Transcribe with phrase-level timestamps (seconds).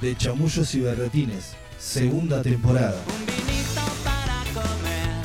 [0.00, 3.02] de Chamullos y Berretines, segunda temporada.
[3.08, 5.24] Un vinito para comer,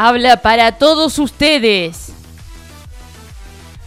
[0.00, 2.12] Habla para todos ustedes.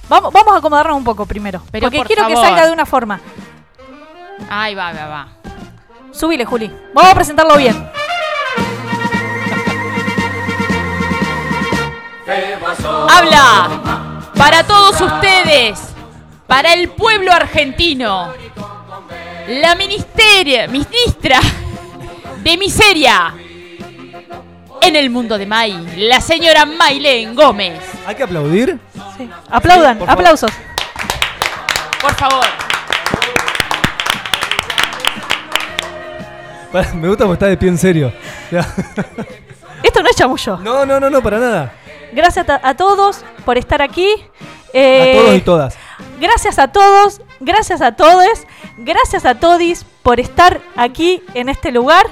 [0.09, 1.63] Vamos, vamos a acomodarnos un poco primero.
[1.71, 3.21] Pero porque por quiero que salga de una forma.
[4.49, 5.27] Ahí va, va, va.
[6.11, 6.69] Subile, Juli.
[6.93, 7.89] Vamos a presentarlo bien.
[13.09, 15.79] Habla para todos ustedes,
[16.45, 18.33] para el pueblo argentino,
[19.47, 21.39] la ministeria, ministra
[22.43, 23.33] de miseria
[24.81, 27.79] en el mundo de May, la señora Maylén Gómez.
[28.05, 28.79] ¿Hay que aplaudir?
[29.17, 29.29] Sí.
[29.49, 30.51] Aplaudan, por aplausos.
[32.01, 32.45] Por favor.
[36.95, 38.13] Me gusta porque está de pie en serio.
[38.49, 38.61] Ya.
[39.83, 40.57] Esto no es chamullo.
[40.57, 41.73] No, no, no, no, para nada.
[42.13, 44.07] Gracias a, a todos por estar aquí.
[44.13, 45.77] A Eh, todos y todas.
[46.19, 48.45] Gracias a todos, gracias a todos,
[48.77, 52.05] gracias a todis por estar aquí en este lugar,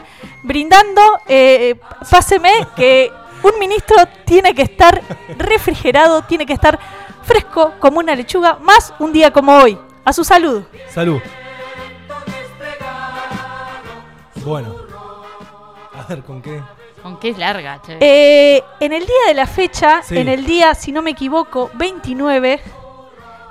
[0.43, 1.75] brindando, eh,
[2.09, 3.11] páseme que
[3.43, 3.95] un ministro
[4.25, 5.01] tiene que estar
[5.37, 6.77] refrigerado, tiene que estar
[7.23, 9.77] fresco como una lechuga, más un día como hoy.
[10.05, 10.63] A su salud.
[10.89, 11.21] Salud.
[14.43, 14.73] Bueno.
[15.93, 16.61] A ver, ¿con qué?
[17.03, 17.97] Aunque es larga, che.
[17.99, 20.17] Eh, en el día de la fecha, Sí.
[20.17, 22.59] en el día, si no me equivoco, 29,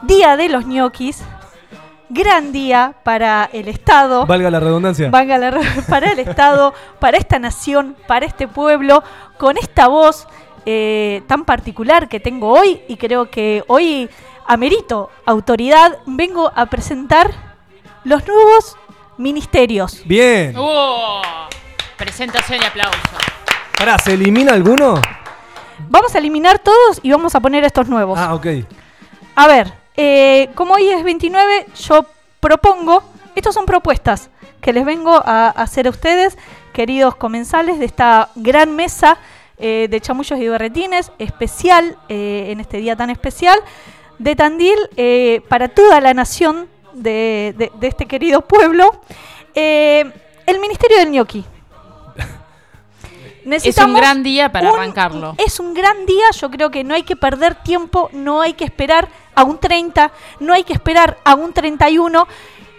[0.02, 1.22] día de los ñoquis,
[2.08, 4.26] gran día para el Estado.
[4.26, 5.10] Valga la redundancia.
[5.10, 9.02] Valga la re- para el Estado, para esta nación, para este pueblo,
[9.38, 10.26] con esta voz
[10.66, 14.08] eh, tan particular que tengo hoy y creo que hoy
[14.46, 17.30] amerito autoridad, vengo a presentar
[18.04, 18.76] los nuevos
[19.18, 20.02] ministerios.
[20.06, 20.54] Bien.
[20.56, 21.20] ¡Oh!
[21.96, 22.98] Presentación y aplauso.
[23.76, 25.00] Pará, ¿se elimina alguno?
[25.88, 28.18] Vamos a eliminar todos y vamos a poner estos nuevos.
[28.18, 28.46] Ah, ok.
[29.34, 32.06] A ver, eh, como hoy es 29, yo
[32.40, 33.02] propongo,
[33.34, 36.38] estas son propuestas que les vengo a hacer a ustedes,
[36.72, 39.18] queridos comensales de esta gran mesa
[39.58, 43.58] eh, de chamullos y berretines, especial, eh, en este día tan especial,
[44.18, 44.78] de Tandil,
[45.48, 49.00] para toda la nación de, de- de este querido pueblo,
[49.54, 51.44] el Ministerio del Ñoqui.
[53.44, 55.34] Es un gran día para un- arrancarlo.
[55.38, 58.64] Es un gran día, yo creo que no hay que perder tiempo, no hay que
[58.64, 62.26] esperar a un 30, no hay que esperar a un 31,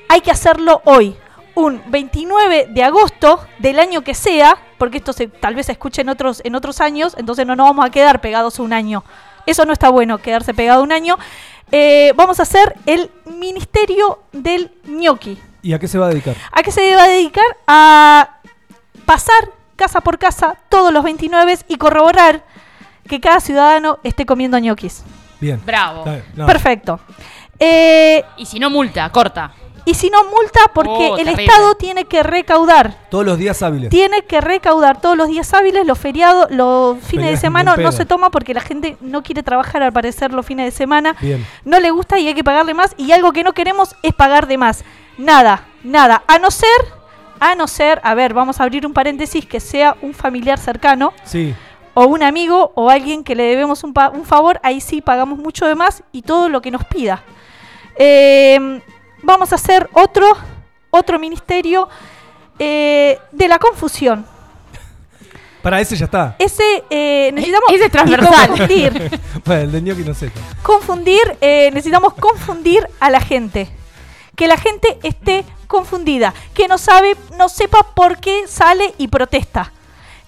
[0.09, 1.15] hay que hacerlo hoy.
[1.55, 6.01] Un 29 de agosto del año que sea, porque esto se, tal vez se escuche
[6.01, 9.05] en otros, en otros años, entonces no nos vamos a quedar pegados un año.
[9.45, 11.17] Eso no está bueno, quedarse pegado un año.
[11.71, 15.37] Eh, vamos a hacer el Ministerio del Ñoqui.
[15.61, 16.35] ¿Y a qué se va a dedicar?
[16.51, 17.57] ¿A qué se va a dedicar?
[17.67, 18.37] A
[19.05, 22.43] pasar casa por casa todos los 29 y corroborar
[23.07, 25.03] que cada ciudadano esté comiendo ñoquis.
[25.39, 25.61] Bien.
[25.65, 25.99] Bravo.
[25.99, 26.23] Está bien.
[26.35, 26.45] No.
[26.45, 26.99] Perfecto.
[27.59, 29.51] Eh, Y si no, multa, corta.
[29.85, 31.45] y si no, multa porque Oh, el terrible.
[31.45, 32.95] Estado tiene que recaudar.
[33.09, 33.89] Todos los días hábiles.
[33.89, 38.05] Tiene que recaudar todos los días hábiles, los feriados, los fines de semana no se
[38.05, 41.15] toma porque la gente no quiere trabajar al parecer los fines de semana.
[41.19, 41.45] Bien.
[41.65, 42.93] No le gusta y hay que pagarle más.
[42.97, 44.83] Y algo que no queremos es pagar de más.
[45.17, 46.23] Nada, nada.
[46.27, 46.69] A no ser,
[47.39, 51.13] a no ser, a ver, vamos a abrir un paréntesis, que sea un familiar cercano
[51.23, 51.53] Sí.
[52.01, 55.37] O un amigo o alguien que le debemos un, pa- un favor, ahí sí pagamos
[55.37, 57.23] mucho de más y todo lo que nos pida.
[57.97, 58.81] Eh,
[59.21, 60.25] vamos a hacer otro,
[60.91, 61.89] otro ministerio
[62.57, 64.25] eh, de la confusión.
[65.61, 66.35] Para ese ya está.
[66.39, 68.47] Ese eh, necesitamos Ese es transversal.
[68.47, 70.31] confundir, Bueno, el de ñoqui no sé.
[70.63, 73.69] confundir, eh, necesitamos confundir a la gente.
[74.37, 79.73] Que la gente esté confundida, que no sabe, no sepa por qué sale y protesta.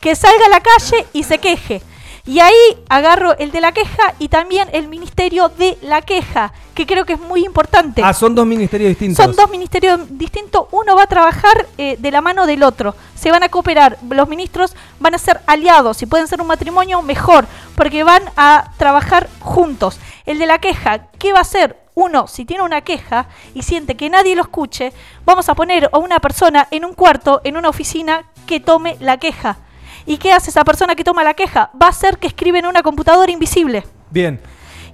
[0.02, 1.82] Que salga a la calle y se queje.
[2.26, 2.54] Y ahí
[2.88, 7.14] agarro el de la queja y también el ministerio de la queja, que creo que
[7.14, 8.04] es muy importante.
[8.04, 9.26] Ah, son dos ministerios distintos.
[9.26, 13.32] Son dos ministerios distintos, uno va a trabajar eh, de la mano del otro, se
[13.32, 17.48] van a cooperar, los ministros van a ser aliados, si pueden ser un matrimonio, mejor,
[17.76, 20.00] porque van a trabajar juntos.
[20.28, 21.78] El de la queja, ¿qué va a hacer?
[21.96, 24.94] Uno, si tiene una queja y siente que nadie lo escuche,
[25.26, 29.18] vamos a poner a una persona en un cuarto, en una oficina, que tome la
[29.18, 29.58] queja.
[30.06, 31.70] ¿Y qué hace esa persona que toma la queja?
[31.82, 34.40] Va a hacer que escribe en una computadora invisible Bien.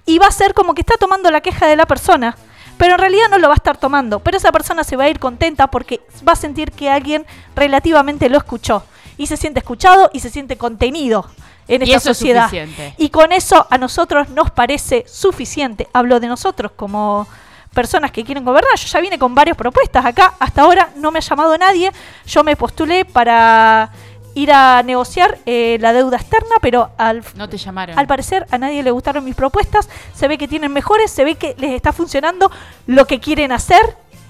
[0.06, 2.38] y va a ser como que está tomando la queja de la persona,
[2.78, 4.20] pero en realidad no lo va a estar tomando.
[4.20, 7.26] Pero esa persona se va a ir contenta porque va a sentir que alguien
[7.56, 8.84] relativamente lo escuchó
[9.18, 11.30] y se siente escuchado y se siente contenido
[11.68, 12.44] en Y esta eso es sociedad.
[12.44, 12.94] suficiente.
[12.98, 15.88] Y con eso a nosotros nos parece suficiente.
[15.94, 17.28] Hablo de nosotros como
[17.74, 18.76] personas que quieren gobernar.
[18.78, 20.36] Yo ya vine con varias propuestas acá.
[20.40, 21.92] Hasta ahora no me ha llamado nadie.
[22.26, 23.90] Yo me postulé para
[24.38, 27.98] ir a negociar eh, la deuda externa, pero al No te llamaron.
[27.98, 31.36] al parecer a nadie le gustaron mis propuestas, se ve que tienen mejores, se ve
[31.36, 32.52] que les está funcionando
[32.86, 33.82] lo que quieren hacer,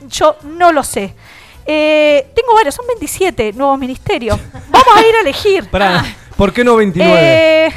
[0.10, 1.14] yo no lo sé.
[1.66, 4.40] Eh, tengo varios, son 27 nuevos ministerios.
[4.70, 5.70] Vamos a ir a elegir.
[5.70, 6.04] Pará,
[6.38, 7.14] ¿por qué no 29?
[7.20, 7.74] Eh,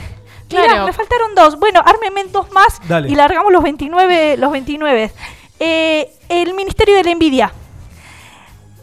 [0.50, 0.86] mirá, Claro.
[0.86, 1.58] me faltaron dos.
[1.58, 3.08] Bueno, ármeme dos más Dale.
[3.10, 4.36] y largamos los 29.
[4.36, 5.10] Los 29.
[5.58, 7.52] Eh, el Ministerio de la Envidia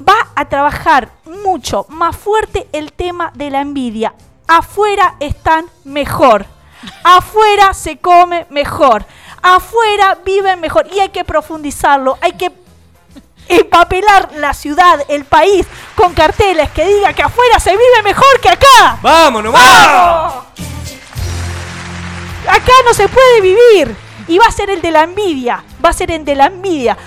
[0.08, 4.14] va a trabajar mucho más fuerte el tema de la envidia.
[4.48, 6.46] Afuera están mejor.
[7.04, 9.06] Afuera se come mejor.
[9.42, 10.88] Afuera viven mejor.
[10.94, 12.18] Y hay que profundizarlo.
[12.22, 12.52] Hay que
[13.50, 15.66] empapelar la ciudad, el país,
[15.96, 19.00] con carteles que diga que afuera se vive mejor que acá.
[19.02, 19.88] ¡Vamos, nomás!
[19.88, 20.34] ¡Vamos!
[22.48, 23.96] Acá no se puede vivir.
[24.28, 25.64] Y va a ser el de la envidia.
[25.84, 26.98] Va a ser el de la envidia.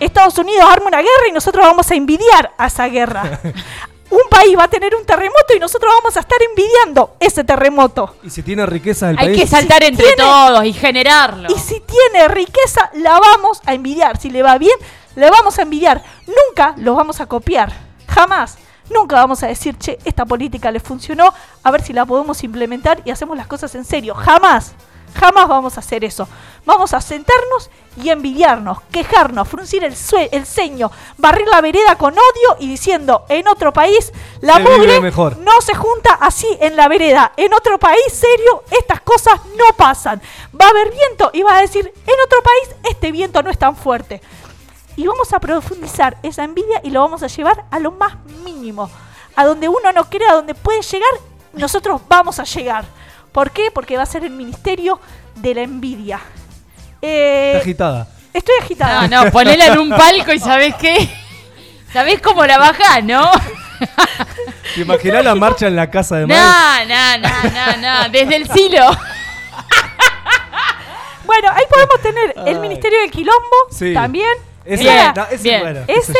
[0.00, 3.40] Estados Unidos arma una guerra y nosotros vamos a envidiar a esa guerra.
[4.10, 8.16] Un país va a tener un terremoto y nosotros vamos a estar envidiando ese terremoto.
[8.22, 9.40] Y si tiene riqueza el Hay país.
[9.42, 11.48] que saltar Si entre tiene- todos y generarlo.
[11.54, 14.16] Y si tiene riqueza, la vamos a envidiar.
[14.18, 14.72] Si le va bien,
[15.14, 16.02] le vamos a envidiar.
[16.26, 17.70] Nunca los vamos a copiar.
[18.08, 18.56] Jamás.
[18.88, 23.02] Nunca vamos a decir, che, esta política le funcionó, a ver si la podemos implementar
[23.04, 24.14] y hacemos las cosas en serio.
[24.14, 24.72] Jamás.
[25.20, 26.26] Jamás vamos a hacer eso.
[26.68, 32.12] Vamos a sentarnos y envidiarnos, quejarnos, fruncir el, sue- el ceño, barrir la vereda con
[32.12, 34.12] odio y diciendo, en otro país,
[34.42, 35.38] la Se mugre mejor.
[35.38, 37.32] no se junta así en la vereda.
[37.38, 40.20] En otro país serio, estas cosas no pasan.
[40.60, 43.58] Va a haber viento y va a decir, en otro país este viento no es
[43.58, 44.20] tan fuerte.
[44.94, 48.90] Y vamos a profundizar esa envidia y lo vamos a llevar a lo más mínimo.
[49.36, 51.12] A donde uno no cree, a donde puede llegar,
[51.54, 52.84] nosotros vamos a llegar.
[53.32, 53.70] ¿Por qué?
[53.70, 55.00] Porque va a ser el ministerio
[55.36, 56.20] de la envidia.
[57.02, 58.08] Eh, Está agitada.
[58.32, 59.06] estoy agitada.
[59.08, 61.08] No, no, ponela en un palco y ¿sabés qué?
[61.92, 63.30] ¿Sabés cómo la bajás, no?
[64.74, 68.08] ¿Te imaginás la marcha en la casa de No, no, no, no, no.
[68.10, 68.82] Desde el silo.
[71.24, 73.92] Bueno, ahí podemos tener el ministerio del quilombo Sí.
[73.92, 74.28] también.
[74.64, 75.60] Ese, Bien, no, ese bien.
[75.60, 76.14] bueno, Ese,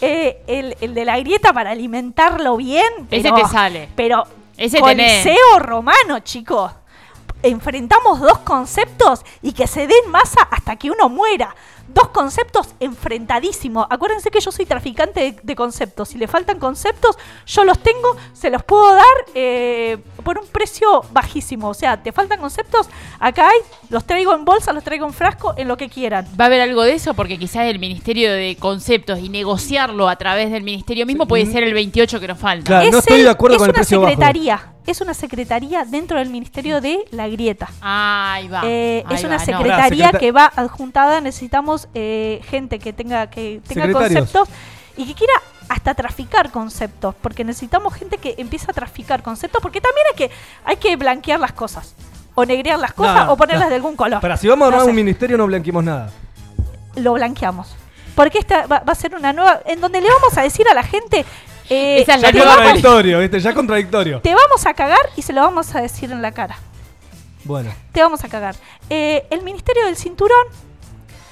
[0.00, 2.84] eh, el, el de la grieta para alimentarlo bien.
[3.10, 3.88] Ese pero- te sale.
[3.94, 4.24] Pero
[4.56, 5.22] Ese tenés.
[5.24, 6.72] Coliseo romano, chicos.
[7.44, 11.54] Enfrentamos dos conceptos y que se den masa hasta que uno muera.
[11.86, 13.86] Dos conceptos enfrentadísimos.
[13.90, 16.08] Acuérdense que yo soy traficante de, de conceptos.
[16.08, 21.04] Si le faltan conceptos, yo los tengo, se los puedo dar eh, por un precio
[21.12, 21.68] bajísimo.
[21.68, 22.88] O sea, te faltan conceptos,
[23.20, 23.58] acá hay,
[23.90, 26.26] los traigo en bolsa, los traigo en frasco, en lo que quieran.
[26.40, 27.12] ¿Va a haber algo de eso?
[27.12, 31.62] Porque quizás el Ministerio de Conceptos y negociarlo a través del Ministerio mismo puede ser
[31.64, 32.64] el 28 que nos falta.
[32.66, 34.10] Claro, no Es estoy el- de acuerdo es con el una precio bajo.
[34.10, 37.68] secretaría, Es una secretaría dentro del Ministerio de la Grieta.
[37.80, 38.60] Ahí va.
[38.64, 39.44] Eh, ahí es una va, no.
[39.46, 41.20] secretaría que va adjuntada.
[41.20, 44.48] Necesitamos eh, gente que tenga que tenga conceptos
[44.96, 45.32] y que quiera
[45.68, 50.30] hasta traficar conceptos, porque necesitamos gente que empiece a traficar conceptos, porque también hay que
[50.64, 51.94] hay que blanquear las cosas
[52.34, 53.70] o negrear las cosas No, o ponerlas no.
[53.70, 54.20] de algún color.
[54.20, 54.90] Para si vamos a No armar sé.
[54.90, 56.10] un ministerio no blanqueemos nada.
[56.96, 57.74] lo blanqueamos.
[58.14, 60.74] Porque esta va, va a ser una nueva, en donde le vamos a decir a
[60.74, 61.24] la gente,
[61.70, 63.40] eh, Esa es la Ya contradictorio, ¿viste?
[63.40, 64.20] Ya contradictorio.
[64.20, 66.56] te vamos a cagar y se lo vamos a decir en la cara.
[67.44, 67.72] Bueno.
[67.92, 68.56] Te vamos a cagar.
[68.88, 70.46] Eh, el Ministerio del Cinturón,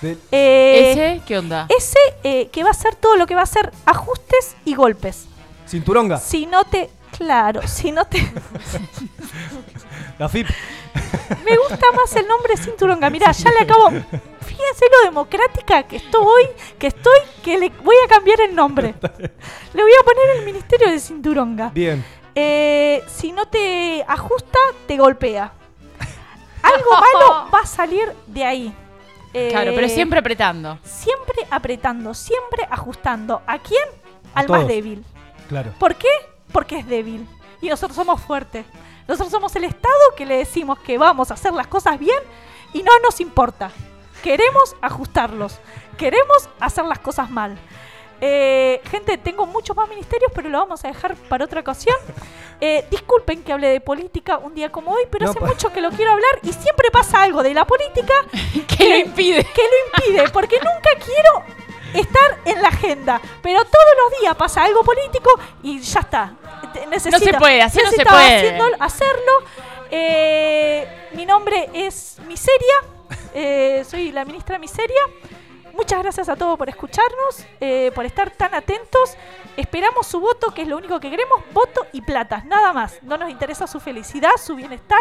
[0.03, 1.21] eh, ¿Ese?
[1.27, 1.67] ¿Qué onda?
[1.77, 5.27] ese eh, que va a hacer todo lo que va a hacer ajustes y golpes.
[5.69, 6.19] Cinturonga.
[6.19, 8.19] Si no te, claro, si no te,
[10.19, 10.49] La FIP.
[11.45, 13.11] Me gusta más el nombre Cinturonga.
[13.11, 13.89] Mirá, ya le acabo.
[13.91, 16.45] Fíjense lo democrática que estoy,
[16.79, 18.95] que estoy, que le voy a cambiar el nombre.
[19.73, 21.71] Le voy a poner el Ministerio de Cinturonga.
[21.73, 22.05] Bien.
[22.35, 25.53] Eh, si no te ajusta, te golpea.
[26.63, 28.75] Algo malo va a salir de ahí.
[29.35, 30.79] Eh, Claro, pero siempre apretando.
[30.85, 33.43] Siempre apretando, siempre ajustando.
[33.47, 33.85] ¿A quién?
[34.35, 35.05] A Al más débil.
[35.49, 35.73] Claro.
[35.79, 36.09] ¿Por qué?
[36.53, 37.27] Porque es débil.
[37.61, 38.67] Y nosotros somos fuertes.
[39.09, 42.19] Nosotros somos el Estado que le decimos que vamos a hacer las cosas bien
[42.73, 43.71] y no nos importa.
[44.23, 45.59] Queremos ajustarlos.
[45.99, 47.59] Queremos hacer las cosas mal.
[48.21, 51.97] Eh, gente, tengo muchos más ministerios, pero lo vamos a dejar para otra ocasión.
[52.61, 55.73] Eh, disculpen que hable de política un día como hoy, pero No, hace pa- mucho
[55.73, 58.15] que lo quiero hablar y siempre pasa algo de la política
[58.79, 59.45] ¿Qué lo impide?
[59.45, 61.45] que lo impide, porque nunca quiero
[61.95, 65.31] estar en la agenda, pero todos los días pasa algo político
[65.63, 66.33] y ya está.
[66.89, 68.37] Necesito, No se puede, así no se puede.
[68.39, 69.33] haciendo- hacerlo.
[69.91, 72.75] Eh, mi nombre es Miseria,
[73.35, 75.03] eh, soy la ministra Miseria.
[75.75, 79.17] Muchas gracias a todos por escucharnos, eh, por estar tan atentos.
[79.57, 82.99] Esperamos su voto, que es lo único que queremos, voto y plata, nada más.
[83.03, 85.01] No nos interesa su felicidad, su bienestar,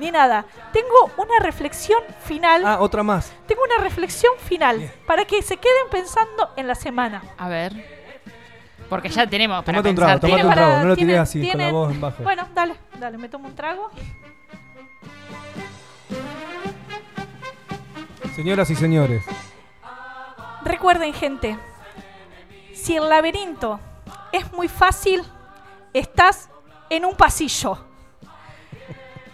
[0.00, 0.44] ni nada.
[0.72, 2.64] Tengo una reflexión final.
[2.66, 3.32] Ah, otra más.
[3.46, 7.22] Tengo una reflexión final para que se queden pensando en la semana.
[7.38, 8.00] A ver.
[8.88, 10.82] Porque ya tenemos para Tomate un trago, tomate ¿Tienen un para- trago.
[10.82, 12.22] No lo tiré así, con la tienen- voz en bajo.
[12.24, 13.88] Bueno, dale, dale, me tomo un trago.
[18.34, 19.22] Señoras y señores.
[20.64, 21.56] Recuerden, gente,
[22.74, 23.80] si el laberinto
[24.32, 25.22] es muy fácil,
[25.92, 26.48] estás
[26.88, 27.86] en un pasillo.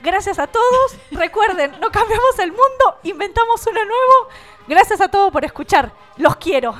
[0.06, 0.96] Gracias a todos.
[1.10, 4.28] Recuerden, no cambiamos el mundo, inventamos uno nuevo.
[4.68, 5.90] Gracias a todos por escuchar.
[6.16, 6.74] Los quiero.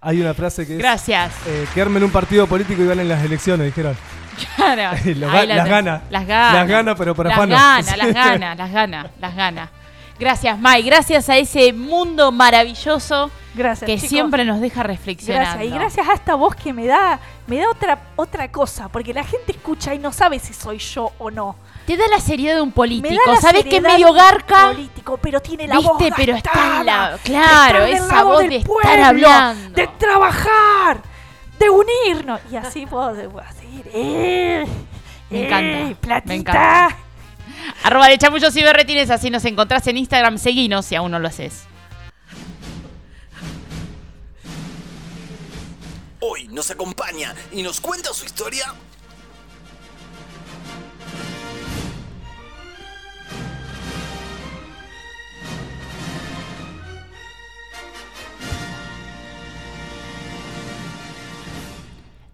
[0.00, 0.78] Hay una frase que es.
[0.78, 1.32] Gracias.
[1.46, 3.96] Eh, que armen un partido político y ganen las elecciones, dijeron.
[4.56, 4.96] Claro.
[5.04, 6.02] Los las te- gana.
[6.10, 6.52] Las gana.
[6.54, 7.54] Las gana, pero para Las afano.
[7.54, 9.70] gana, las gana, las gana, las gana.
[10.18, 10.82] Gracias, Mai.
[10.82, 13.86] Gracias a ese mundo maravilloso Gracias.
[13.86, 14.08] que chicos.
[14.08, 15.50] siempre nos deja reflexionando.
[15.58, 15.72] Gracias.
[15.72, 19.24] Y gracias a esta voz que me da, me da otra, otra cosa, porque la
[19.24, 21.56] gente escucha y no sabe si soy yo o no.
[21.90, 23.16] Te da la seriedad de un político.
[23.40, 24.68] ¿Sabes que seriedad medio garca?
[24.68, 26.14] político, pero tiene la voz ¿Viste?
[26.16, 29.70] Pero está en la- claro, del esa voz del de estar hablando.
[29.74, 31.02] de trabajar,
[31.58, 32.40] de unirnos.
[32.48, 34.64] Y así puedo decir, eh,
[35.30, 36.96] Me eh, encanta, me encanta.
[37.82, 40.38] Arroba de chamullos y berretines, así nos encontrás en Instagram.
[40.38, 41.64] Seguinos si aún no lo haces.
[46.20, 48.72] Hoy nos acompaña y nos cuenta su historia.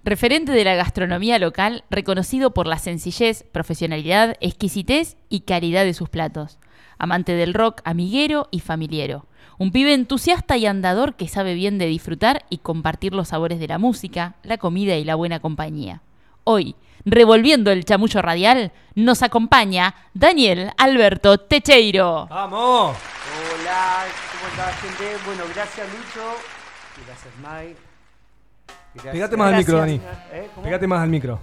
[0.06, 6.08] Referente de la gastronomía local, reconocido por la sencillez, profesionalidad, exquisitez y calidad de sus
[6.08, 6.60] platos.
[6.96, 9.26] Amante del rock, amiguero y familiero.
[9.58, 13.66] Un pibe entusiasta y andador que sabe bien de disfrutar y compartir los sabores de
[13.66, 16.02] la música, la comida y la buena compañía.
[16.44, 22.28] Hoy, revolviendo el chamullo radial, nos acompaña Daniel Alberto Techeiro.
[22.30, 22.96] ¡Vamos!
[23.60, 25.16] Hola, ¿cómo está gente?
[25.26, 26.36] Bueno, gracias Lucho,
[27.04, 27.85] gracias Mike.
[28.96, 30.00] Gracias- Pegate más al micro, Dani.
[30.32, 30.48] ¿Eh?
[30.54, 30.64] ¿Cómo?
[30.64, 31.38] Pegate más al micro.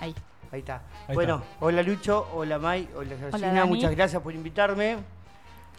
[0.00, 0.14] Ahí.
[0.52, 0.82] Ahí está.
[1.08, 1.64] Ahí bueno, está.
[1.64, 3.68] hola Lucho, hola Mike, hola Georgina, Dani.
[3.68, 4.96] muchas gracias por invitarme.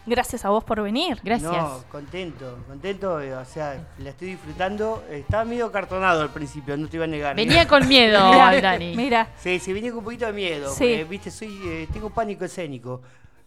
[0.06, 1.20] Gracias a vos por venir.
[1.22, 1.52] Gracias.
[1.52, 5.04] No, contento, contento, o sea, la estoy disfrutando.
[5.10, 7.36] Estaba medio cartonado al principio, no te iba a negar.
[7.36, 8.18] Venía con miedo,
[8.62, 8.96] Dani.
[8.96, 10.70] Mira, Sí, sí, venía con un poquito de miedo.
[10.70, 10.78] Sí.
[10.78, 13.02] porque, Viste, soy, eh, tengo pánico escénico.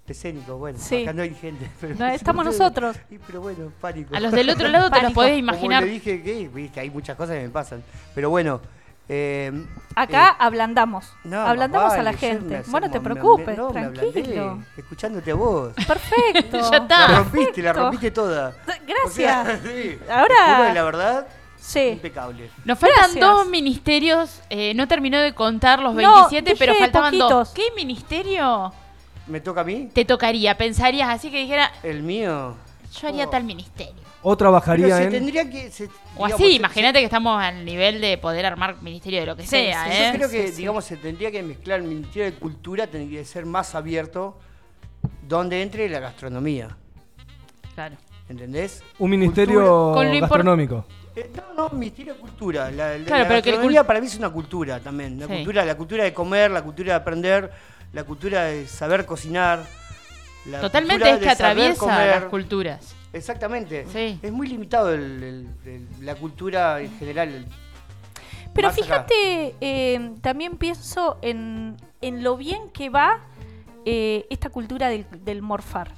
[0.06, 1.04] Escénico, bueno, Sí.
[1.04, 1.70] acá no hay gente.
[1.82, 2.98] Pero No, estamos nosotros.
[3.10, 4.14] Sí, pero bueno, pánico.
[4.16, 5.84] A los del otro lado te los podés Como imaginar.
[5.84, 7.82] le dije que, viste, hay muchas cosas que me pasan.
[8.14, 8.60] Pero bueno,
[9.08, 9.52] eh,
[9.96, 11.06] acá eh, ablandamos.
[11.24, 12.58] no, ablandamos a la gente.
[12.66, 14.60] me Bueno, te me- preocupes, no, me ablandé tranquilo.
[14.76, 15.74] escuchándote a vos.
[15.74, 16.58] Perfecto.
[16.72, 17.08] Ya está.
[17.12, 18.54] La rompiste, la rompiste toda.
[18.66, 19.06] Gracias.
[19.06, 19.98] O sea, sí.
[20.10, 21.80] Ahora- la verdad, Sí.
[21.94, 22.50] impecable.
[22.66, 23.22] Nos faltan Gracias.
[23.22, 24.42] dos ministerios.
[24.50, 27.30] eh, no terminó de contar los No, 27, dije pero faltaban poquitos.
[27.30, 27.50] dos.
[27.52, 28.74] ¿Qué ministerio
[29.27, 29.89] ¿Me toca a mí?
[29.94, 30.58] te tocaría?
[30.58, 32.56] Pensarías así que dijera, El mío.
[33.00, 33.30] yo haría Oh.
[33.30, 34.03] tal ministerio.
[34.25, 35.10] O trabajaría se en.
[35.12, 35.70] tendría que.
[35.72, 35.89] se- O
[36.25, 39.44] digamos, así, se- imagínate que estamos al nivel de poder armar ministerio de lo que
[39.44, 40.10] Sí, sea, sí, ¿eh?
[40.12, 40.58] Yo creo que, Sí, sí.
[40.60, 44.38] digamos, se tendría que mezclar el Ministerio de Cultura, tendría que ser más abierto,
[45.27, 46.75] donde entre la gastronomía.
[47.75, 47.96] Claro.
[48.30, 48.82] ¿Entendés?
[49.00, 50.86] Un ministerio Con gastronómico.
[51.15, 52.72] Eh, no, no, ministerio de cultura.
[52.72, 55.20] La, la- Claro, la pero que el gastronomía cul- para mí es una cultura también.
[55.20, 55.34] La, Sí.
[55.34, 57.51] cultura, la cultura de comer, la cultura de aprender,
[57.94, 59.66] la cultura de saber cocinar.
[60.46, 62.08] la Totalmente cultura es que atraviesa comer.
[62.10, 62.96] las culturas.
[63.14, 63.86] Exactamente.
[63.94, 64.20] Sí.
[64.22, 67.46] Es muy limitado el- el- el- la cultura en general.
[68.54, 73.20] Pero fíjate, eh, también pienso en, en lo bien que va
[73.86, 75.92] eh, esta cultura del, del morfar.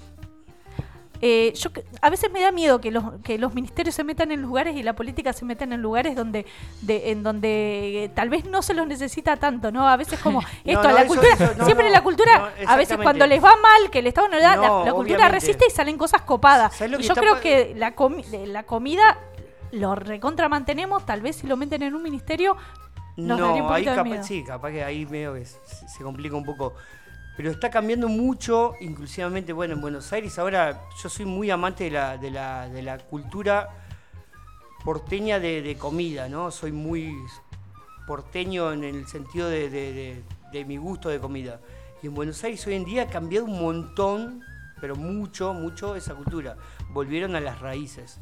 [1.21, 1.69] Eh, yo
[2.01, 4.83] a veces me da miedo que los, que los ministerios se metan en lugares y
[4.83, 6.45] la política se metan en lugares donde
[6.81, 9.87] de, en donde eh, tal vez no se los necesita tanto, ¿no?
[9.87, 12.97] A veces como esto, no, la eso- cultura, eso- no, siempre la cultura, a veces
[13.01, 15.29] cuando les va mal, que el Estado no le da, la- cultura obviamente.
[15.29, 16.75] resiste y salen cosas copadas.
[16.75, 19.17] ¿Sabes lo Y yo creo que la, comi- la comida
[19.71, 22.55] lo recontra mantenemos, tal vez si lo meten en un ministerio
[23.17, 24.23] nos daría un No, ahí de capaz, miedo.
[24.23, 25.57] sí, capaz que ahí medio que se,
[25.87, 26.73] se complica un poco.
[27.37, 31.91] Pero está cambiando mucho, inclusivamente, bueno, en Buenos Aires ahora yo soy muy amante de
[31.91, 33.69] la, de la, de la cultura
[34.83, 36.51] porteña de, de comida, ¿no?
[36.51, 37.13] Soy muy
[38.07, 41.59] porteño en el sentido de, de- de- de mi gusto de comida.
[42.01, 44.41] Y en Buenos Aires hoy en día ha cambiado un montón,
[44.79, 46.55] pero mucho, mucho esa cultura.
[46.91, 48.19] Volvieron a las raíces.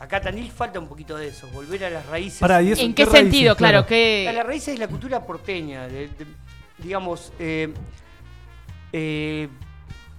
[0.00, 2.40] Acá Tandil falta un poquito de eso, volver a las raíces.
[2.40, 3.20] Pará, ¿y eso ¿En qué qué raíces?
[3.20, 3.56] sentido?
[3.56, 3.86] Claro, Claro.
[3.86, 4.22] que...
[4.26, 6.26] La, la raíz es la cultura porteña, de- de-
[6.78, 7.72] digamos, eh,
[8.92, 9.48] eh,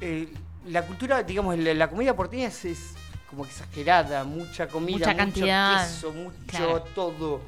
[0.01, 0.27] eh,
[0.67, 2.93] la cultura, digamos, la, la comida porteña es, es
[3.29, 6.83] como exagerada, mucha comida, Mucha mucho cantidad, queso, mucho claro.
[6.95, 7.41] todo,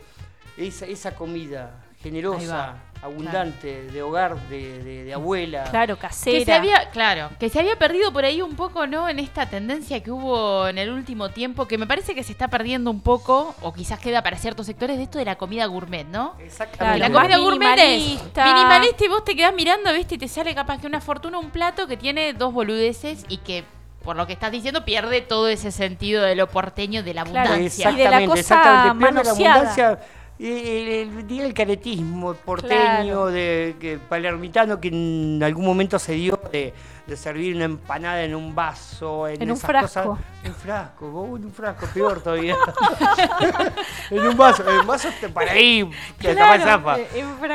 [0.57, 2.75] esa, esa comida generosa,
[3.05, 5.63] abundante, de hogar, de, de- de abuela.
[5.71, 6.45] Claro, Que casera.
[6.45, 9.07] se había, claro, que se había perdido por ahí un poco, ¿no?
[9.09, 12.47] En esta tendencia que hubo en el último tiempo, que me parece que se está
[12.49, 16.05] perdiendo un poco, o quizás queda para ciertos sectores, de esto de la comida gourmet,
[16.05, 16.35] ¿no?
[16.39, 16.99] Exactamente.
[16.99, 19.05] la comida gourmet es minimalista.
[19.05, 20.15] y vos te quedás mirando, ¿viste?
[20.15, 23.63] Y te sale capaz que una fortuna un plato que tiene dos boludeces y que,
[24.03, 27.49] por lo que estás diciendo, pierde todo ese sentido de lo porteño, de la Claro,
[27.53, 27.91] abundancia.
[27.91, 28.97] y de la cosa exactamente.
[28.99, 29.53] Pierde la manoseada.
[29.55, 29.99] abundancia,
[30.39, 32.69] el, el- el caretismo porteño,
[33.03, 33.25] Claro.
[33.27, 36.73] de que palermitano que en algún momento se dio de,
[37.07, 40.03] de servir una empanada en un vaso, en, En un esas frasco.
[40.09, 40.25] cosas.
[40.43, 42.55] En frasco, vos, en un frasco, peor todavía.
[44.11, 46.91] en un vaso, en un vaso te- para ahí, te Claro, frasco.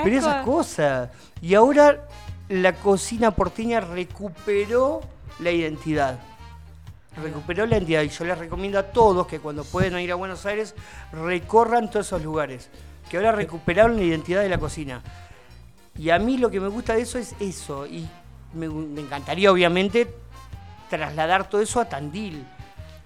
[0.04, 1.10] Pero esas cosas.
[1.42, 2.06] Y ahora
[2.48, 5.00] la cocina porteña recuperó
[5.38, 6.18] la identidad.
[7.16, 8.02] Recuperó la identidad.
[8.02, 10.74] Y yo les recomiendo a todos que cuando pueden ir a Buenos Aires
[11.12, 12.70] recorran todos esos lugares.
[13.10, 15.02] Que ahora recuperaron la identidad de la cocina.
[15.98, 17.86] Y a mí lo que me gusta de eso es eso.
[17.86, 18.08] Y
[18.54, 20.08] me, me encantaría, obviamente,
[20.88, 22.44] trasladar todo eso a Tandil.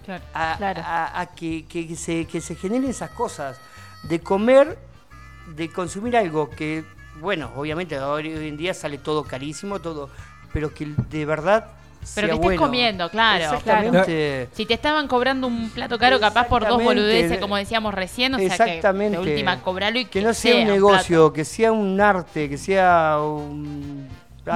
[0.05, 0.23] Claro.
[0.35, 0.83] A, Claro.
[0.85, 3.57] a- a que, que se, que se generen esas cosas.
[4.03, 4.79] De comer,
[5.57, 6.85] de consumir algo que,
[7.21, 10.11] bueno, obviamente hoy hoy en día sale todo carísimo, todo,
[10.53, 11.69] pero que de verdad
[12.15, 13.45] Pero que estés comiendo, claro.
[13.45, 14.49] Exactamente.
[14.53, 18.39] Si te estaban cobrando un plato caro, capaz por dos boludeces, como decíamos recién, o
[18.39, 22.49] sea que de última cobralo y Que no sea un negocio, que sea un arte,
[22.49, 24.09] que sea un...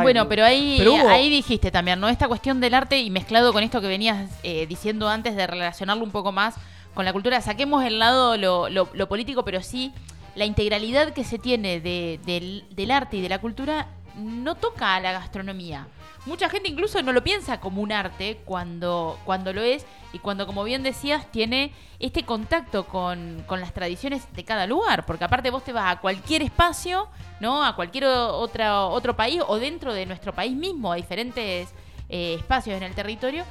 [0.02, 2.08] Bueno, pero ahí, Pero hubo- ahí dijiste también, ¿no?
[2.10, 6.04] Esta cuestión del arte y mezclado con esto que venías eh, diciendo antes de relacionarlo
[6.04, 6.54] un poco más
[6.92, 9.92] con la cultura, saquemos el lado lo, lo- lo político, pero sí
[10.34, 14.94] la integralidad que se tiene de- del, del arte y de la cultura no toca
[14.94, 15.86] a la gastronomía.
[16.28, 20.46] Mucha gente incluso no lo piensa como un arte cuando, cuando lo es y cuando,
[20.46, 25.06] como bien decías, tiene este contacto con, con las tradiciones de cada lugar.
[25.06, 27.08] Porque aparte vos te vas a cualquier espacio,
[27.40, 27.64] ¿no?
[27.64, 31.70] A cualquier otra, otro país o dentro de nuestro país mismo, a diferentes
[32.10, 33.44] eh, espacios en el territorio.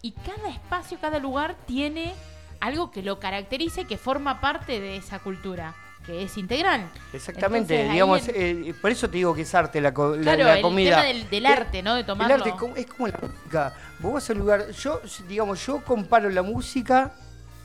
[0.00, 2.14] Y cada espacio, cada lugar tiene
[2.60, 6.90] algo que lo caracterice, que forma parte de esa cultura, que es integral.
[7.12, 10.22] Exactamente, Entonces, digamos, en- eh, por eso te digo que es arte la, co- la-
[10.22, 10.90] Claro, la el comida.
[10.96, 11.94] tema del, del arte, ¿no?
[11.94, 12.34] De tomarlo.
[12.34, 13.74] El arte es como, es como la música.
[14.00, 17.12] Vos vas a un lugar, yo, digamos, yo comparo la música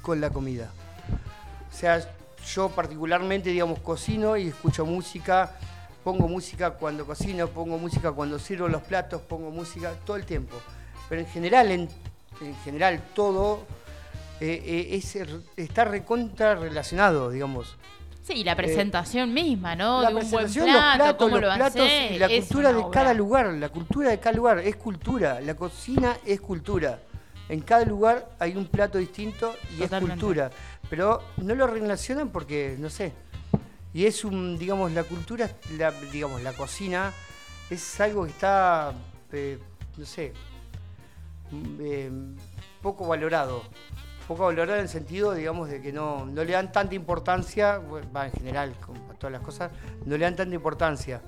[0.02, 0.69] con la comida.
[1.71, 2.00] O sea,
[2.54, 5.52] yo particularmente, digamos, cocino y escucho música,
[6.04, 10.56] pongo música cuando cocino, pongo música cuando sirvo los platos, pongo música todo el tiempo.
[11.10, 11.89] Pero en general, en,
[12.41, 13.65] en general todo
[14.39, 15.17] eh, eh, es,
[15.58, 17.76] está recontra relacionado, digamos.
[18.27, 20.01] Sí, y la presentación misma, ¿no?
[20.01, 22.45] La de un buen presentación, plato, los platos, cómo los lo platos y la es
[22.45, 22.91] cultura de obra.
[22.91, 26.99] cada lugar, la cultura de cada lugar es cultura, la cocina es cultura.
[27.47, 29.95] En cada lugar hay un plato distinto y Totalmente.
[29.95, 30.51] es cultura,
[30.89, 33.13] pero no lo relacionan porque no sé.
[33.93, 37.13] Y es un, digamos, la cultura, la, digamos, la cocina
[37.69, 38.93] es algo que está,
[39.31, 39.57] eh,
[39.95, 40.33] no sé,
[41.51, 42.11] mm, eh,
[42.81, 43.63] poco valorado.
[44.27, 47.79] Poco valorado en el sentido, digamos, de que no, no le dan tanta importancia,
[48.15, 49.71] va en general, con todas las cosas,
[50.05, 51.21] no le dan tanta importancia.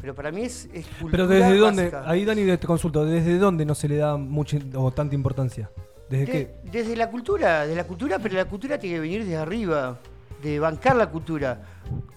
[0.00, 3.64] Pero para mí es, es cultura Pero desde dónde, ahí Dani te consulto, ¿desde dónde
[3.64, 5.70] no se le da mucha o tanta importancia?
[6.10, 6.54] ¿Desde De- qué?
[6.70, 9.98] Desde la cultura, de la cultura, pero la cultura tiene que venir desde arriba,
[10.42, 11.60] de bancar la cultura.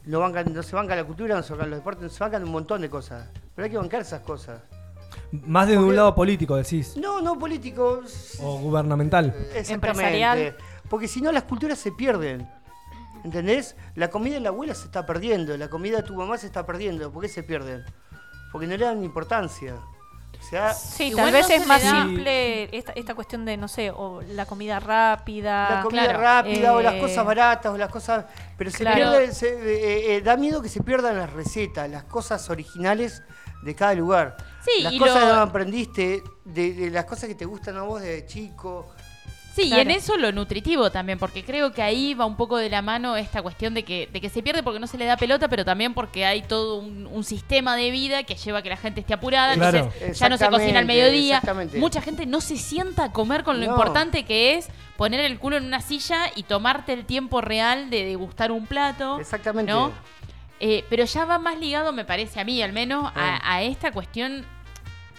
[0.05, 2.43] No, bancan, no se banca la cultura, no se bancan los deportes, no se bancan
[2.43, 3.29] un montón de cosas.
[3.53, 4.61] Pero hay que bancar esas cosas.
[5.45, 6.95] Más desde un lado político, decís.
[6.97, 8.37] No, no políticos.
[8.41, 9.33] O gubernamental.
[9.67, 10.55] Empresarial.
[10.89, 12.47] Porque si no, las culturas se pierden.
[13.23, 13.75] ¿Entendés?
[13.95, 16.65] La comida de la abuela se está perdiendo, la comida de tu mamá se está
[16.65, 17.11] perdiendo.
[17.11, 17.83] ¿Por qué se pierden?
[18.51, 19.75] Porque no le dan importancia.
[20.39, 23.67] O sea, Sí, Igual tal vez no es más simple esta, esta cuestión de, no
[23.67, 25.77] sé, o la comida rápida.
[25.77, 26.19] la comida claro.
[26.21, 28.25] rápida o las Eh, cosas baratas o las cosas...
[28.55, 28.95] Pero se claro.
[28.95, 33.23] pierde, se- eh, eh, da miedo que se pierdan las recetas, las cosas originales
[33.61, 34.37] de cada lugar.
[34.63, 37.81] Sí, las y cosas lo- que aprendiste, de, de las cosas que te gustan a
[37.83, 38.87] vos desde chico.
[39.55, 39.77] Sí, Claro.
[39.77, 42.81] y en eso lo nutritivo también, porque creo que ahí va un poco de la
[42.81, 45.47] mano esta cuestión de que, de que se pierde porque no se le da pelota,
[45.47, 48.75] pero también porque hay todo un, un sistema de vida que lleva a que la
[48.75, 49.77] gente esté apurada, Claro.
[49.77, 51.35] entonces ya no se cocina al mediodía.
[51.37, 51.79] exactamente.
[51.79, 53.71] Mucha gente no se sienta a comer con lo No.
[53.71, 58.03] importante que es poner el culo en una silla y tomarte el tiempo real de
[58.03, 59.21] degustar un plato.
[59.21, 59.71] Exactamente.
[59.71, 59.93] ¿no?
[60.59, 63.91] Eh, pero ya va más ligado, me parece a mí al menos, a, a esta
[63.91, 64.45] cuestión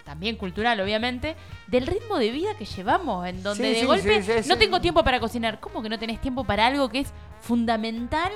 [0.05, 4.43] también cultural, obviamente, del ritmo de vida que llevamos, en donde Sí, de sí, golpe
[4.43, 5.59] sí, no tengo tiempo para cocinar.
[5.61, 8.31] ¿Cómo que no tenés tiempo para algo que es fundamental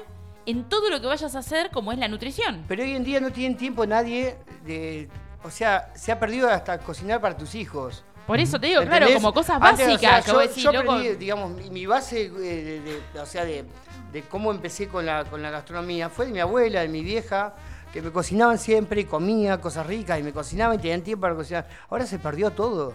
[0.46, 2.64] en todo lo que vayas a hacer, como es la nutrición?
[2.66, 5.08] Pero hoy en día no tienen tiempo nadie de...
[5.44, 8.04] O sea, se ha perdido hasta cocinar para tus hijos.
[8.26, 9.06] Por eso te digo, ¿Entendés?
[9.08, 10.92] claro, como cosas Antes, o básicas sea, que yo, vos decís, yo loco.
[10.92, 13.64] aprendí, digamos, mi, mi base, eh, de, de- o sea, de,
[14.12, 17.54] de cómo empecé con la, con la gastronomía fue de mi abuela, de mi vieja,
[17.92, 21.34] que me cocinaban siempre y comía cosas ricas y me cocinaban y tenían tiempo para
[21.34, 21.68] cocinar.
[21.88, 22.94] Ahora se perdió todo.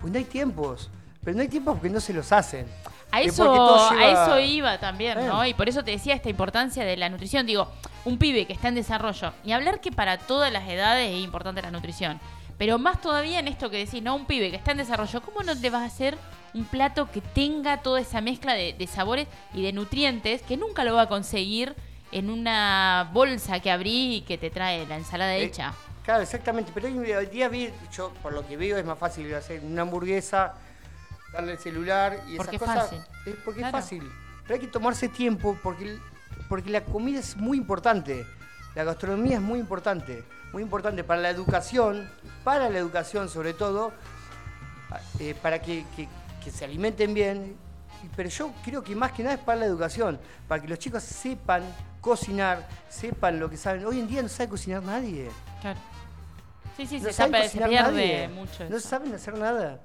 [0.00, 0.90] Pues no hay tiempos.
[1.22, 2.66] Pero no hay tiempos porque no se los hacen.
[3.12, 5.44] A eso, a eso iba también, ¿no?
[5.44, 7.44] Y por eso te decía esta importancia de la nutrición.
[7.44, 7.68] Digo,
[8.04, 9.32] un pibe que está en desarrollo.
[9.44, 12.20] Y hablar que para todas las edades es importante la nutrición.
[12.56, 14.14] Pero más todavía en esto que decís, ¿no?
[14.14, 16.16] Un pibe que está en desarrollo, ¿cómo no te vas a hacer
[16.54, 20.84] un plato que tenga toda esa mezcla de, de sabores y de nutrientes que nunca
[20.84, 21.74] lo va a conseguir
[22.12, 25.72] en una bolsa que abrí y que te trae la ensalada Eh, hecha?
[26.04, 26.72] Claro, exactamente.
[26.74, 30.54] Pero hoy, día vi, yo por lo que veo es más fácil hacer una hamburguesa,
[31.32, 32.90] darle el celular y Porque esas es cosas.
[32.90, 33.00] fácil.
[33.26, 33.78] Es porque Claro.
[33.78, 34.12] es fácil.
[34.42, 35.98] Pero hay que tomarse tiempo porque,
[36.48, 38.26] porque la comida es muy importante.
[38.74, 40.24] La gastronomía es muy importante.
[40.52, 42.10] Muy importante para la educación,
[42.42, 43.92] para la educación sobre todo,
[45.20, 46.08] eh, para que, que-
[46.40, 47.56] que se alimenten bien.
[48.16, 51.02] Pero yo creo que más que nada es para la educación, para que los chicos
[51.02, 51.62] sepan
[52.00, 53.84] cocinar, sepan lo que saben.
[53.84, 55.28] Hoy en día no sabe cocinar nadie.
[55.60, 55.78] Claro.
[56.76, 58.28] Sí, sí, No se, tapa- se cocinar pierde nadie.
[58.28, 58.68] mucho.
[58.70, 58.88] No eso.
[58.88, 59.80] saben hacer nada.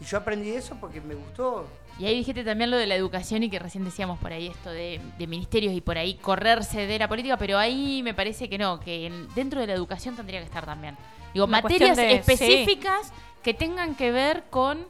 [0.00, 1.66] Y yo aprendí eso porque me gustó.
[1.98, 4.70] Y ahí dijiste también lo de la educación y que recién decíamos por ahí esto
[4.70, 8.58] de, de ministerios y por ahí correrse de la política, pero ahí me parece que
[8.58, 10.96] no, que en- dentro de la educación tendría que estar también.
[11.32, 13.10] Digo, Una materias de- específicas
[13.42, 14.86] que tengan que ver con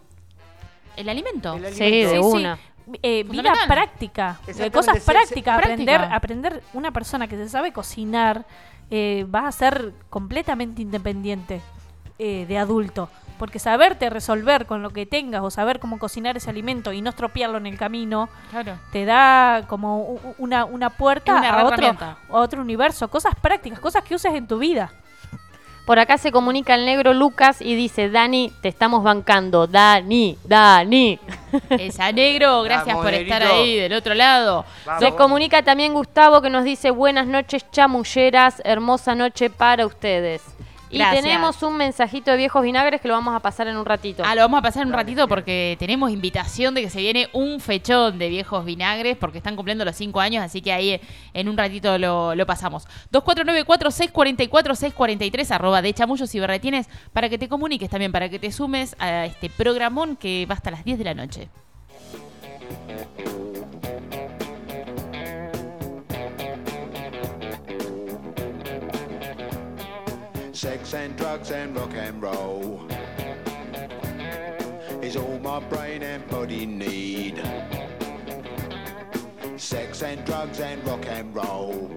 [0.96, 1.54] el alimento.
[1.54, 2.10] El Sí, alimento.
[2.12, 2.58] de Sí, una.
[3.02, 6.16] Eh, vida práctica, de cosas prácticas, aprender, práctica.
[6.16, 8.46] aprender una persona que se sabe cocinar,
[8.90, 11.60] eh, vas a ser completamente independiente
[12.20, 16.48] eh, de adulto, porque saberte resolver con lo que tengas o saber cómo cocinar ese
[16.48, 18.78] alimento y no estropearlo en el camino, Claro.
[18.92, 20.02] te da como
[20.38, 24.46] una, una puerta una a, otro, a otro universo, cosas prácticas, cosas que uses en
[24.46, 24.92] tu vida.
[25.86, 29.68] Por acá se comunica el negro Lucas y dice, Dani, te estamos bancando.
[29.68, 31.20] Dani, Dani.
[31.70, 33.62] Esa negro, gracias Vamos, por estar negrito.
[33.62, 34.64] ahí del otro lado.
[34.84, 35.04] Vamos.
[35.04, 40.42] Se comunica también Gustavo que nos dice, buenas noches chamulleras, hermosa noche para ustedes.
[40.88, 41.24] Y Gracias.
[41.24, 44.22] tenemos un mensajito de viejos vinagres que lo vamos a pasar en un ratito.
[44.24, 47.28] Ah, lo vamos a pasar en un ratito porque tenemos invitación de que se viene
[47.32, 51.00] un fechón de viejos vinagres porque están cumpliendo los cinco años, así que ahí eh,
[51.34, 52.86] en un ratito lo, lo pasamos.
[53.12, 58.94] 2494-644-643, arroba de chamullos y berretines, para que te comuniques también, para que te sumes
[58.98, 61.48] a este programón que va hasta las 10 de la noche.
[70.56, 72.80] Sex and drugs and rock and roll
[75.02, 77.42] is all my brain and body need.
[79.58, 81.94] Sex and drugs and rock and roll.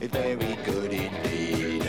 [0.00, 1.88] It's very good indeed.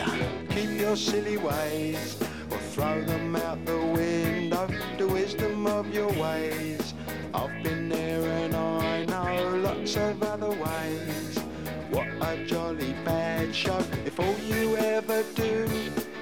[0.50, 4.68] Keep your silly ways or throw them out the window.
[4.96, 6.94] The wisdom of your ways.
[7.34, 11.31] I've been there and I know lots of other ways.
[11.92, 13.78] What a jolly bad show.
[14.06, 15.68] If all you ever do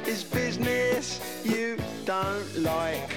[0.05, 3.13] is business you don't like.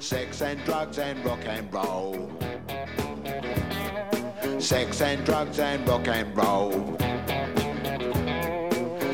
[0.00, 2.32] Sex and drugs and rock and roll.
[4.58, 6.98] Sex and drugs and rock and roll.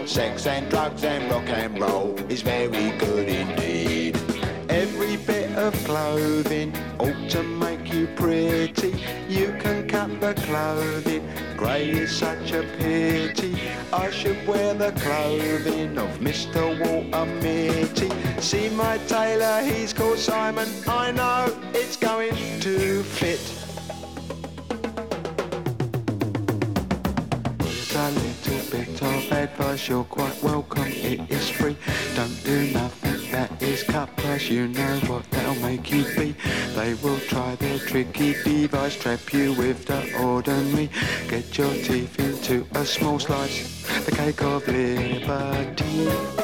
[0.07, 4.34] Sex and drugs and rock and roll is very good indeed.
[4.75, 8.93] Every bit of clothing ought to make you pretty.
[9.29, 11.23] You can cut the clothing,
[11.57, 13.57] grey is such a pity.
[13.93, 16.61] I should wear the clothing of Mr.
[16.81, 18.11] Walter Mitty.
[18.41, 20.69] See my tailor, he's called Simon.
[20.89, 23.45] I know it's going to fit.
[27.97, 31.77] A little bit of advice, you're quite welcome, it is free.
[32.17, 33.04] Don't do nothing
[33.65, 34.15] is cut
[34.51, 36.35] you know what they'll make you be.
[36.75, 40.91] They will try their tricky device, trap you with the ordinary.
[41.29, 46.44] Get your teeth into a small slice, the cake of liberty.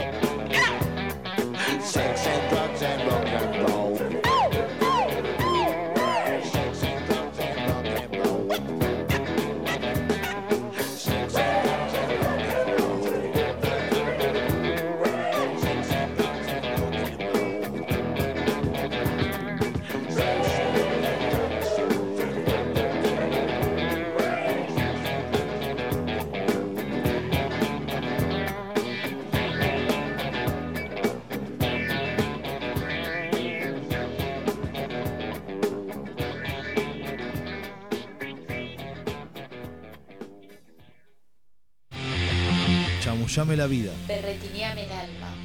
[43.61, 43.91] la vida.
[44.07, 45.35] Berretineame el alma.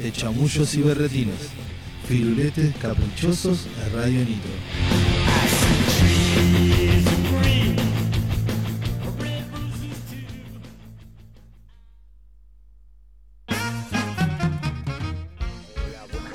[0.00, 1.50] De chamullos y berretines.
[2.08, 4.50] Firuletes caprichosos de Radio Nitro.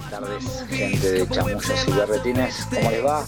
[0.10, 3.26] tardes, gente de Chamullos y Berretines, ¿cómo les va?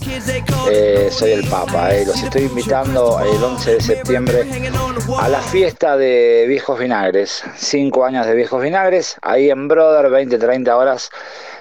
[0.70, 4.46] Eh, soy el Papa, eh, los estoy invitando el 11 de septiembre
[5.20, 10.78] a la fiesta de Viejos Vinagres, 5 años de Viejos Vinagres, ahí en Brother, 20-30
[10.78, 11.10] horas,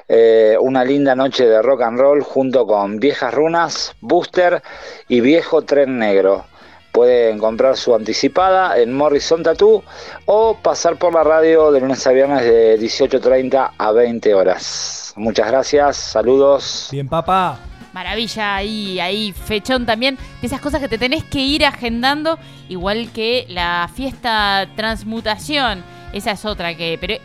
[0.09, 4.63] eh, una linda noche de rock and roll junto con Viejas Runas, Booster
[5.09, 6.45] y Viejo Tren Negro.
[6.93, 9.83] Pueden comprar su anticipada en Morrison Tattoo
[10.27, 15.15] o pasar por la radio de lunes a viernes de 18.30 a 20 horas.
[15.17, 16.89] Muchas gracias, saludos.
[16.93, 17.59] Bien, papá.
[17.93, 20.17] Maravilla, ahí, ahí, fechón también.
[20.41, 25.85] De esas cosas que te tenés que ir agendando, igual que la fiesta transmutación.
[26.13, 26.99] Esa es otra que.
[27.01, 27.17] Pero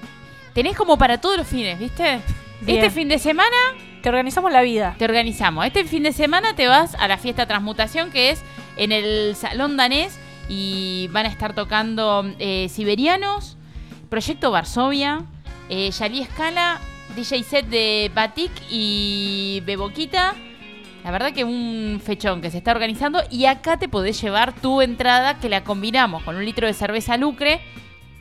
[0.53, 2.19] tenés como para todos los fines, ¿viste?
[2.61, 2.79] Bien.
[2.79, 3.55] Este fin de semana
[4.01, 4.95] Te organizamos la vida.
[4.97, 5.65] te organizamos.
[5.65, 8.41] Este fin de semana te vas a la fiesta transmutación que es
[8.77, 13.57] en el Salón Danés y van a estar tocando eh, Siberianos,
[14.09, 15.23] Proyecto Varsovia,
[15.69, 16.79] eh, Yali Escala,
[17.15, 20.35] DJ set de Batik y Beboquita.
[21.07, 24.81] La verdad que un fechón que se está organizando y acá te podés llevar tu
[24.81, 27.61] entrada que la combinamos con un litro de cerveza Lucre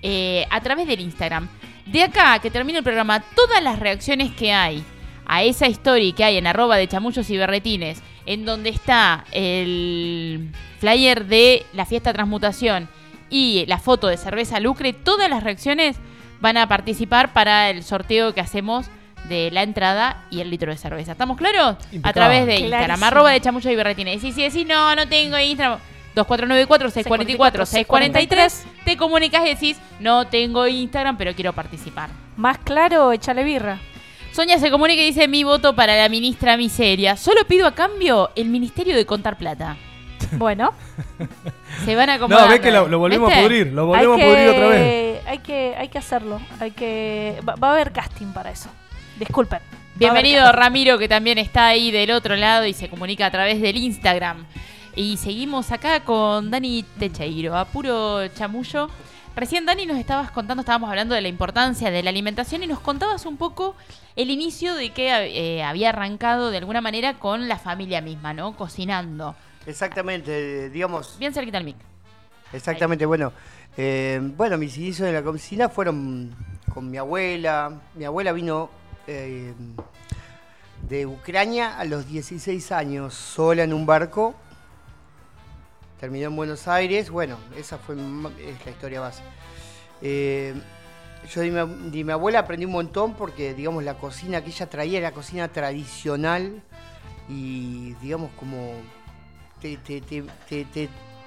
[0.03, 1.49] eh, a través del Instagram.
[1.85, 4.85] De acá que termine el programa, todas las reacciones que hay
[5.27, 10.53] a esa story que hay en arroba de chamullos y berretines, en donde está el
[10.79, 12.89] flyer de la fiesta transmutación
[13.31, 15.97] y la foto de cerveza Lucre, todas las reacciones
[16.39, 18.87] van a participar para el sorteo que hacemos
[19.29, 21.13] de la entrada y el litro de cerveza.
[21.13, 21.77] ¿Estamos claros?
[22.03, 24.23] A través de Instagram, arroba de chamullos y berretines.
[24.25, 25.79] Y si decís, no, no tengo Instagram,
[26.15, 32.11] 2494-644-643, te comunicas y decís, no tengo Instagram, pero quiero participar.
[32.37, 33.79] Más claro, échale birra.
[34.33, 37.17] Sonia se comunica y dice mi voto para la ministra Miseria.
[37.17, 39.77] Solo pido a cambio el Ministerio de Contar Plata.
[40.33, 40.73] Bueno,
[41.85, 42.19] Se van a.
[42.19, 44.69] No, ves que lo, lo volvemos a pudrir, lo volvemos hay a que, pudrir otra
[44.69, 45.27] vez.
[45.27, 46.41] Hay que, hay que hacerlo.
[46.59, 48.69] Hay que, va, va a haber casting para eso.
[49.19, 49.61] Disculpen.
[49.95, 50.51] Bienvenido.
[50.53, 54.45] Ramiro, que también está ahí del otro lado y se comunica a través del Instagram.
[54.95, 58.89] Y seguimos acá con Dani Techeiro, a puro chamullo.
[59.35, 62.81] Recién Dani nos estabas contando, estábamos hablando de la importancia de la alimentación y nos
[62.81, 63.75] contabas un poco
[64.17, 68.57] el inicio de que eh, había arrancado de alguna manera con la familia misma, ¿no?
[68.57, 69.35] Cocinando.
[69.67, 71.77] Exactamente, digamos, Bien cerquita al mic.
[72.53, 73.33] exactamente, bueno.
[73.77, 76.35] eh, bueno, mis inicios en la cocina fueron
[76.73, 77.73] con mi abuela.
[77.95, 78.71] Mi abuela vino
[79.07, 79.55] eh,
[80.89, 84.35] de Ucrania a los 16 años, sola en un barco.
[86.01, 87.11] terminó en Buenos Aires.
[87.11, 89.23] Bueno, esa fue es la historia base.
[90.03, 90.55] Eh,
[91.33, 95.13] yo de mi, abuela aprendí un montón porque, digamos, la cocina que ella traía era
[95.13, 96.63] cocina tradicional
[97.29, 98.75] y, digamos, como
[99.61, 99.79] te,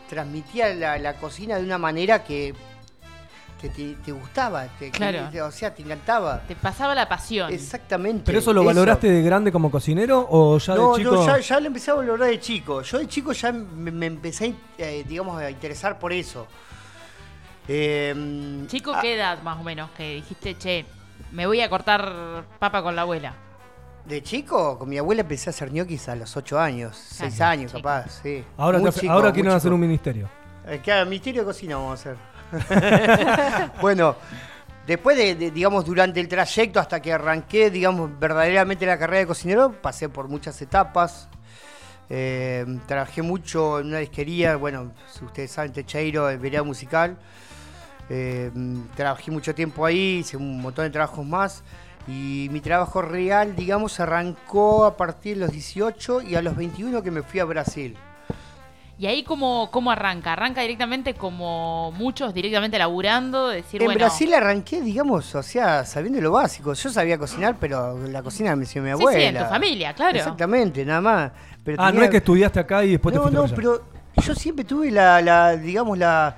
[0.08, 2.54] transmitía la cocina de una manera que
[3.62, 5.30] te, te- te gustaba, te- Claro.
[5.32, 6.42] te- o sea, te encantaba.
[6.48, 7.52] Te pasaba la pasión.
[7.54, 8.24] Exactamente.
[8.26, 11.16] ¿Pero eso lo valoraste de grande como cocinero o ya no, de chico?
[11.16, 12.82] no, ya, ya lo empecé a valorar de chico.
[12.82, 16.48] Yo de chico ya me, me empecé, eh, digamos, a interesar por eso.
[17.68, 19.92] Eh, Chico, ah, ¿qué edad más o menos?
[19.92, 20.86] Que dijiste, che,
[21.32, 23.36] me voy a cortar papa con la abuela.
[24.06, 27.52] De chico, con mi abuela empecé a hacer ñoquis a los 8 años, 6 Claro,
[27.52, 27.84] años chico.
[27.84, 28.44] capaz, sí.
[28.58, 30.28] Ahora, Muy chico, ahora quieren hacer un ministerio.
[30.66, 32.16] Eh, claro, misterio de cocina vamos a hacer.
[33.82, 34.16] bueno,
[34.88, 39.72] después de, digamos, durante el trayecto hasta que arranqué, digamos, verdaderamente la carrera de cocinero,
[39.82, 41.30] pasé por muchas etapas.
[42.10, 47.18] Eh, trabajé mucho en una disquería, bueno, si ustedes saben, Techeiro, Vereda Musical.
[48.10, 48.52] Eh,
[48.96, 51.64] trabajé mucho tiempo ahí, hice un montón de trabajos más.
[52.08, 57.04] Y mi trabajo real, digamos, arrancó a partir de los 18 y a los 21
[57.04, 57.96] que me fui a Brasil.
[59.00, 60.34] ¿Y ahí cómo, cómo arranca?
[60.34, 63.48] ¿Arranca directamente como muchos, directamente laburando?
[63.48, 66.74] Decir, En bueno, Brasil arranqué, digamos, o sea, sabiendo lo básico.
[66.74, 69.20] Yo sabía cocinar, pero la cocina me enseñó mi Sí, abuela.
[69.20, 70.18] sí, en tu familia, claro.
[70.18, 71.32] Exactamente, nada más.
[71.64, 73.56] Pero Ah, no tenía- es que estudiaste acá y después No, te fuiste no, allá.
[73.56, 73.84] pero
[74.22, 76.36] yo siempre tuve la, la, digamos, la,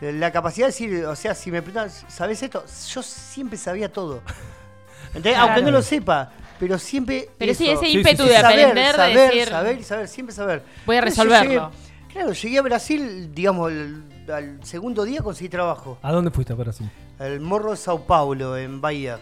[0.00, 2.64] la capacidad de decir, o sea, si me preguntan, ¿sabes esto?
[2.90, 4.22] Yo siempre sabía todo.
[5.08, 5.34] ¿Entendés?
[5.34, 5.48] Claro.
[5.48, 7.28] Aunque no lo sepa, pero siempre.
[7.36, 7.82] Pero sí, eso.
[7.82, 10.62] ese ímpetu de saber, aprender, de saber, decir, saber y saber, siempre saber.
[10.86, 11.70] voy a Entonces yo resolverlo.
[11.70, 15.98] llegué- claro, llegué a Brasil, digamos, el- al segundo día conseguí trabajo.
[16.02, 16.90] ¿A dónde fuiste para Brasil?
[17.18, 19.18] El Morro de Sao Paulo, en Bahía.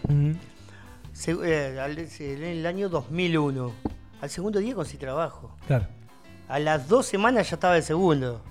[1.13, 3.73] Se- eh, al- en el año 2001.
[4.21, 5.55] Al segundo día conseguí trabajo.
[5.67, 5.87] Claro.
[6.49, 8.43] A las dos semanas ya estaba el segundo.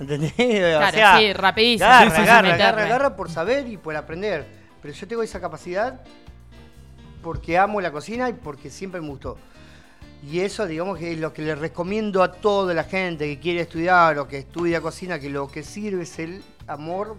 [0.00, 0.32] ¿Entendés?
[0.92, 1.88] Claro, sí, rapidísimo.
[1.88, 4.46] Agarra, Sí, sí, sí, agarra, agarra, agarra por saber y por aprender.
[4.80, 6.00] Pero yo tengo esa capacidad
[7.22, 9.38] porque amo la cocina y porque siempre me gustó.
[10.30, 13.62] Y eso, digamos, que es lo que le recomiendo a toda la gente que quiere
[13.62, 17.16] estudiar o que estudia cocina, que lo que sirve es el amor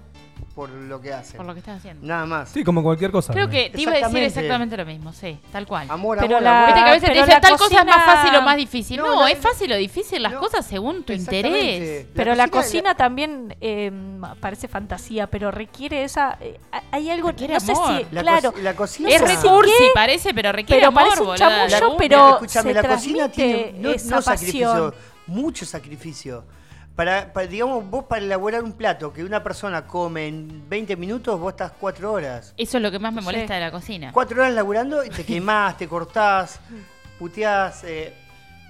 [0.56, 1.38] por lo que hacen.
[1.38, 2.06] Por lo que estás haciendo.
[2.06, 2.50] Nada más.
[2.50, 3.34] Sí, como cualquier cosa.
[3.34, 3.52] Creo ¿no?
[3.52, 4.78] que te iba a decir Exactamente.
[4.78, 5.88] lo mismo, sí, tal cual.
[5.90, 6.68] Amor, Pero amor, la- amor.
[6.74, 8.98] Viste que a veces te dicen tal cosa es más fácil o más difícil.
[8.98, 12.06] No, No, la- es fácil o difícil las No, cosas según tu interés.
[12.14, 13.92] Pero la cocina también eh,
[14.40, 16.38] parece fantasía, pero requiere esa.
[16.40, 16.60] eh,
[16.92, 17.30] hay algo.
[17.30, 17.98] Requiere no sé amor.
[18.02, 18.06] si.
[18.16, 18.52] La claro.
[18.52, 21.36] co- la cocina Es sé si recursi, qué, parece, pero requiere pero amor, parece un
[21.36, 24.94] chamullo, pero- escúchame, se la cocina tiene no, esa no sacrificio, pasión.
[25.28, 26.44] mucho sacrificio.
[26.96, 31.40] Para, para, digamos, vos para elaborar un plato que una persona come en 20 minutos,
[31.40, 32.54] vos estás 4 horas.
[32.56, 33.26] Eso es lo que más me Sí.
[33.26, 34.12] molesta de la cocina.
[34.14, 36.60] 4 horas laburando y te quemás, te cortás,
[37.18, 38.14] puteás, eh,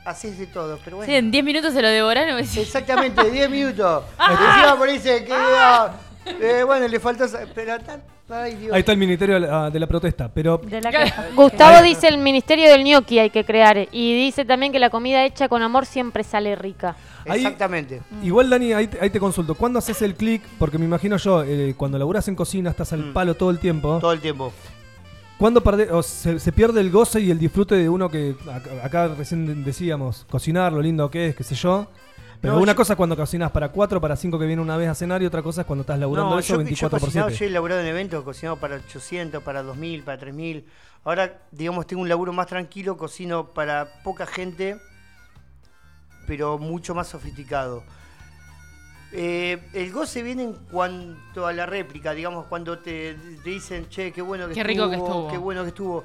[0.06, 0.80] haces de todo.
[0.86, 1.12] Pero bueno.
[1.12, 2.40] Sí, en 10 minutos se lo devoraron.
[2.40, 4.06] Exactamente, 10 minutos.
[4.20, 5.94] Encima por ahí se queda.
[6.26, 7.26] Eh, bueno, le faltó.
[7.26, 8.74] esa- Pero tan- ay, Dios.
[8.74, 10.30] Ahí está el Ministerio de la, de la Protesta.
[10.34, 14.46] Pero De la que- Gustavo dice el ministerio del gnocchi hay que crear y dice
[14.46, 16.96] también que la comida hecha con amor siempre sale rica.
[17.28, 18.02] ahí- Exactamente.
[18.22, 19.56] igual, Dani, ahí te, ahí te consulto.
[19.56, 20.42] ¿Cuándo haces el clic?
[20.60, 23.14] Porque me imagino yo, eh, cuando laburas en cocina, estás al Mm.
[23.14, 24.00] palo todo el tiempo.
[24.00, 24.52] Todo el tiempo.
[25.38, 28.70] ¿Cuándo perde- o se, se pierde el goce y el disfrute de uno que acá,
[28.84, 31.88] acá recién decíamos, cocinar, lo lindo que es, qué sé yo?
[32.43, 34.75] Pero No, una yo- cosa es cuando cocinas para cuatro, para cinco que viene una
[34.75, 36.97] vez a cenar y otra cosa es cuando estás laburando No, eso yo, yo 24
[36.97, 37.39] he por cocinado, 7.
[37.39, 40.67] yo he elaborado en eventos, he cocinado para 800, para 2000, para 3000.
[41.06, 44.77] Ahora, digamos, tengo un laburo más tranquilo, cocino para poca gente,
[46.27, 47.82] pero mucho más sofisticado.
[49.13, 54.12] Eh, el goce viene en cuanto a la réplica, digamos, cuando te, te dicen, che,
[54.12, 55.27] qué bueno que Qué estuvo, rico que estuvo.
[55.29, 56.03] qué bueno que estuvo.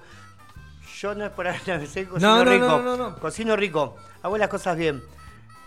[1.00, 3.16] Yo no es para sé, cocino No, no, rico, no, no, no.
[3.18, 5.02] cocino rico, hago las cosas bien,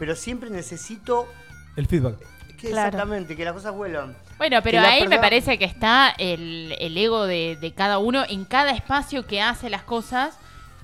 [0.01, 1.27] pero siempre necesito
[1.75, 2.15] El feedback.
[2.59, 2.87] que Claro.
[2.87, 4.17] exactamente, que las cosas vuelan.
[4.39, 8.45] Bueno, pero ahí me parece que está el, el ego de, de cada uno en
[8.45, 10.39] cada espacio que hace las cosas.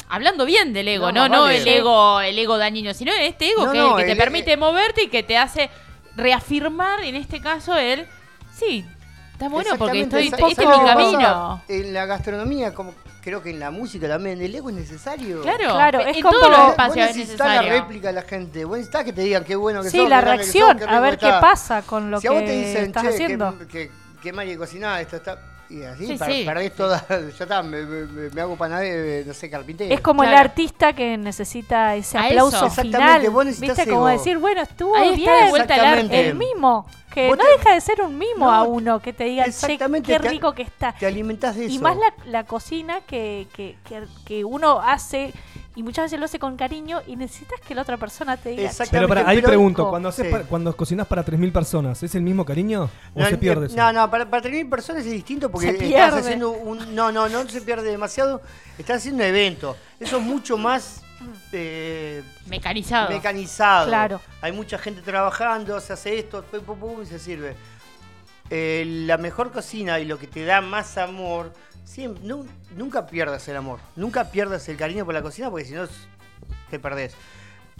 [0.07, 1.57] Hablando bien del ego, No, no, más no, vale.
[1.57, 4.55] el ego, el ego dañino, sino este ego No, que, no, que te el- permite
[4.55, 5.71] moverte y que te hace
[6.15, 8.05] reafirmar, en este caso, el
[8.53, 8.85] sí,
[9.33, 11.61] está bueno porque estoy, este es mi camino.
[11.67, 12.93] En la gastronomía, como
[13.27, 15.41] creo que en la música también, el ego es necesario.
[15.41, 18.63] Claro, Claro, en es todos como- los Vos espacios es la réplica de la gente.
[18.63, 20.85] Vos necesitas que te digan qué bueno que Sí, sos, la que sos, reacción, qué
[20.85, 23.09] a ver que qué pasa con lo si a vos te que dicen, estás che,
[23.09, 23.57] haciendo.
[23.59, 23.91] que, que,
[24.23, 25.37] que mal que cocinás, esto está...
[25.69, 26.43] Y así, Sí, per- sí.
[26.45, 27.05] perdés toda...
[27.09, 29.93] Ya está, me, me, me hago panadero, no sé, carpintero.
[29.93, 30.45] Es como el Claro.
[30.49, 32.65] artista que necesita ese A aplauso eso.
[32.67, 33.29] Exactamente, final.
[33.31, 33.91] vos necesitas ¿Viste?
[33.91, 35.49] Como decir, bueno, estuvo Ahí está de bien.
[35.49, 35.79] vuelta el.
[35.81, 36.27] Exactamente.
[36.29, 36.85] El mimo.
[37.13, 39.49] Que no te- deja de ser un mimo No, a uno que te diga, che,
[39.49, 40.93] exactamente, qué rico que está.
[40.93, 41.73] Te alimentás de eso.
[41.75, 45.33] Y más la, la cocina que, que, que, que uno hace
[45.77, 48.63] y muchas veces lo hace con cariño y necesitas que la otra persona te diga.
[48.63, 48.89] Exacto.
[48.91, 50.37] Pero para, ahí Pero- pregunto, cuando, haces Sí.
[50.49, 53.75] cuando cocinas para 3.000 personas, ¿es el mismo cariño o No, se pierde eh, eso?
[53.77, 56.95] No, no, para, para 3.000 personas es distinto porque Se estás haciendo un...
[56.95, 58.41] No, no, no se pierde demasiado.
[58.79, 59.77] Estás haciendo un evento.
[59.99, 61.03] Eso es mucho más
[61.51, 63.09] eh, Mecanizado.
[63.09, 63.87] mecanizado.
[63.87, 64.21] Claro.
[64.41, 67.55] Hay mucha gente trabajando, se hace esto, pum, pum, pum, y se sirve.
[68.49, 71.53] Eh, la mejor cocina y lo que te da más amor,
[71.87, 75.73] siempre, nu- nunca pierdas el amor, nunca pierdas el cariño por la cocina porque si
[75.73, 75.87] no
[76.69, 77.15] te perdés.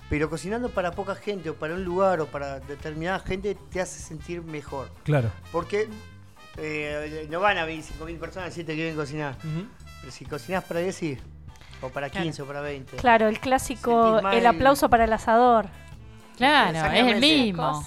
[0.10, 3.99] Pero cocinando para poca gente o para un lugar o para determinada gente te hace
[3.99, 4.89] sentir mejor.
[5.03, 5.30] Claro.
[5.51, 5.89] Porque
[6.58, 9.36] eh, no van a venir 5.000 personas decirte que quieren cocinar.
[9.99, 11.18] Pero si cocinás para 10, sí.
[11.82, 12.95] O para 15 o para 20.
[12.97, 15.68] Claro, el clásico, el aplauso para el asador.
[16.38, 17.20] Claro, es el Exactamente.
[17.20, 17.86] mismo.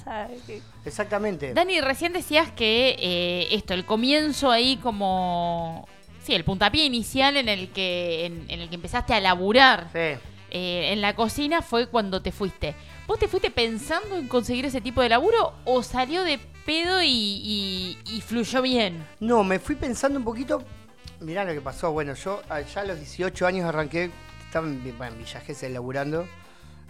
[0.85, 1.55] Exactamente.
[1.55, 5.89] Dani, recién decías que eh, esto, el comienzo ahí como...
[6.23, 9.99] Sí, el puntapié inicial en el que, en, en el que empezaste a laburar Sí.
[10.51, 12.75] eh, en la cocina fue cuando te fuiste.
[13.07, 17.09] ¿Vos te fuiste pensando en conseguir ese tipo de laburo o salió de pedo y,
[17.09, 19.05] y- y fluyó bien?
[19.19, 20.63] No, me fui pensando un poquito.
[21.21, 21.91] Mirá lo que pasó.
[21.93, 22.41] Bueno, yo
[22.75, 24.11] ya a los 18 años arranqué.
[24.47, 26.27] Estaba en, bueno, en Villa Gesell laburando.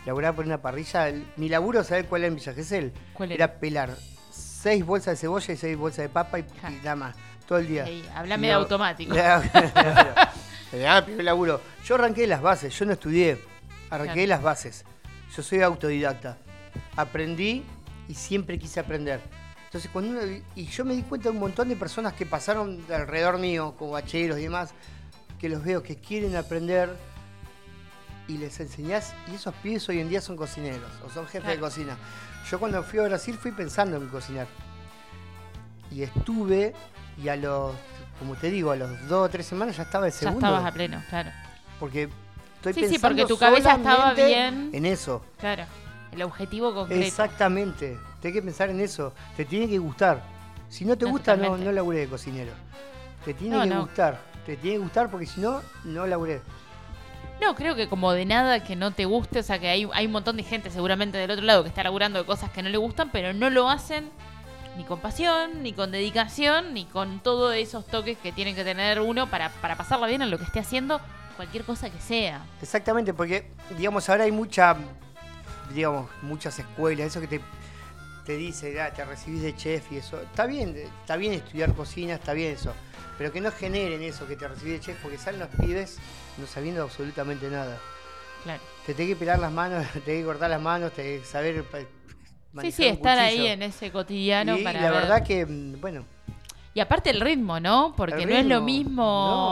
[0.07, 1.09] Laburaba por una parrilla.
[1.09, 2.93] El- mi laburo, ¿sabés cuál era en Villa Gesell?
[3.15, 3.45] ¿Cuál era?
[3.47, 3.97] Era pelar
[4.31, 6.71] seis bolsas de cebolla y seis bolsas de papa y, Ja.
[6.71, 7.17] y nada más.
[7.51, 7.85] Todo el día.
[7.85, 9.13] Ey, hablame Y de automático.
[10.71, 11.61] Primer laburo.
[11.85, 13.45] Yo arranqué las bases, yo no estudié.
[13.91, 14.29] Arranqué Claro.
[14.29, 14.85] las bases.
[15.35, 16.39] Yo soy autodidacta.
[16.95, 17.65] Aprendí
[18.07, 19.21] y siempre quise aprender.
[19.65, 22.87] Entonces, cuando uno- y yo me di cuenta de un montón de personas que pasaron
[22.87, 24.71] de alrededor mío, como bacheros y demás,
[25.41, 26.95] que los veo que quieren aprender
[28.29, 31.59] y les enseñás, y esos pibes hoy en día son cocineros o son jefes de
[31.59, 31.97] cocina.
[32.49, 34.47] Yo cuando fui a Brasil fui pensando en cocinar.
[35.91, 36.75] Y estuve,
[37.23, 37.75] y a los,
[38.19, 40.47] como te digo, a los dos o tres semanas ya estaba el Ya segundo.
[40.47, 41.31] estabas a pleno, claro.
[41.79, 42.09] Porque
[42.57, 44.71] estoy Sí, sí, pensando porque tu cabeza estaba bien.
[44.73, 45.23] En eso.
[45.39, 45.65] Claro.
[46.13, 47.03] El objetivo concreto.
[47.03, 47.97] Exactamente.
[48.21, 49.13] Tienes que pensar en eso.
[49.37, 50.23] Te tiene que gustar.
[50.69, 51.65] Si no te No, gusta, no, totalmente.
[51.67, 52.53] no laburé de cocinero.
[53.25, 53.81] Te tiene No, que no.
[53.83, 54.21] gustar.
[54.47, 56.43] Te tiene que gustar porque si no, no laburé.
[57.41, 60.07] No, creo que como de nada que no te guste, o sea que hay, hay
[60.07, 62.69] un montón de gente seguramente del otro lado que está laburando de cosas que no
[62.69, 64.11] le gustan, pero no lo hacen
[64.81, 68.99] ni con pasión, ni con dedicación, ni con todos esos toques que tienen que tener
[69.03, 71.03] uno para, para pasarla bien en lo que esté haciendo,
[71.37, 72.41] cualquier cosa que sea.
[72.63, 74.75] Exactamente, porque, digamos, ahora hay mucha,
[75.75, 77.41] digamos, muchas escuelas, eso que te,
[78.25, 80.19] te dice, "Ah, te recibís de chef y eso.
[80.19, 82.73] Está bien, está bien estudiar cocina, está bien eso.
[83.19, 85.99] Pero que no generen eso, que te recibís de chef, porque salen los pibes
[86.39, 87.79] no sabiendo absolutamente nada.
[88.45, 88.63] Claro.
[88.87, 91.27] Te tenés que pelar las manos, te tenés que cortar las manos, te tenés que
[91.27, 91.65] saber
[92.63, 96.05] Sí, sí, estar ahí en ese cotidiano y para la ver- verdad que, mm, bueno,
[96.73, 97.95] Y aparte el ritmo, ¿no?
[97.97, 99.03] Porque no es lo mismo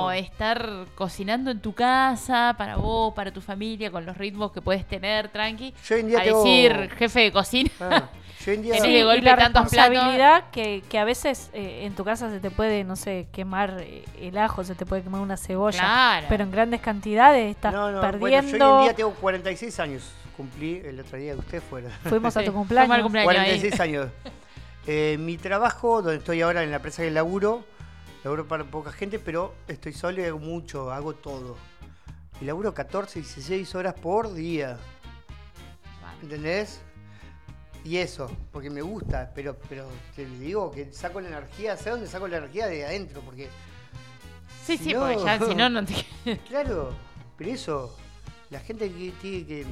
[0.06, 0.12] no.
[0.12, 4.86] estar cocinando en tu casa, para vos, para tu familia, con los ritmos que puedes
[4.86, 5.74] tener, tranqui.
[5.84, 6.44] yo hoy en día a tengo...
[6.44, 7.70] decir jefe de cocina.
[7.80, 8.08] Ah,
[8.44, 8.74] yo hoy en día...
[8.80, 9.72] Sí, de y golpe la tantos platos.
[9.90, 13.76] responsabilidad que, que a veces eh, en tu casa se te puede, no sé, quemar
[13.80, 15.78] eh, el ajo, se te puede quemar una cebolla.
[15.80, 16.26] Claro.
[16.28, 18.58] Pero en grandes cantidades estás No, no, bueno, perdiendo.
[18.58, 20.12] yo hoy en día tengo 46 años.
[20.38, 21.90] Cumplí el otro día que usted fuera.
[22.04, 22.90] Fuimos a tu fuimos cumpleaños.
[22.96, 23.30] al cumpleaños.
[23.36, 23.36] ahí.
[23.58, 24.08] 46 años.
[24.86, 27.64] Eh, mi trabajo, donde estoy ahora en la empresa que laburo,
[28.24, 31.56] laburo para poca gente, pero estoy solo y hago mucho, hago todo.
[32.40, 34.78] Y laburo 14, 16 horas por día.
[36.22, 36.80] ¿Entendés?
[37.84, 42.06] Y eso, porque me gusta, pero, pero te digo que saco la energía, ¿sabes dónde
[42.06, 42.66] saco la energía?
[42.66, 43.48] De adentro, porque
[44.64, 45.94] Sí, Si sí, no- porque ya si no, no te...
[46.48, 46.92] Claro,
[47.36, 47.96] pero eso,
[48.50, 49.66] la gente que tiene que,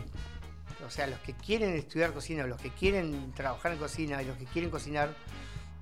[0.87, 4.37] o sea, los que quieren estudiar cocina, los que quieren trabajar en cocina y los
[4.37, 5.11] que quieren cocinar,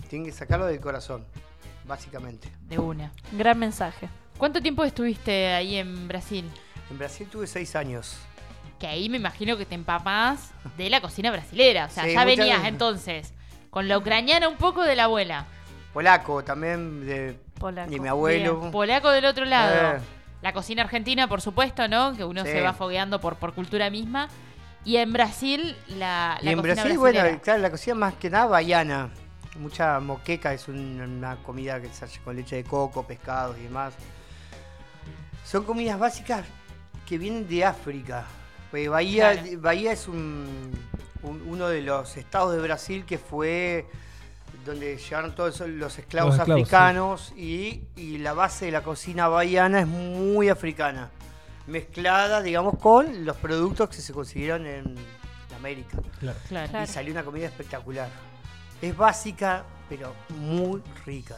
[0.08, 1.24] tienen que sacarlo del corazón,
[1.86, 2.50] básicamente.
[2.68, 3.12] De una.
[3.32, 4.08] Gran mensaje.
[4.38, 6.50] ¿Cuánto tiempo estuviste ahí en Brasil?
[6.90, 8.16] En Brasil tuve seis años.
[8.78, 11.86] Que ahí me imagino que te empapás de la cocina brasilera.
[11.86, 12.68] O sea, Sí, ya venías veces.
[12.68, 13.34] entonces
[13.70, 15.46] con la ucraniana un poco de la abuela.
[15.92, 17.90] Polaco también, de, Polaco.
[17.90, 18.58] de mi abuelo.
[18.60, 19.96] Bien, Polaco del otro lado.
[19.96, 20.00] Eh.
[20.42, 22.14] La cocina argentina, por supuesto, ¿no?
[22.16, 22.50] Que uno Sí.
[22.50, 24.28] se va fogueando por, por cultura misma.
[24.84, 27.24] Y en Brasil, la, Y en cocina Brasil, brasilera.
[27.24, 29.10] bueno, claro, la cocina más que nada baiana.
[29.58, 33.62] Mucha moqueca es un- una comida que se hace con leche de coco, pescados y
[33.62, 33.94] demás.
[35.44, 36.44] Son comidas básicas
[37.06, 38.24] que vienen de África.
[38.70, 39.60] Porque Bahía, Claro.
[39.60, 40.70] Bahía es un,
[41.22, 43.86] un- uno de los estados de Brasil que fue
[44.66, 48.82] donde llegaron todos esos- los esclavos, Los esclavos, africanos y, y la base de la
[48.82, 51.10] cocina bahiana es muy africana.
[51.66, 54.94] Mezclada, digamos, con los productos que se consiguieron en
[55.56, 55.98] América.
[56.48, 56.82] Claro.
[56.82, 58.08] Y salió una comida espectacular.
[58.82, 61.36] Es básica, pero muy rica.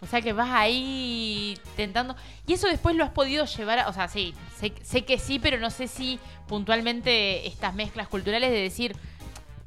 [0.00, 2.16] O sea que vas ahí tentando.
[2.46, 5.38] Y eso después lo has podido llevar, a- o sea, sí, sé, sé que sí,
[5.38, 6.18] pero no sé si
[6.48, 8.96] puntualmente estas mezclas culturales de decir,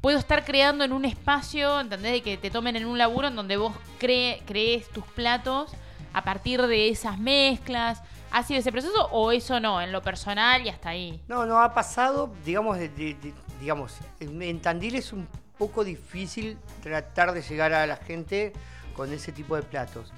[0.00, 2.12] puedo estar creando en un espacio, ¿entendés?
[2.12, 5.70] De que te tomen en un laburo en donde vos cree, crees tus platos
[6.12, 8.02] a partir de esas mezclas.
[8.36, 11.22] ¿Ha sido ese proceso o eso no, en lo personal y hasta ahí?
[11.28, 16.58] No, no ha pasado, digamos, de- de- de- digamos, en, Tandil es un poco difícil
[16.82, 18.52] tratar de llegar a la gente
[18.96, 20.12] con ese tipo de platos.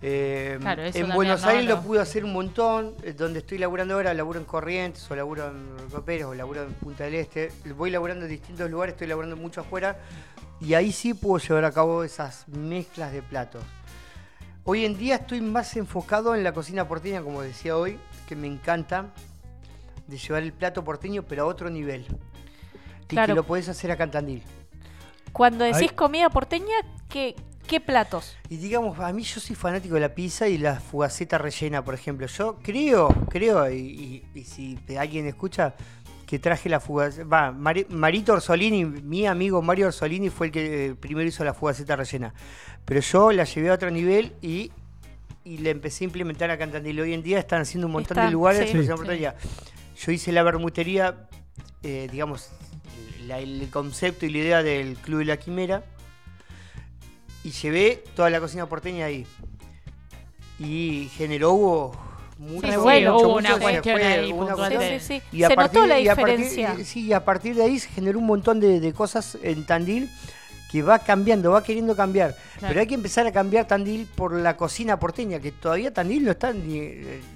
[0.00, 1.74] Eh, Claro, eso en Buenos no, Aires no.
[1.74, 5.48] lo pude hacer un montón, eh, donde estoy laburando ahora, laburo en Corrientes, o laburo
[5.48, 7.50] en Río Pérez, o laburo en Punta del Este.
[7.76, 9.98] Voy laburando en distintos lugares, estoy laburando mucho afuera,
[10.60, 13.62] y ahí sí puedo llevar a cabo esas mezclas de platos.
[14.64, 17.98] Hoy en día estoy más enfocado en la cocina porteña, como decía hoy,
[18.28, 19.06] que me encanta,
[20.06, 22.06] de llevar el plato porteño, pero a otro nivel.
[23.04, 23.28] Y Claro.
[23.28, 24.42] que lo podés hacer acá en Tandil.
[25.32, 26.74] Cuando decís comida porteña,
[27.08, 27.34] ¿qué,
[27.66, 28.36] qué platos?
[28.48, 31.94] Y digamos, a mí yo soy fanático de la pizza y la fugaceta rellena, por
[31.94, 32.26] ejemplo.
[32.26, 33.76] Yo creo, creo, y,
[34.34, 35.74] y- y si alguien escucha,
[36.30, 37.24] que traje la fugaceta.
[37.24, 41.52] Va, Mari- Marito Orsolini, mi amigo Mario Orsolini fue el que eh, primero hizo la
[41.54, 42.32] fugaceta rellena.
[42.84, 44.70] Pero yo la llevé a otro nivel y,
[45.44, 47.00] y la empecé a implementar acá en Tandil.
[47.00, 48.60] Hoy en día están haciendo un montón de lugares.
[48.84, 48.86] sí.
[49.06, 49.12] Sí.
[49.98, 51.28] Yo hice la bermutería,
[51.82, 52.50] eh, digamos,
[53.26, 55.82] la- el concepto y la idea del Club de la Quimera
[57.42, 59.26] y llevé toda la cocina porteña ahí.
[60.60, 61.90] Y generó
[62.40, 64.80] mucho, Sí, sí, mucho, hubo mucho, una se cuestión fue ahí una puntual cuestión.
[64.82, 65.36] de- Sí, sí, sí.
[65.36, 66.84] Y a Se partir- notó la y a partir- diferencia.
[66.84, 70.10] sí, y a partir de ahí se generó un montón de, de cosas en Tandil
[70.72, 72.34] que va cambiando, va queriendo cambiar.
[72.58, 72.68] Claro.
[72.68, 76.30] Pero hay que empezar a cambiar Tandil por la cocina porteña, que todavía Tandil no
[76.30, 76.80] está ni,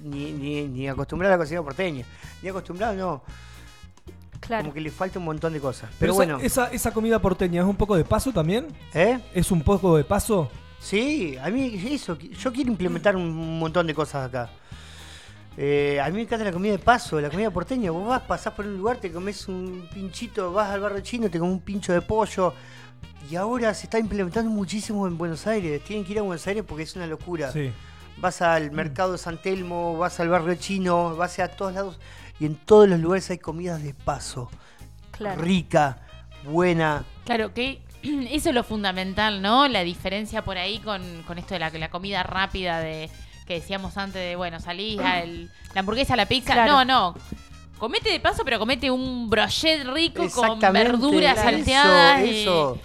[0.03, 2.05] ni, ni, ni acostumbrado a la cocina porteña.
[2.41, 3.21] Ni acostumbrado, no.
[4.39, 4.63] Claro.
[4.63, 5.89] Como que le falta un montón de cosas.
[5.99, 8.67] Pero, Pero, esa, bueno, esa, esa comida porteña es un poco de paso también.
[8.93, 9.19] ¿eh?
[9.33, 10.49] ¿Es un poco de paso?
[10.79, 14.49] Sí, a mí eso, yo quiero implementar un montón de cosas acá.
[15.57, 17.91] Eh, a mí me encanta la comida de paso, la comida porteña.
[17.91, 21.39] Vos vas, pasás por un lugar, te comes un pinchito, vas al barrio chino, te
[21.39, 22.53] comes un pincho de pollo.
[23.29, 25.83] Y ahora se está implementando muchísimo en Buenos Aires.
[25.83, 27.51] Tienen que ir a Buenos Aires porque es una locura.
[27.51, 27.71] Sí.
[28.17, 31.99] Vas al mercado de San Telmo, vas al barrio chino, vas a todos lados.
[32.39, 34.49] Y en todos los lugares hay comidas de paso.
[35.11, 35.41] Claro.
[35.41, 35.99] Rica,
[36.43, 37.05] buena.
[37.23, 39.67] Claro, que eso es lo fundamental, ¿no?
[39.67, 43.09] La diferencia por ahí con, con esto de la, la comida rápida de
[43.45, 46.53] que decíamos antes de, bueno, salís a el- la hamburguesa, la pizza.
[46.53, 46.71] Claro.
[46.73, 47.15] No, no.
[47.77, 52.79] Comete de paso, pero comete un brochet rico con verduras eso, salteadas y- eso.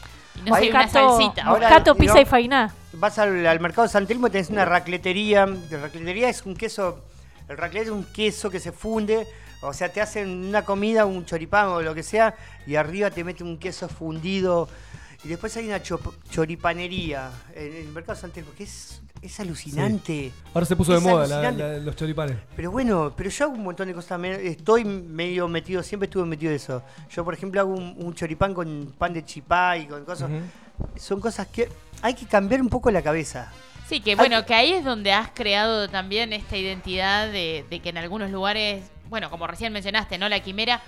[0.44, 1.42] y, no sé, una salsita.
[1.44, 2.74] Ahora- moscato, y pizza no- y fainá.
[2.94, 5.46] Vas al, al mercado de San Telmo y tenés una racletería.
[5.46, 7.04] La racletería es un queso.
[7.48, 9.26] El raclette es un queso que se funde.
[9.62, 12.34] O sea, te hacen una comida, un choripán o lo que sea,
[12.66, 14.68] y arriba te meten un queso fundido.
[15.22, 15.80] Y después hay una
[16.30, 20.32] choripanería en el mercado de San Telmo, que es, es alucinante.
[20.54, 21.62] Ahora se puso de moda la- alucinante.
[21.78, 22.36] la- los choripanes.
[22.56, 24.40] Pero bueno, pero yo hago un montón de cosas también.
[24.42, 26.82] Estoy medio metido, siempre estuve metido en eso.
[27.10, 30.30] Yo, por ejemplo, hago un, un choripán con pan de chipá y con cosas.
[30.96, 31.68] Son cosas que
[32.02, 33.52] hay que cambiar un poco la cabeza.
[33.88, 37.88] Sí, que bueno, que ahí es donde has creado también esta identidad de, de que
[37.88, 40.28] en algunos lugares, bueno, como recién mencionaste, ¿no?
[40.28, 40.80] La quimera,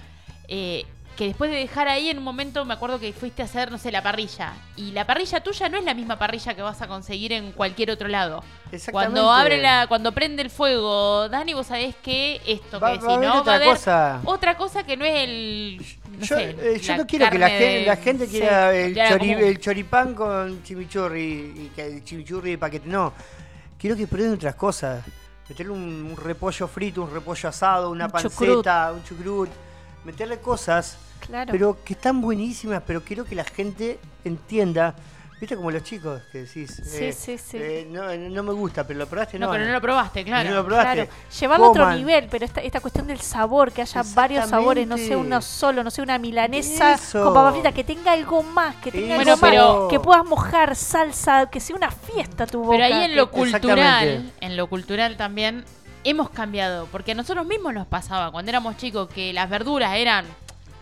[0.48, 0.84] eh,
[1.16, 3.78] que después de dejar ahí en un momento me acuerdo que fuiste a hacer, no
[3.78, 4.54] sé, la parrilla.
[4.76, 7.90] Y la parrilla tuya no es la misma parrilla que vas a conseguir en cualquier
[7.90, 8.42] otro lado.
[8.70, 8.92] Exactamente.
[8.92, 13.12] Cuando abre la, cuando prende el fuego, Dani, vos sabés que esto Va- que va
[13.12, 14.20] a haber no otra va a haber cosa.
[14.24, 15.86] otra cosa que no es el
[16.18, 18.94] no yo, sé, eh, yo no quiero que la gente, la gente sí, quiera el,
[18.96, 21.22] chori- el choripán con chimichurri
[21.56, 22.88] y que el chimichurri de paquete.
[22.88, 23.12] No,
[23.78, 25.04] quiero que prueben otras cosas.
[25.48, 29.50] Meterle un, un repollo frito, un repollo asado, una Un panceta, un chucrut.
[30.04, 30.96] Meterle cosas,
[31.26, 31.50] Claro.
[31.52, 34.94] pero que están buenísimas, pero quiero que la gente entienda.
[35.40, 36.70] Viste como los chicos que decís.
[36.84, 37.56] Sí, eh, sí, sí.
[37.60, 39.52] eh, no, no me gusta, pero lo probaste, No, no.
[39.52, 40.48] pero no lo probaste, claro.
[40.48, 41.06] No lo probaste.
[41.06, 44.86] Claro, llevarlo a otro nivel, pero esta, esta cuestión del sabor, que haya varios sabores,
[44.86, 47.24] no sea uno solo, no sea una milanesa Eso.
[47.24, 50.24] con papa frita, que tenga algo más, que tenga Bueno, algo más, pero- que puedas
[50.24, 52.76] mojar salsa, que sea una fiesta tu boca.
[52.76, 55.64] Pero ahí en lo cultural, en lo cultural también
[56.04, 60.24] hemos cambiado, porque a nosotros mismos nos pasaba cuando éramos chicos que las verduras eran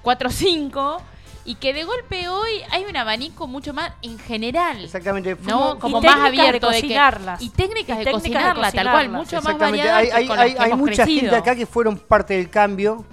[0.03, 1.03] 4 o 5
[1.45, 4.85] y que de golpe hoy hay un abanico mucho más en general.
[4.85, 5.37] Exactamente.
[5.43, 5.79] ¿No?
[5.79, 7.43] Como Y más de abierto de, que cocinarlas.
[7.43, 9.11] y técnicas Y de técnicas de cocinarla, tal cual, cocinarlas.
[9.27, 9.89] mucho más Exactamente.
[9.89, 11.21] variadas Hay, hay- hay- que hay hemos mucha crecido.
[11.21, 13.05] gente acá que fueron parte del cambio.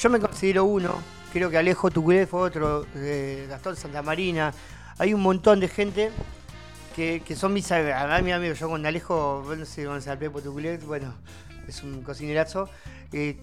[0.00, 0.94] Yo me considero uno.
[1.32, 2.84] Creo que Alejo Tuculé fue otro.
[2.96, 4.52] eh, Gastón Santamarina.
[4.98, 6.12] Hay un montón de gente
[6.92, 8.22] que, son mis amigos.
[8.22, 10.40] Mi amigo, yo con Alejo, no sé se Pepo
[10.86, 11.14] bueno,
[11.66, 12.68] es un cocinerazo.
[13.12, 13.36] eh,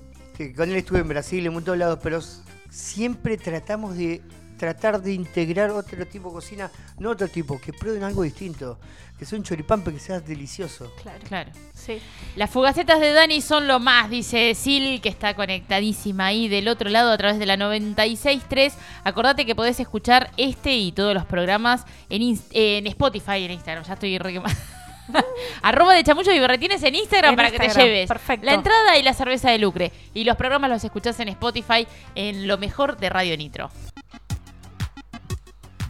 [0.55, 2.21] con él estuve en Brasil, en muchos lados, pero
[2.69, 4.21] siempre tratamos de
[4.57, 8.79] tratar de integrar otro tipo de cocina, no otro tipo, que prueben algo distinto,
[9.19, 10.91] que sea un choripán pero que sea delicioso.
[11.03, 11.19] Claro.
[11.27, 11.51] Claro.
[11.73, 11.99] Sí.
[12.37, 16.89] Las fugacetas de Dani son lo más, dice Sil, que está conectadísima ahí del otro
[16.89, 18.73] lado a través de la 96.3.
[19.03, 23.83] Acordate que podés escuchar este y todos los programas en, en Spotify, en Instagram.
[23.83, 24.41] Ya estoy re.
[25.61, 28.45] Arroba de chamuchos y berretines en Instagram En para que te lleves perfecto.
[28.45, 29.91] la entrada y la cerveza de lucre.
[30.13, 33.69] Y los programas los escuchás en Spotify en lo mejor de Radio Nitro.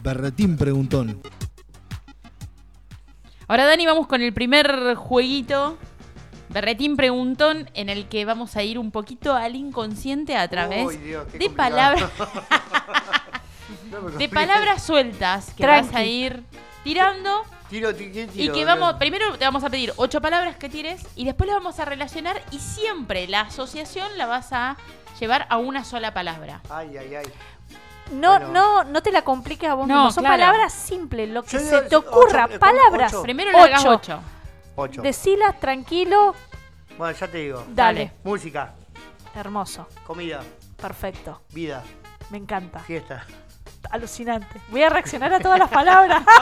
[0.02, 1.20] Berretín preguntón.
[3.50, 5.76] Ahora, Dani, vamos con el primer jueguito.
[6.50, 10.96] Berretín preguntón en el que vamos a ir un poquito al inconsciente a través Uy,
[10.98, 11.96] Dios, qué de complicado.
[12.06, 12.12] palabras
[14.18, 15.86] de palabras sueltas que Tranqui.
[15.88, 16.44] vas a ir
[16.84, 20.68] tirando Tiro, ti- ¿qué y que vamos primero te vamos a pedir ocho palabras que
[20.68, 24.76] tires y después las vamos a relacionar y siempre la asociación la vas a
[25.18, 26.60] llevar a una sola palabra.
[26.70, 27.26] Ay, ay, ay.
[28.12, 28.48] No, Bueno.
[28.52, 30.12] no, no te la compliques a vos No, mismo.
[30.12, 30.40] Son claro.
[30.42, 32.48] palabras simples, lo que Yo se digo, te ocurra.
[32.58, 33.12] palabras.
[33.14, 33.22] ocho.
[33.22, 33.90] Primero Ocho.
[33.90, 34.20] ocho.
[34.76, 35.02] Ocho.
[35.02, 36.34] Decilas tranquilo.
[36.98, 37.64] Bueno, ya te digo.
[37.68, 38.12] Dale.
[38.24, 38.74] Música,
[39.34, 39.86] Hermoso.
[40.06, 40.40] comida,
[40.76, 41.42] Perfecto.
[41.52, 41.82] vida,
[42.30, 42.80] Me encanta.
[42.80, 43.24] fiesta.
[43.90, 44.60] Alucinante.
[44.68, 46.22] Voy a reaccionar a todas las palabras.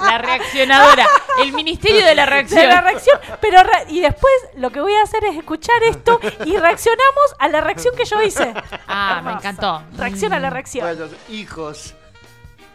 [0.00, 1.06] La reaccionadora,
[1.42, 2.60] el ministerio de la reacción.
[2.60, 3.20] de la reacción.
[3.40, 7.48] Pero re- y después lo que voy a hacer es escuchar esto y reaccionamos a
[7.48, 8.52] la reacción que yo hice.
[8.88, 9.82] Ah, me encantó.
[9.96, 10.96] Reacciona a la Mm, reacción.
[10.96, 11.94] Bueno, hijos.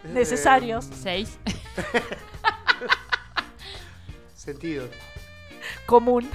[0.04, 0.88] Necesarios.
[1.02, 1.38] Seis.
[4.34, 4.88] Sentido.
[5.86, 6.30] Común.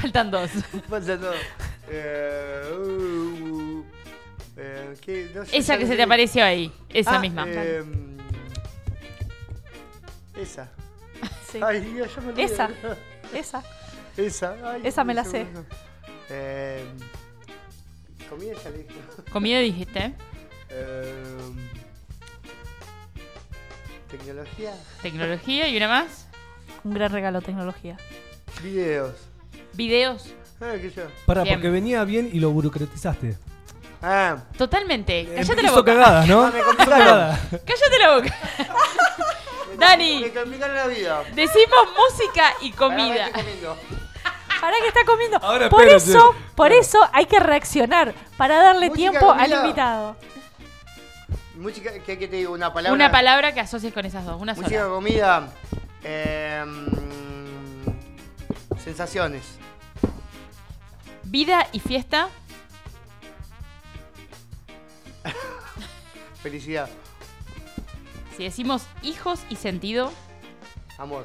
[0.00, 0.50] Faltan dos.
[0.88, 1.32] Falta todo.
[1.88, 3.81] Eh, uh,
[4.56, 5.30] eh, ¿qué?
[5.34, 7.44] No sé, Esa que se te apareció ahí, esa Ah, misma.
[7.48, 7.84] eh,
[10.36, 10.70] esa.
[11.50, 11.60] Sí.
[11.62, 12.42] Ay, ya me olvidé.
[12.44, 12.70] Esa.
[13.34, 13.62] Esa.
[14.16, 14.56] Esa.
[14.72, 15.46] Ay, Esa me la sé.
[16.30, 16.84] Eh,
[18.28, 18.94] comida ya le dije.
[19.30, 20.14] Comida dijiste,
[20.70, 21.14] Eh,
[24.10, 24.74] tecnología.
[25.02, 26.26] tecnología y una más,
[26.84, 27.96] Un gran regalo tecnología.
[28.62, 29.14] Videos.
[29.74, 30.34] videos.
[30.60, 31.02] Ah, qué yo.
[31.26, 31.56] Pará, Bien.
[31.56, 33.36] porque venía bien y lo burocratizaste.
[34.02, 35.28] Ah, Totalmente.
[35.36, 35.84] Cállate la boca.
[35.92, 36.50] cagadas, ¿no?
[36.50, 37.38] Me complicaron.
[37.50, 38.34] Cállate la boca.
[39.78, 41.22] Dani, me complicaron la vida.
[41.34, 43.28] decimos música y Pará, comida.
[44.60, 45.38] Para que está comiendo.
[45.42, 46.10] Ahora, por espérate.
[46.10, 49.60] eso, por eso hay que reaccionar para darle Música, tiempo al comida.
[49.62, 50.16] invitado.
[51.56, 52.52] Música, ¿qué, qué te digo?
[52.54, 52.94] Una palabra.
[52.94, 54.94] Una palabra que asocies con esas dos, una Música, sola.
[54.94, 55.48] comida.
[56.04, 56.64] Eh,
[58.82, 59.42] sensaciones.
[61.24, 62.28] Vida y fiesta,
[66.42, 66.88] Felicidad.
[68.36, 70.12] si decimos hijos y sentido,
[70.98, 71.24] Amor.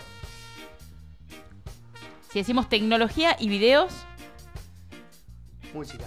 [2.32, 3.94] si decimos tecnología y videos,
[5.74, 6.06] Música.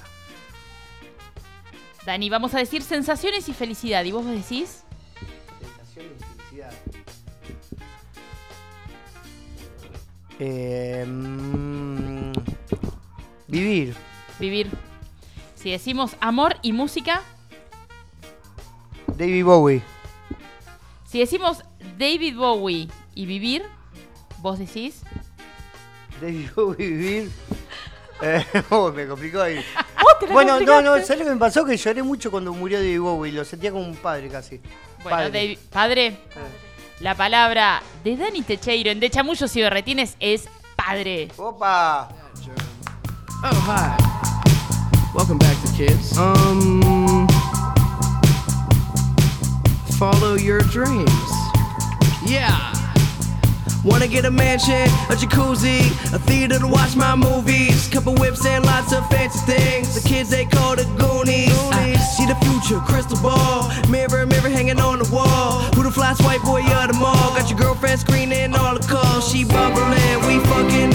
[2.07, 4.05] Dani, vamos a decir sensaciones y felicidad.
[4.05, 4.85] ¿Y vos decís?
[5.61, 6.73] Sensaciones y felicidad.
[10.39, 12.33] Eh, mm,
[13.49, 13.95] vivir.
[14.41, 14.71] Vivir.
[15.55, 17.23] Si decimos amor y música,
[19.21, 19.83] David Bowie.
[21.07, 21.63] si decimos
[21.99, 23.63] David Bowie y vivir,
[24.39, 25.03] vos decís.
[26.23, 27.31] David Bowie, vivir.
[28.23, 29.65] Eh, oh, me complicó ahí.
[30.31, 30.93] Bueno, no, no.
[31.03, 31.65] ¿sabes lo que me pasó?
[31.65, 33.33] Que lloré mucho cuando murió David Bowie.
[33.33, 34.61] Lo sentía como un padre casi.
[35.03, 35.31] Bueno, Padre.
[35.31, 36.17] David- padre, Eh.
[37.01, 41.29] la palabra de Dani Techeiro en De Chamullos y Berretines es padre.
[41.39, 42.11] Opa.
[43.43, 43.97] Oh, hi.
[45.15, 46.19] Welcome back to kids.
[46.19, 47.00] Um,
[50.01, 51.31] follow your dreams.
[52.25, 52.73] Yeah.
[53.85, 55.81] Wanna get a mansion, a jacuzzi,
[56.15, 60.03] a theater to watch my movies, couple whips and lots of fancy things.
[60.03, 61.53] The kids they call the Goonies.
[61.73, 65.61] I see the future, crystal ball, mirror, mirror hanging on the wall.
[65.75, 67.37] Who the flyest white boy of the mall?
[67.37, 69.31] Got your girlfriend screening all the calls.
[69.31, 70.95] She bubbling, we fucking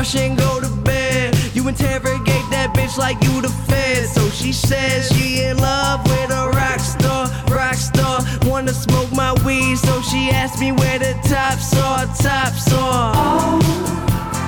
[0.00, 1.36] Wanna and go to bed.
[1.52, 4.08] You interrogate that bitch like you the fed.
[4.08, 8.22] So she says she in love with a rock star, rock star.
[8.44, 13.12] Wanna smoke my weed, so she asked me where the tops are, tops are.
[13.14, 13.60] Oh.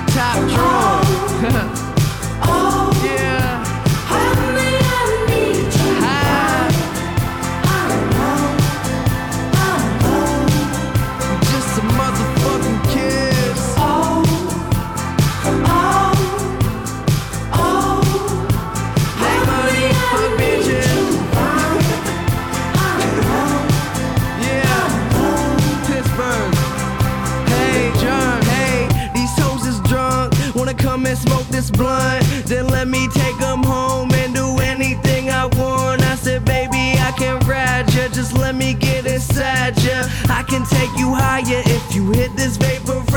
[0.07, 1.51] Top drawer.
[1.51, 1.89] yeah.
[2.45, 2.92] Oh.
[41.03, 43.12] you higher if you hit this vapor.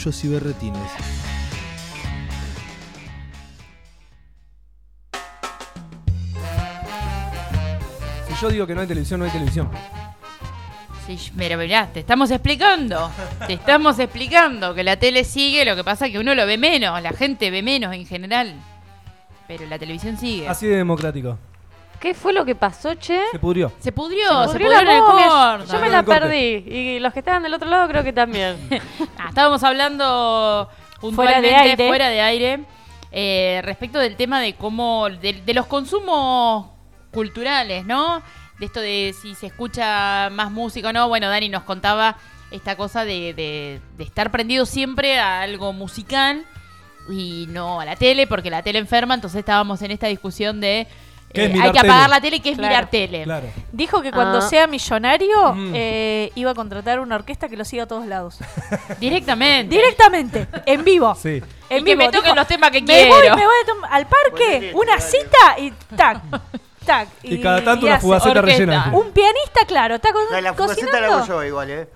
[0.00, 0.92] De Chamullos y Berretines.
[8.28, 9.68] Si yo digo que no hay televisión, no hay televisión.
[11.06, 13.10] Sí, mira, mirá, te estamos explicando.
[13.46, 16.56] Te estamos explicando que la tele sigue, lo que pasa es que uno lo ve
[16.56, 18.54] menos, la gente ve menos en general.
[19.46, 20.48] Pero la televisión sigue.
[20.48, 21.36] Así de democrático.
[22.00, 23.20] ¿Qué fue lo que pasó, che?
[23.30, 23.70] Se pudrió.
[23.78, 25.28] Se pudrió, se pudrió pudrió, momia.
[25.28, 25.72] corte.
[25.72, 26.64] Yo me la perdí.
[26.66, 28.56] Y los que estaban del otro lado creo que también.
[29.18, 31.88] Ah, estábamos hablando Fuera de puntualmente aire.
[31.88, 32.60] fuera de aire
[33.12, 36.68] eh, respecto del tema de cómo de, de los consumos
[37.12, 38.22] culturales, ¿no?
[38.58, 41.08] De esto de si se escucha más música o no.
[41.08, 42.16] Bueno, Dani nos contaba
[42.50, 46.44] esta cosa de, de- de estar prendido siempre a algo musical
[47.10, 49.14] y no a la tele, porque la tele enferma.
[49.14, 51.90] Entonces estábamos en esta discusión de ¿Qué es eh, hay que tele?
[51.92, 52.68] apagar la tele, que es Claro.
[52.74, 53.22] mirar tele.
[53.24, 53.46] Claro.
[53.72, 54.42] Dijo que cuando Ah.
[54.42, 55.72] sea millonario Mm.
[55.74, 58.38] eh, iba a contratar una orquesta que lo siga a todos lados.
[59.00, 59.74] Directamente.
[59.76, 61.14] Directamente, en vivo.
[61.20, 61.42] Sí.
[61.68, 61.98] En Y que vivo.
[61.98, 63.14] me toquen Dijo, los temas que me quiero.
[63.14, 66.20] Voy, me voy al parque, una cita y tac,
[66.84, 67.08] tac.
[67.22, 68.90] Y cada tanto y una fugaceta rellena.
[68.92, 71.88] Un pianista, claro, está co- La, la fugaceta la hago yo igual, ¿eh?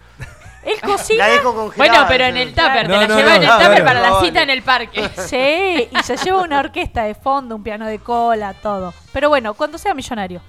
[0.64, 1.26] Él cocina.
[1.26, 1.76] La dejo congelada.
[1.76, 3.78] Bueno, pero en el tupper, No, te la no, lleva no, en el no, tupper
[3.78, 5.10] no, para no, la cita en el parque.
[5.24, 8.92] Sí, y se lleva una orquesta de fondo, un piano de cola, todo.
[9.12, 10.40] Pero bueno, cuando sea millonario.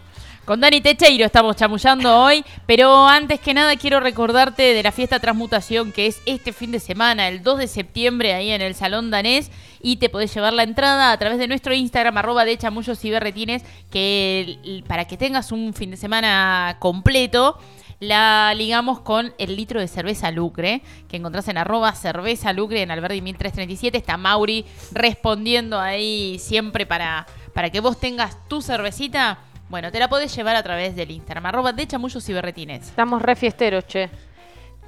[0.45, 5.19] Con Dani Techeiro estamos chamullando hoy, pero antes que nada quiero recordarte de la fiesta
[5.19, 9.09] Transmutación que es este fin de semana, el 2 de septiembre, ahí en el Salón
[9.09, 9.49] Danés,
[9.81, 13.09] y te podés llevar la entrada a través de nuestro Instagram, arroba de chamullos y
[13.09, 17.57] berretines, que para que tengas un fin de semana completo,
[17.99, 22.91] la ligamos con el litro de cerveza Lucre, que encontrás en arroba cerveza Lucre en
[22.91, 23.97] Alberdi 1337.
[23.97, 29.39] Está Mauri respondiendo ahí siempre para, para que vos tengas tu cervecita.
[29.69, 32.87] Bueno, te la podés llevar a través del Instagram, arroba de chamullos y berretines.
[32.87, 34.09] Estamos re fiesteros, che.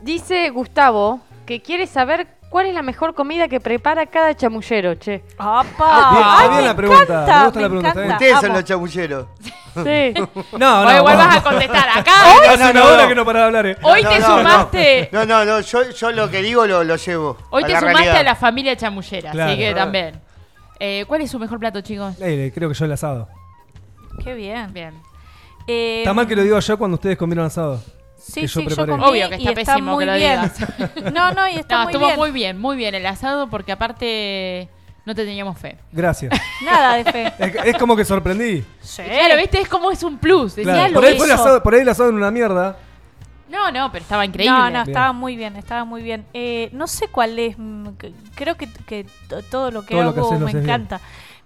[0.01, 5.23] Dice Gustavo que quiere saber cuál es la mejor comida que prepara cada chamullero, che.
[5.37, 6.11] ¡Apa!
[6.11, 8.01] Bien, está Ay, bien me la pregunta, encanta, me gusta la pregunta, encanta.
[8.01, 8.13] bien.
[8.13, 9.25] Ustedes son los chamulleros.
[9.75, 10.13] Sí.
[10.57, 10.97] No, Hoy no.
[10.97, 12.11] igual vas a contestar acá.
[12.49, 13.09] Hace no, una no, hora no.
[13.09, 13.77] que no para de hablar, eh.
[13.83, 15.09] Hoy No, te sumaste.
[15.11, 17.37] No, no, no, yo, yo lo que digo lo, lo llevo.
[17.51, 18.21] Hoy a te la sumaste realidad.
[18.21, 19.51] a la familia chamullera, Claro.
[19.51, 20.19] así que también.
[20.79, 22.15] Eh, ¿Cuál es su mejor plato, chicos?
[22.21, 23.27] Eh, creo que yo el asado.
[24.23, 24.73] Qué bien.
[24.73, 24.99] Bien.
[25.67, 27.79] Eh, Está mal que lo digo yo cuando ustedes comieron asado.
[28.17, 30.41] Sí, que yo sí, yo comí Obvio que está y pésimo muy que lo bien.
[30.41, 31.13] digas.
[31.13, 32.19] No, no, y está No, muy estuvo bien.
[32.19, 34.69] muy bien, muy bien el asado porque aparte
[35.05, 35.77] no te teníamos fe.
[35.91, 36.33] Gracias.
[36.65, 37.33] Nada de fe.
[37.39, 38.63] es, es como que sorprendí.
[38.81, 39.03] Sí.
[39.03, 39.61] Claro, ¿viste?
[39.61, 40.55] Es como es un plus.
[40.55, 42.77] Decía, Claro, lo por, ahí fue el asado, por ahí el asado en una mierda.
[43.49, 44.51] No, no, pero estaba increíble.
[44.57, 44.87] No, no, Bien.
[44.89, 46.25] estaba muy bien, estaba muy bien.
[46.33, 50.03] Eh, no sé cuál es, mm, que- creo que, que to- todo lo que Todo
[50.03, 50.63] lo que hago me bien.
[50.63, 50.99] encanta.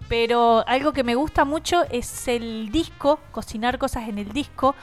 [0.10, 4.76] Pero algo que me gusta mucho es el disco, cocinar cosas en el disco,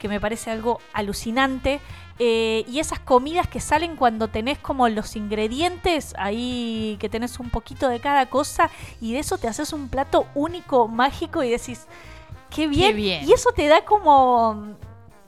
[0.00, 1.80] que me parece algo alucinante.
[2.18, 7.48] Eh, y esas comidas que salen cuando tenés como los ingredientes ahí, que tenés un
[7.50, 8.70] poquito de cada cosa,
[9.00, 11.86] y de eso te haces un plato único, mágico, y decís,
[12.50, 12.96] qué bien.
[12.96, 13.26] bien.
[13.26, 14.74] Y eso te da como,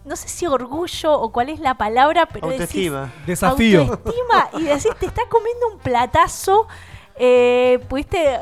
[0.04, 3.12] no sé si orgullo o cuál es la palabra, pero decís, Autoestima.
[3.26, 3.80] Desafío.
[3.82, 6.66] autoestima y decís, te estás comiendo un platazo.
[7.16, 8.38] Eh, pudiste eh,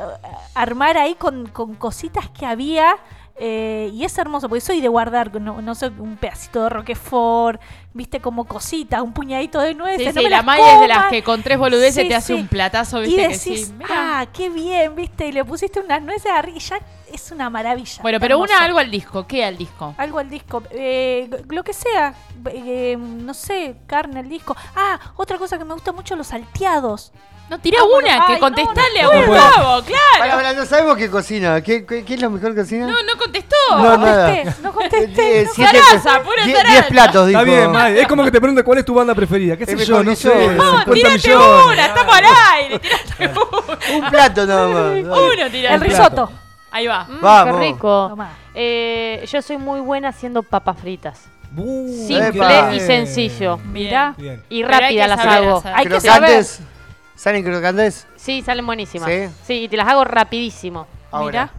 [0.55, 2.97] armar ahí con, con cositas que había
[3.43, 7.59] Eh, y es hermoso, porque soy de guardar, no, no sé, un pedacito de roquefort,
[7.91, 9.99] viste, como cositas, un puñadito de nueces.
[9.99, 12.13] Sí, no sí, me la Maya es de las que con tres boludeces Sí, te
[12.13, 13.71] hace un platazo, viste que decís.
[13.71, 13.89] Mirá.
[14.19, 16.77] ah, qué bien, viste, y le pusiste unas nueces arriba y ya
[17.11, 18.03] es una maravilla.
[18.03, 18.53] Bueno, pero hermoso.
[18.53, 19.25] una algo al disco.
[19.25, 19.95] ¿Qué al disco?
[19.97, 22.13] Algo al disco, eh, lo que sea,
[22.45, 24.55] eh, no sé, carne al disco.
[24.75, 27.11] Ah, otra cosa que me gusta mucho, los salteados.
[27.51, 29.41] No, tirá Ah, bueno, una, que ay, contestale no, a no puedo.
[29.43, 30.01] Gustavo, claro.
[30.19, 31.61] Para, para, no sabemos qué cocina.
[31.61, 32.87] ¿Qué, qué, qué es lo mejor que cocina?
[32.87, 33.55] No, no contestó.
[33.71, 34.27] No, nada.
[34.27, 35.41] contesté, no contesté.
[35.41, 36.71] Eh, no Zaraza, pura die- zaraza.
[36.73, 37.39] diez platos, dijo.
[37.41, 37.97] Está bien, May.
[37.99, 39.57] Es como que te pregunte cuál es tu banda preferida.
[39.57, 40.01] ¿Qué sé Es yo?
[40.01, 40.29] No sé.
[40.29, 40.49] yo.
[40.49, 41.65] 50 Tírate millones.
[41.73, 42.23] una, estamos al
[42.55, 42.79] aire.
[42.79, 43.97] Tírate una.
[43.97, 44.83] Un plato nada más.
[44.83, 45.01] dale.
[45.01, 45.75] Uno, tirate.
[45.75, 46.31] El risotto.
[46.71, 47.03] Ahí va.
[47.03, 47.55] Mm, Vamos.
[47.59, 48.17] Qué rico.
[48.53, 51.19] Eh, yo soy muy buena haciendo papas fritas.
[51.53, 52.73] Uh, Simple epa.
[52.73, 53.57] y sencillo.
[53.57, 54.13] Mirá.
[54.17, 54.41] Bien.
[54.47, 55.63] Y rápida que las saber hago.
[55.75, 56.45] Hay que saber.
[57.21, 58.07] ¿Salen crocantes?
[58.15, 59.07] Sí, salen buenísimas.
[59.07, 59.27] ¿Sí?
[59.45, 60.87] Sí, y te las hago rapidísimo.
[61.11, 61.43] Ahora.
[61.51, 61.53] Mirá.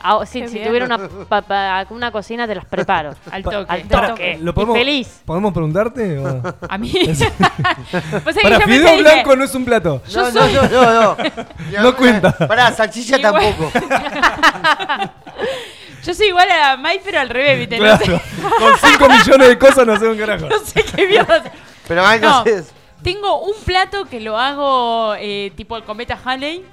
[0.00, 0.66] Ah, sí, Qué si bien.
[0.68, 0.98] tuviera una,
[1.28, 3.14] pa- pa- una cocina, te las preparo.
[3.32, 3.64] Al toque.
[3.68, 4.38] Al toque.
[4.38, 5.22] ¿Lo Y podemos, feliz.
[5.24, 6.18] ¿Podemos preguntarte?
[6.18, 6.42] o?
[6.68, 6.92] A mí.
[8.22, 10.02] Pues Para fideo blanco no es un plato.
[10.10, 11.16] Yo no, soy- no, no, no,
[11.72, 11.82] no.
[11.82, 12.32] No cuenta.
[12.46, 13.72] Pará, salchicha Igual- tampoco.
[16.04, 17.78] Yo soy igual a Mai, pero al revés, ¿viste?
[17.80, 18.20] No, sé, Claro.
[18.58, 20.48] Con 5 millones de cosas no sé un carajo.
[20.48, 21.42] no sé qué mierda.
[21.88, 22.72] Pero hay No, cosas.
[23.02, 26.64] Tengo un plato que lo hago eh, tipo el cometa Halley,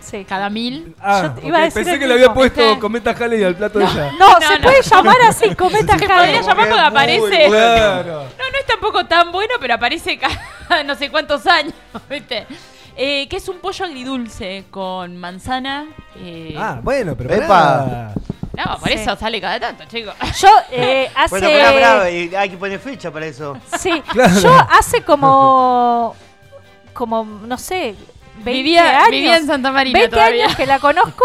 [0.00, 0.24] Sí.
[0.26, 0.96] cada mil.
[0.98, 2.80] Ah, Yo te iba a ok, decir pensé el que le había mismo, puesto ¿viste?
[2.80, 4.12] cometa Halley al plato de ella.
[4.18, 4.62] No, No, se no.
[4.62, 6.16] puede llamar así, cometa Se Halley.
[6.18, 7.46] podría llamar porque aparece.
[7.48, 8.12] Claro.
[8.38, 11.74] No, no es tampoco tan bueno, pero aparece cada no sé cuántos años,
[12.10, 12.46] ¿viste?
[12.96, 15.86] Eh, que es un pollo agridulce con manzana.
[16.16, 17.46] eh, Ah, bueno, pero Epa.
[17.46, 18.14] pará.
[18.56, 18.94] No, por Sí.
[18.94, 20.14] eso sale cada tanto, chicos.
[20.40, 21.38] Yo eh, hace.
[21.38, 23.56] Bueno, pará, pará, y hay que poner fecha para eso.
[23.78, 24.40] Sí, Claro.
[24.40, 26.14] yo hace como.
[26.92, 27.94] Como, no sé,
[28.38, 29.10] 20 Vivía, años.
[29.10, 30.44] vivía en Santa Marina 20 todavía.
[30.44, 31.24] años que la conozco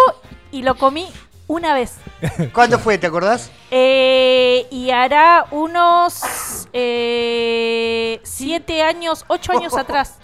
[0.52, 1.08] y lo comí
[1.48, 1.96] una vez.
[2.54, 2.98] ¿Cuándo fue?
[2.98, 3.50] ¿Te acordás?
[3.72, 10.20] Eh, y hará unos eh, siete años, ocho años atrás.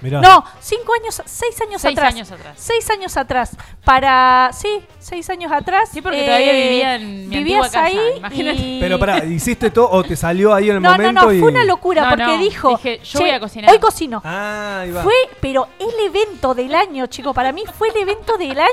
[0.00, 0.20] Mirá.
[0.20, 2.14] No, cinco años, seis años Seis atrás.
[2.14, 2.54] años atrás.
[2.56, 3.56] Seis años atrás.
[3.84, 5.88] Para, sí, seis años atrás.
[5.92, 8.58] Sí, porque eh, todavía vivía en mi Vivías casa, ahí imagínate.
[8.60, 11.22] y- Pero pará, ¿hiciste todo o te salió ahí en el No, no, momento?
[11.26, 11.40] no, y...
[11.40, 13.70] fue una locura No, porque no, dijo, dije, yo "Che, voy a cocinar".
[13.72, 14.22] Hoy cocino.
[14.24, 15.02] Ah, ahí va.
[15.02, 18.70] Fue, pero el evento del año, chico, para mí fue el evento del año,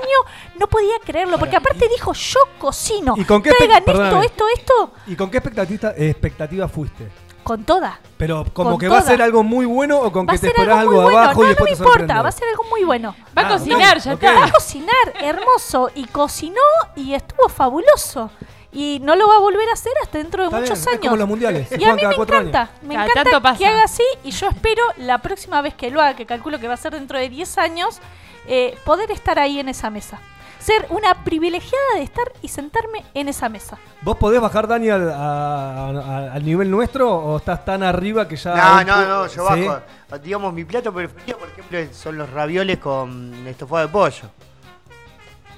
[0.59, 3.13] no podía creerlo, porque aparte dijo, yo cocino.
[3.17, 7.07] ¿Y con qué Traigan esto, esto, esto, ¿Y con qué expectativa, expectativa fuiste?
[7.47, 7.97] Con toda.
[8.17, 10.47] Pero como Con que va a ser algo muy bueno o con Va que te
[10.47, 11.17] esperás algo algo, muy bueno.
[11.19, 13.15] abajo No, y no después me te importa, va a ser algo muy bueno.
[13.37, 14.23] Va a Ah, cocinar, ya ok.
[14.23, 14.51] Va a está.
[14.51, 16.61] cocinar, hermoso, y cocinó
[16.97, 18.31] y estuvo fabuloso.
[18.73, 20.87] Y no lo va a volver a hacer hasta dentro de Está bien, muchos es
[20.87, 20.99] años.
[21.01, 22.69] como los mundiales, Y a mí me encanta, años.
[22.83, 26.15] me Cada encanta que haga así y yo espero la próxima vez que lo haga,
[26.17, 27.99] que calculo que va a ser dentro de 10 años,
[28.47, 30.19] eh, poder estar ahí en esa mesa.
[30.59, 33.77] Ser una privilegiada de estar y sentarme en esa mesa.
[34.01, 38.35] ¿Vos podés bajar, Dani, al, a- a- al nivel nuestro o estás tan arriba que
[38.35, 38.55] ya...
[38.55, 39.65] No, no, no, yo ¿Sí?
[39.67, 39.81] bajo.
[40.23, 44.23] Digamos, mi plato preferido, por ejemplo, son los ravioles con estofado de pollo.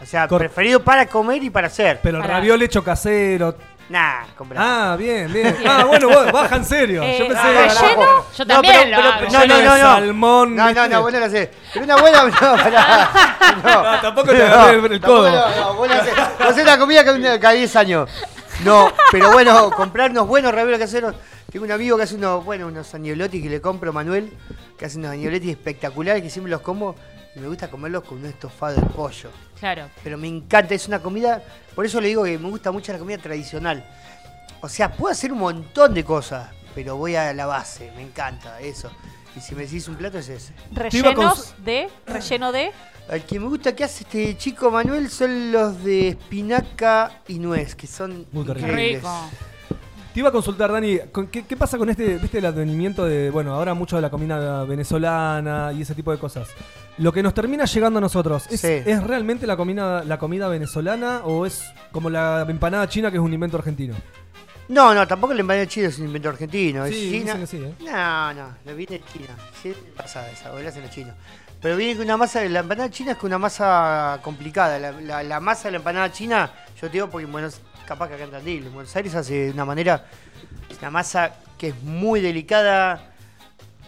[0.02, 2.00] O sea, Cor- preferido para comer y para hacer.
[2.04, 2.36] Pero el Pará.
[2.38, 3.56] raviol hecho casero...
[3.90, 4.64] Nah, comprar.
[4.64, 5.58] Ah, bien, bien.
[5.68, 7.02] Ah, bueno, vos, baja en serio.
[7.04, 7.44] Eh, Yo pensé...
[7.44, 9.32] relleno, Yo No, también pero- lo pero- hago.
[9.32, 9.78] no, no, no, no.
[9.82, 11.50] salmón, No, no, no, vos no lo hacés.
[11.74, 12.24] Pero una buena.
[12.30, 13.10] No, pará.
[13.64, 15.32] No, No, tampoco te agarré el- el codo.
[15.32, 16.14] No, no, vos no hacés.
[16.16, 18.10] Vos hacés la comida cada, cada 10 años.
[18.64, 21.16] No, pero bueno, comprar unos buenos ravioles caseros.
[21.52, 24.32] Tengo un amigo que hace unos, bueno, unos agnolotis que le compro, Manuel,
[24.78, 26.96] que hace unos agnolotis espectaculares que siempre los como
[27.36, 29.30] y me gusta comerlos con un estofado de pollo.
[29.60, 29.90] Claro.
[30.04, 31.44] Pero me encanta, es una comida,
[31.76, 33.86] por eso le digo que me gusta mucho la comida tradicional.
[34.62, 38.60] O sea, puedo hacer un montón de cosas, pero voy a la base, me encanta
[38.60, 38.92] eso.
[39.36, 40.54] Y si me decís un plato es ese.
[40.72, 42.72] Rellenos de, relleno de.
[43.10, 47.76] El que me gusta que hace este chico Manuel son los de espinaca y nuez,
[47.76, 48.98] que son Muy increíbles.
[48.98, 49.30] rico.
[50.20, 53.30] Te iba a consultar, Dani, ¿con ¿qué, qué pasa con este, viste, el advenimiento de,
[53.30, 56.50] bueno, ahora mucho de la comida venezolana y ese tipo de cosas?
[56.98, 58.68] Lo que nos termina llegando a nosotros, ¿es, Sí.
[58.86, 61.64] ¿es realmente la comida, la comida venezolana o es
[61.94, 63.96] como la empanada china que es un invento argentino?
[64.68, 66.84] No, no, tampoco el empanada china es un invento argentino.
[66.84, 67.38] es Sí, China.
[67.38, 67.74] que sí, ¿eh?
[67.80, 69.38] No, no, lo viene de China.
[69.64, 71.16] Sí, pasada esa, o la hacen los chinos.
[71.62, 74.80] Pero viene con una masa, la empanada china es con una masa complicada.
[74.80, 78.08] La, la- la masa de la empanada china, yo te digo porque en Buenos capaz
[78.08, 80.06] que acá en Tandil, en Buenos Aires hace de una manera,
[80.80, 83.12] una masa que es muy delicada,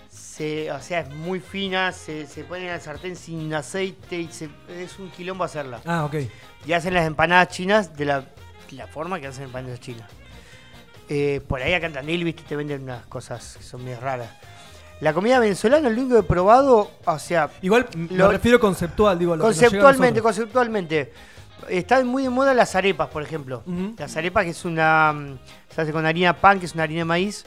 [0.10, 4.28] se, o sea, es muy fina, se, se pone en el sartén sin aceite y
[4.32, 5.82] se- es un quilombo hacerla.
[5.86, 6.16] Ah, ok.
[6.66, 8.26] Y hacen las empanadas chinas de la,
[8.72, 10.10] la forma que hacen empanadas chinas.
[11.10, 14.30] Eh, por ahí acá en Tandil, viste, te venden unas cosas que son muy raras.
[15.02, 19.18] La comida venezolana, lo único que he probado, o sea, Igual Lo- me refiero conceptual,
[19.20, 21.14] digo, lo conceptualmente, conceptualmente.
[21.72, 23.63] Están muy de moda las arepas, por ejemplo.
[23.65, 23.95] Ujú.
[23.97, 25.13] Las arepas, que es una.
[25.13, 25.39] mm,
[25.74, 27.45] Se hace con harina pan, que es una harina de maíz.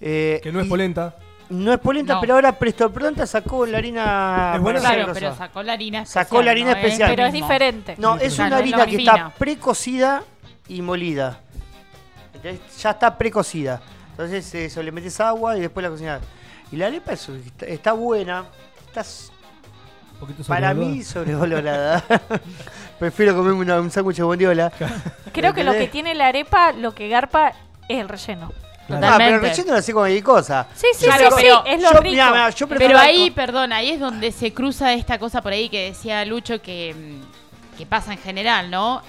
[0.00, 1.16] Eh, Que no es polenta.
[1.48, 2.20] No es polenta, No.
[2.20, 4.52] pero ahora Presto Pronta sacó la harina.
[4.56, 4.80] ¿Es buena?
[4.80, 6.24] Claro, pero sacó la harina especial.
[6.26, 6.76] Sacó la harina ¿no?
[6.78, 7.10] especial.
[7.10, 7.94] Pero es diferente.
[7.98, 9.12] No, es Claro, una harina que fina.
[9.12, 10.24] está precocida
[10.68, 11.40] y molida.
[12.34, 13.80] Entonces ya está precocida.
[14.10, 16.20] Entonces eso, le metes agua y después la cocinas.
[16.72, 17.32] Y la arepa está,
[17.66, 18.44] está buena.
[18.88, 19.04] Está
[20.16, 22.02] Un poquito para mí sobrevalorada.
[22.98, 24.72] Prefiero comerme una- un sándwich de bondiola.
[25.32, 27.52] Creo que lo que tiene la arepa, lo que garpa,
[27.88, 28.52] es el relleno.
[28.86, 29.04] Claro.
[29.06, 29.48] Ah, pero el Totalmente.
[29.50, 30.66] relleno lo hace con cualquier cosa.
[30.74, 32.12] Sí, sí, Claro, sí, sí, pero es lo yo, rico.
[32.12, 35.42] mirá, mirá, yo prefiero Pero la ahí, perdón, ahí es donde se cruza esta cosa
[35.42, 39.02] por ahí que decía Lucho que, mm, que pasa en general, ¿no?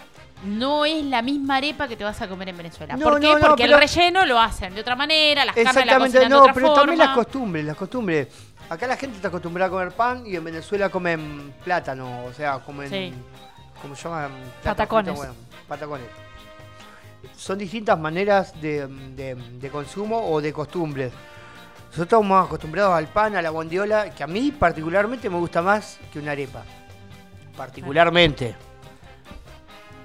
[0.44, 2.96] No es la misma arepa que te vas a comer en Venezuela.
[2.98, 3.28] No, ¿Por qué?
[3.28, 6.18] no, no, Porque pero- el relleno lo hacen de otra manera, las carnes la Exactamente,
[6.18, 6.82] cocinan de no, otra pero forma.
[6.82, 8.28] también las costumbres, las costumbres.
[8.70, 12.60] Acá la gente está acostumbrada a comer pan y en Venezuela comen plátano, o sea,
[12.60, 12.90] comen.
[12.90, 13.14] Sí.
[13.82, 14.32] ¿Cómo se llaman?
[14.64, 15.16] Patacones.
[15.16, 15.34] bueno,
[15.68, 16.08] patacones.
[17.36, 21.12] Son distintas maneras de, de- de consumo o de costumbres.
[21.90, 25.98] Nosotros estamos acostumbrados al pan, a la bondiola, que a mí particularmente me gusta más
[26.12, 26.64] que una arepa.
[27.56, 28.56] Particularmente.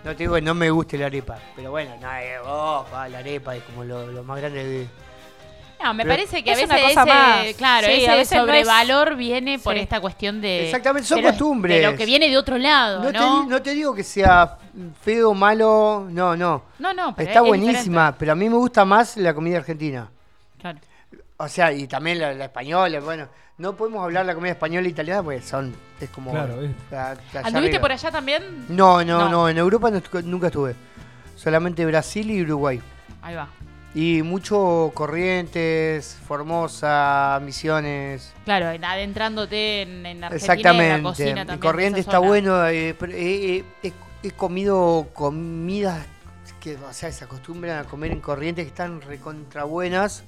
[0.05, 3.19] No te digo que no me guste la arepa, pero bueno, no, eh, oh, la
[3.19, 4.89] arepa es como lo, lo más grande de...
[5.83, 7.11] No, me parece que a Es veces una cosa ese,
[7.51, 7.57] más.
[7.57, 9.81] claro, Sí, a ese veces no es- sobrevalor viene por Sí.
[9.81, 11.81] esta cuestión de Exactamente, son de lo- costumbres.
[11.81, 13.43] de lo que viene de otro lado, No, ¿no?
[13.45, 14.59] te, no te digo que sea
[15.03, 16.63] feo, malo, no, no.
[16.79, 20.09] no, no, pero Está es buenísima, pero a mí me gusta más la comida argentina.
[20.57, 20.87] diferente.
[21.11, 21.25] Claro.
[21.39, 23.27] O sea, y también la, la española, bueno,
[23.59, 26.31] no podemos hablar la comida española e italiana porque son, es como...
[26.31, 26.71] Claro, es-
[27.35, 27.81] ¿Anduviste arriba.
[27.81, 28.67] por allá también?
[28.69, 29.29] No, no, No.
[29.29, 29.91] no, en Europa
[30.25, 30.75] nunca estuve.
[31.37, 32.81] Solamente Brasil y Uruguay.
[33.23, 33.49] Ahí va.
[33.95, 38.33] Y mucho Corrientes, Formosa, Misiones.
[38.45, 41.03] Claro, en- adentrándote en, en Argentina y en la Exactamente.
[41.03, 41.59] cocina también.
[41.61, 42.67] Corrientes está bueno.
[42.69, 46.07] eh, pero he, he- comido comidas
[46.61, 50.23] que, o sea, se acostumbran a comer en Corrientes que están recontra buenas,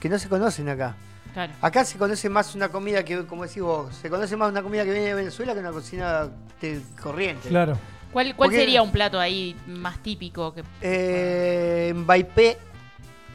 [0.00, 0.94] que no se conocen acá.
[1.32, 1.52] Claro.
[1.60, 4.84] Acá se conoce más una comida que, como decís vos, se conoce más una comida
[4.84, 6.28] que viene de Venezuela que una cocina
[6.60, 7.48] de Corrientes.
[7.48, 7.78] Claro.
[8.12, 10.54] ¿Cuál, cuál Porque- sería un plato ahí más típico?
[10.54, 10.62] Que...
[10.80, 12.56] Eh, en Baipé,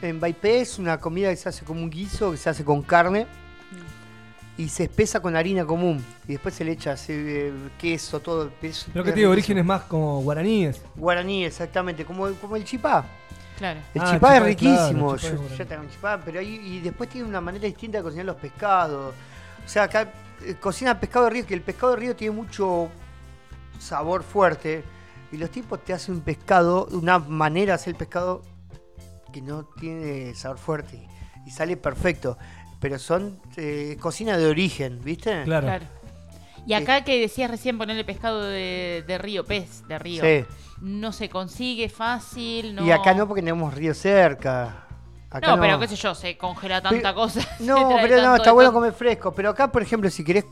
[0.04, 2.82] en Baipé es una comida que se hace como un guiso, que se hace con
[2.82, 3.26] carne
[4.56, 8.50] y se espesa con harina común y después se le echa eh, queso, todo.
[8.62, 9.30] Es, Pero que es tiene riquísimo.
[9.32, 10.80] orígenes más como guaraníes.
[10.94, 13.04] Guaraní, exactamente, como, como el chipá.
[13.58, 13.80] Claro.
[13.94, 15.14] El Ah, chipá el chipá, es claro, riquísimo.
[15.14, 18.26] el chipá es Yo- chipá, pero ahí y después tiene una manera distinta de cocinar
[18.26, 19.14] los pescados.
[19.64, 20.12] O sea, acá
[20.44, 22.88] eh, cocina pescado de río, que el pescado de río tiene mucho
[23.78, 24.84] sabor fuerte.
[25.32, 28.42] Y los tipos te hacen un pescado, una manera de hacer el pescado
[29.34, 31.06] que no tiene sabor fuerte.
[31.44, 32.38] Y sale perfecto.
[32.80, 35.42] Pero son eh, cocina de origen, ¿viste?
[35.44, 35.66] Claro.
[35.66, 35.84] Claro.
[36.66, 40.22] Y acá que decías recién ponerle pescado de, de río, pez de río.
[40.22, 40.46] Sí.
[40.80, 42.86] No se consigue fácil, no.
[42.86, 44.86] Y acá no porque tenemos río cerca.
[45.30, 47.40] Acá no, pero qué sé yo, se congela tanta Pero- cosa.
[47.60, 49.34] No, pero no, está bueno comer fresco.
[49.34, 50.44] Pero acá, por ejemplo, si querés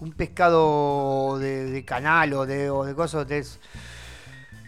[0.00, 3.60] un pescado de, de canal o de, o de cosas, tenés,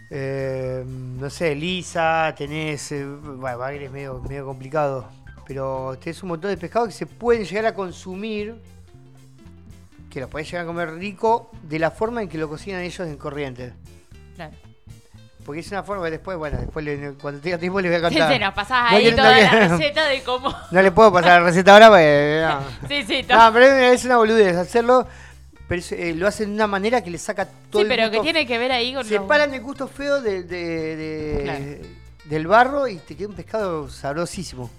[0.09, 5.07] eh, no sé, lisa, tenés, eh, bueno, bagre es medio, medio complicado,
[5.47, 8.55] pero tenés un montón de pescados que se pueden llegar a consumir,
[10.09, 13.07] que lo podés llegar a comer rico, de la forma en que lo cocinan ellos
[13.07, 13.73] en Corrientes.
[14.35, 14.53] Claro.
[15.45, 18.01] Porque es una forma que después, bueno, después le- cuando tenga tiempo les voy a
[18.09, 18.33] contar.
[18.33, 20.55] sí, nos pasás No ahí quiero- toda no la receta de cómo.
[20.71, 22.45] No le puedo pasar la receta ahora porque...
[22.81, 22.87] no.
[22.87, 23.37] Sí, sí, todo.
[23.37, 25.07] No, pero es una boludez hacerlo,
[25.67, 28.19] pero eh, lo hacen de una manera que le saca todo Sí, el pero que
[28.21, 31.65] tiene que ver ahí con los- Separan el gusto feo de, de- de- Claro.
[32.25, 34.69] del barro y te queda un pescado sabrosísimo.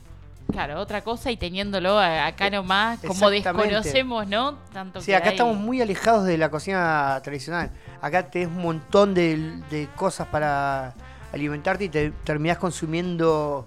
[0.53, 4.55] Claro, otra cosa y teniéndolo acá nomás, como desconocemos, ¿no?
[4.73, 7.71] Tanto Sí, que acá hay- estamos muy alejados de la cocina tradicional.
[8.01, 9.37] Acá tenés un montón de,
[9.71, 10.95] de cosas para
[11.33, 13.67] alimentarte y te terminás consumiendo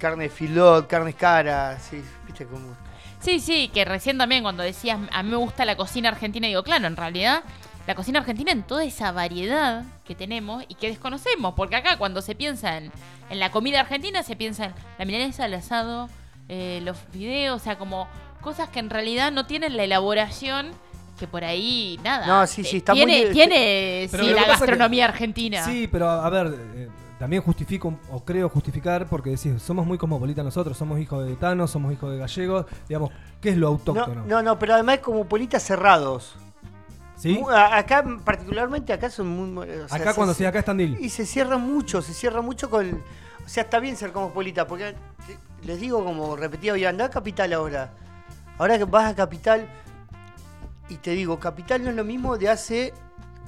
[0.00, 2.76] carne filot, carnes caras, sí, viste como...
[3.24, 6.62] Sí, sí, que recién también cuando decías, a mí me gusta la cocina argentina, digo,
[6.62, 7.42] claro, en realidad
[7.86, 12.20] la cocina argentina en toda esa variedad que tenemos y que desconocemos, porque acá cuando
[12.22, 12.92] se piensa en,
[13.30, 16.08] en la comida argentina se piensa en la milanesa, el asado,
[16.48, 18.08] eh, los videos, o sea, como
[18.42, 20.72] cosas que en realidad no tienen la elaboración
[21.18, 22.26] que por ahí, nada.
[22.26, 25.64] No, sí, sí, está muy- tiene, Tiene, Pero sí, la que- gastronomía argentina.
[25.64, 26.88] Sí, pero a, a ver, eh,
[27.24, 31.70] también justifico, o creo justificar, porque decís, somos muy cosmopolitas nosotros, somos hijos de tanos,
[31.70, 34.26] somos hijos de gallegos, digamos, ¿qué es lo No, autóctono?
[34.26, 36.36] no, no, pero además como politas cerrados.
[37.16, 37.40] ¿Sí?
[37.50, 39.58] Acá, particularmente, acá son muy...
[39.70, 40.98] o sea, Acá se- cuando sí, acá es Tandil.
[41.00, 42.90] Y se cierra mucho, se cierra mucho con...
[42.92, 44.94] O sea, está bien ser cosmopolita, porque
[45.62, 47.90] les digo como repetido, y anda a Capital ahora.
[48.58, 49.66] Ahora que vas a Capital,
[50.90, 52.92] y te digo, Capital no es lo mismo de hace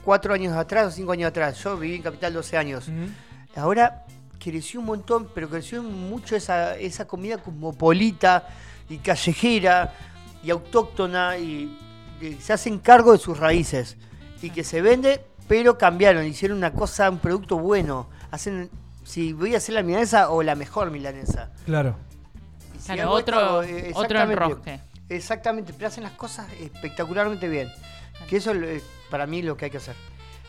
[0.02, 1.62] cuatro años atrás o cinco años atrás.
[1.62, 2.90] Yo viví en Capital 12 años.
[3.57, 4.04] Ahora
[4.38, 8.48] creció un montón, pero creció mucho esa, esa comida cosmopolita
[8.88, 9.92] y callejera
[10.44, 11.76] y autóctona y,
[12.20, 13.96] y se hacen cargo de sus raíces
[14.42, 18.09] y que se vende, pero cambiaron, hicieron una cosa, un producto bueno.
[18.30, 18.70] Hacen,
[19.04, 21.50] si voy a hacer la milanesa o la mejor milanesa.
[21.64, 21.96] Claro.
[22.76, 24.32] Y si Claro, otro- eh, otro exactamente.
[24.44, 24.80] enrosque.
[25.09, 27.68] Exactamente, pero hacen las cosas espectacularmente bien.
[28.28, 29.94] Que eso es para mí lo que hay que hacer.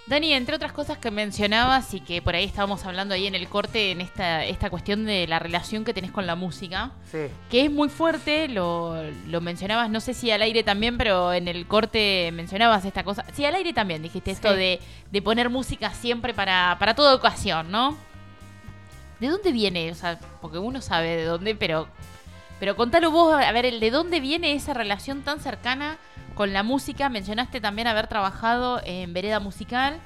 [0.07, 3.49] Dani, entre otras cosas que mencionabas y que por ahí estábamos hablando ahí en el
[3.49, 7.27] corte, en esta, esta cuestión de la relación que tenés con la música, Sí.
[7.49, 8.95] que es muy fuerte, lo,
[9.27, 13.25] lo mencionabas, no sé si al aire también, pero en el corte mencionabas esta cosa.
[13.33, 14.79] Sí, al aire también dijiste esto de,
[15.11, 17.97] de poner música siempre para, para toda ocasión, ¿no?
[19.19, 19.91] ¿De dónde viene?
[19.91, 21.89] O sea, porque uno sabe de dónde, pero,
[22.61, 25.97] pero contalo vos, a ver, el de dónde viene esa relación tan cercana
[26.37, 27.09] con la música.
[27.09, 29.99] Mencionaste también haber trabajado en Vereda Musical,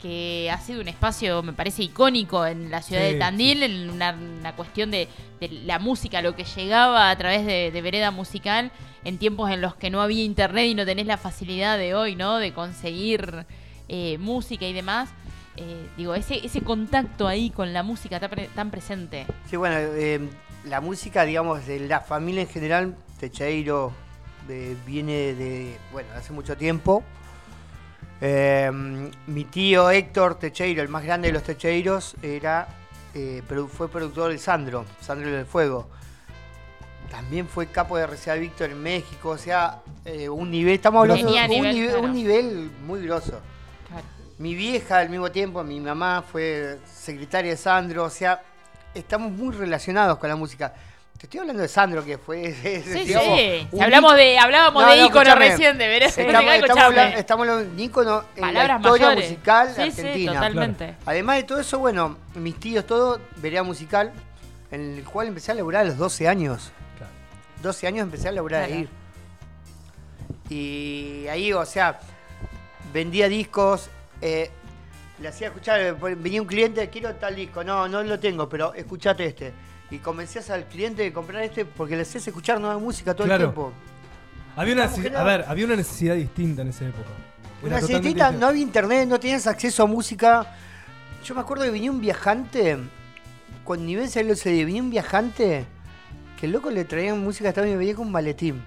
[0.00, 3.90] que ha sido un espacio, me parece, icónico en la ciudad Sí, de Tandil, en
[3.90, 5.08] una, una cuestión de,
[5.40, 8.70] de la música, lo que llegaba a través de, de Vereda Musical
[9.04, 12.14] en tiempos en los que no había internet y no tenés la facilidad de hoy,
[12.16, 12.38] ¿no?
[12.38, 13.44] De conseguir
[13.88, 15.10] eh, música y demás.
[15.56, 19.26] Eh, digo, ese, ese contacto ahí con la música tan, pre- tan presente.
[19.50, 20.20] Sí, bueno, eh,
[20.64, 23.92] la música, digamos, de la familia en general, Techeiro,
[24.46, 27.02] de- viene de, bueno, hace mucho tiempo.
[28.20, 28.70] Eh,
[29.26, 32.68] mi tío Héctor Techeiro, el más grande de los Techeiros, era,
[33.14, 35.88] eh, fue productor de Sandro, Sandro del Fuego.
[37.10, 41.30] También fue capo de RCA Víctor en México, o sea, eh, un nivel, estamos hablando
[41.30, 42.04] de un nivel, nivel, claro.
[42.04, 43.40] un nivel muy grosso.
[43.88, 44.06] Claro.
[44.38, 48.40] Mi vieja al mismo tiempo, mi mamá fue secretaria de Sandro, o sea,
[48.94, 50.72] estamos muy relacionados con la música.
[51.22, 52.52] Te estoy hablando de Sandro, que fue.
[52.82, 53.68] Sí, digamos, sí.
[53.70, 57.78] Un hablamos de, hablábamos No, de no, ícono recién, de Vereda Estamos, estamos de un
[57.78, 59.30] ícono en Palabras la historia mayores.
[59.30, 60.32] musical Sí, sí, argentina.
[60.32, 60.96] totalmente.
[61.06, 64.10] Además de todo eso, bueno, mis tíos, todo, Vereda Musical,
[64.72, 66.72] en el cual empecé a laburar a los 12 años.
[67.62, 68.80] 12 años empecé a laburar Claro.
[68.80, 68.88] ahí.
[70.50, 72.00] Y ahí, o sea,
[72.92, 74.50] vendía discos, eh,
[75.20, 79.24] le hacía escuchar, venía un cliente, quiero tal disco, no, no lo tengo, pero escuchate
[79.26, 79.52] este.
[79.92, 83.44] Y convencías al cliente de comprar este porque le hacías escuchar nueva música todo Claro.
[83.44, 83.72] el tiempo.
[84.56, 84.84] Había una,
[85.20, 87.08] a ver, había una necesidad distinta en esa época.
[87.62, 88.32] Era Una setita, distinta.
[88.32, 90.46] no había internet, no tenías acceso a música.
[91.24, 92.78] Yo me acuerdo que venía un viajante,
[93.64, 95.64] con nivel salió ese día, venía un viajante
[96.40, 98.62] que el loco le traían música hasta y venía con un maletín.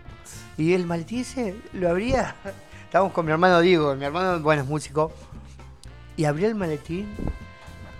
[0.58, 2.36] Y el maletín ese lo abría.
[2.86, 5.12] Estábamos con mi hermano Diego, mi hermano, bueno, es músico.
[6.18, 7.08] Y abría el maletín,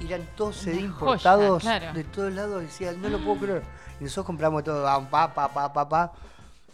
[0.02, 1.94] eran todos CD joya, importados claro.
[1.94, 2.62] de todos lados.
[2.62, 3.64] Decía, no lo puedo creer.
[4.00, 6.12] Y nosotros compramos todo, ah, pa, pa, pa, pa, pa.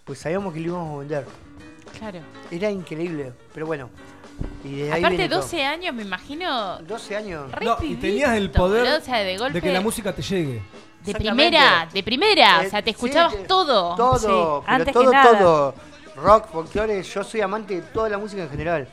[0.05, 1.25] Pues sabíamos que lo íbamos a vender.
[1.99, 2.19] Claro.
[2.49, 3.89] Era increíble, pero bueno.
[4.63, 5.41] Y de ahí Aparte, viene todo.
[5.41, 6.79] 12 años, me imagino.
[6.81, 7.51] 12 años.
[7.61, 10.21] No, y tenías el poder boludo, o sea, de, golpe, de que la música te
[10.21, 10.61] llegue.
[11.05, 12.63] De primera, de primera.
[12.63, 13.95] Eh, o sea, te escuchabas que- todo.
[13.95, 15.39] Todo, Sí, pero antes que todo, nada.
[15.39, 15.75] todo.
[16.15, 18.87] Rock, folclore, yo soy amante de toda la música en general.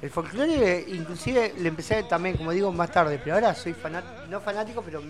[0.00, 4.40] El folclore, inclusive, le empecé también, como digo, más tarde, pero ahora soy fanático, no
[4.40, 5.02] fanático, pero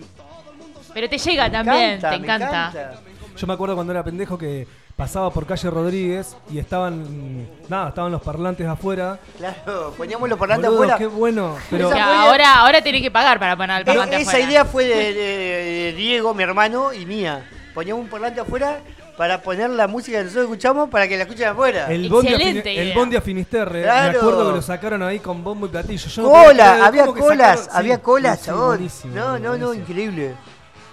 [0.93, 2.93] Pero te llega también, encanta, te me encanta.
[3.37, 4.67] Yo me acuerdo cuando era pendejo que
[4.97, 7.47] pasaba por calle Rodríguez y estaban.
[7.69, 9.17] Nada, estaban los parlantes afuera.
[9.37, 10.97] Claro, poníamos los parlantes Boludo, afuera.
[10.97, 11.55] qué bueno.
[11.69, 14.31] Pero O sea, fue- ahora, ahora tenés que pagar para poner el Eh, parlante esa
[14.31, 14.45] afuera.
[14.49, 17.47] idea fue de, de- de Diego, mi hermano, y mía.
[17.73, 18.79] Poníamos un parlante afuera
[19.19, 21.91] para poner la música que nosotros escuchamos para que la escuchen afuera.
[21.91, 25.43] el bondi, a Excelente el bondi a Finisterre, me acuerdo que lo sacaron ahí con
[25.43, 26.07] bombo y platillo.
[26.09, 27.77] Yo Cola, había ¿cómo que colas, sacaron?
[27.79, 28.67] había Sí, colas, sí, chabón.
[28.67, 30.35] buenísimo, no, no, no, increíble.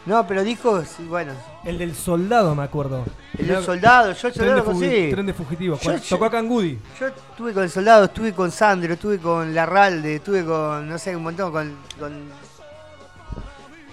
[0.06, 1.34] No, pero discos, sí, bueno.
[1.64, 3.04] El del soldado, me acuerdo.
[3.38, 5.08] El del soldado, yo el soldado fugi- conocí.
[5.12, 5.80] tren de fugitivos.
[5.80, 6.78] Yo- Tocó acá en Goody.
[6.98, 11.14] Yo estuve con el soldado, estuve con Sandro, estuve con Larralde, estuve con, no sé,
[11.14, 12.24] un montón, con, con...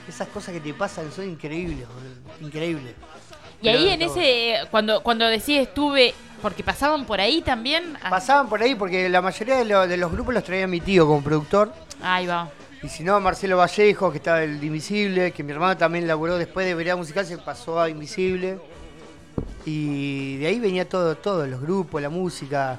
[0.10, 2.94] Esas cosas que te pasan son increíbles, boludo, increíbles.
[3.64, 7.98] Y ahí en ese, cuando, cuando decís estuve, porque pasaban por ahí también.
[8.04, 10.82] ah, Pasaban por ahí porque la mayoría de, lo- de los grupos los traía mi
[10.82, 11.74] tío como productor.
[12.02, 12.50] Ahí va.
[12.82, 16.38] Y si no, Marcelo Vallejo, que estaba el de Invisible, que mi hermano también laburó
[16.38, 18.60] después de Vereda Musical, se pasó a Invisible.
[19.66, 22.78] Y de ahí venía todo, todo, los grupos, la música.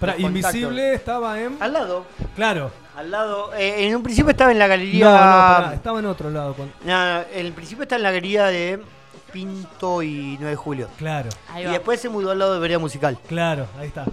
[0.00, 0.24] Los contactos.
[0.24, 1.56] Invisible estaba en.
[1.60, 2.70] Al lado, Claro.
[2.96, 3.52] al lado.
[3.54, 5.04] eh, en un principio estaba en la galería.
[5.04, 6.54] No, no, pará, estaba en otro lado.
[6.54, 8.80] con- No, no, en el principio está en la galería de
[9.32, 10.88] Pinto y 9 de julio.
[10.98, 11.72] Claro, Ahí Y va.
[11.72, 13.18] después se mudó al lado de Vereda Musical.
[13.28, 14.04] claro, ahí está.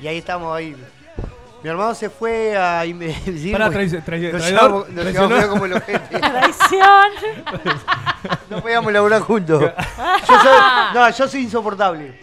[0.00, 0.76] Y ahí estamos ahí.
[1.62, 3.52] Mi hermano se fue a Invisible.
[3.52, 6.18] Pará, porque traici- traici- nos llevamos- nos llevamos como los gente.
[6.20, 7.10] Traición.
[8.48, 9.60] No podíamos laburar juntos.
[9.62, 10.58] Yo soy,
[10.94, 12.20] no, yo soy insoportable.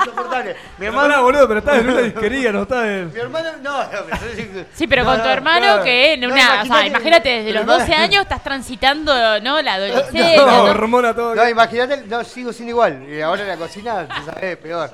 [0.00, 0.56] Insoportable.
[0.78, 3.12] Mi Hermano, boludo, pero estás en una disquería, no estás en.
[3.12, 6.20] mi hermano, no, no, pero- Sí, pero No, con tu no, hermano no, que en
[6.20, 6.62] no, una.
[6.62, 9.60] o sea, imagínate- desde los mi hermano- 12 años estás transitando, ¿no?
[9.62, 10.36] La adolescencia.
[10.36, 10.62] No, ¿no?
[10.70, 11.34] hormona todo.
[11.34, 13.04] No, imagínate, no, sigo siendo igual.
[13.08, 14.90] Y ahora en la cocina, sabes, peor.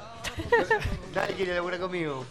[1.15, 2.25] Nadie quiere laburar conmigo.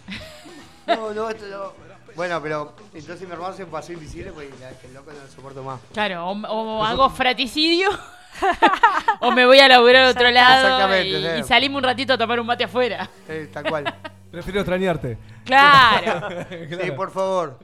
[0.88, 1.86] No, no, esto no.
[2.16, 4.50] Bueno, pero entonces mi hermano se pasó invisible porque
[4.82, 5.80] que el loco no lo soporto más.
[5.94, 7.90] Claro, o, o hago fraticidio.
[9.22, 10.66] o me voy a laburar a otro lado.
[10.68, 11.40] Exactamente, Y, sí.
[11.40, 13.10] y salimos un ratito a tomar un mate afuera.
[13.28, 13.94] Eh, tal cual.
[14.32, 15.18] Prefiero extrañarte.
[15.46, 16.30] Claro.
[16.84, 17.60] Sí, por favor.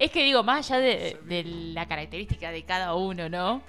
[0.00, 3.60] Es que digo, más allá de, de la característica de cada uno, ¿no?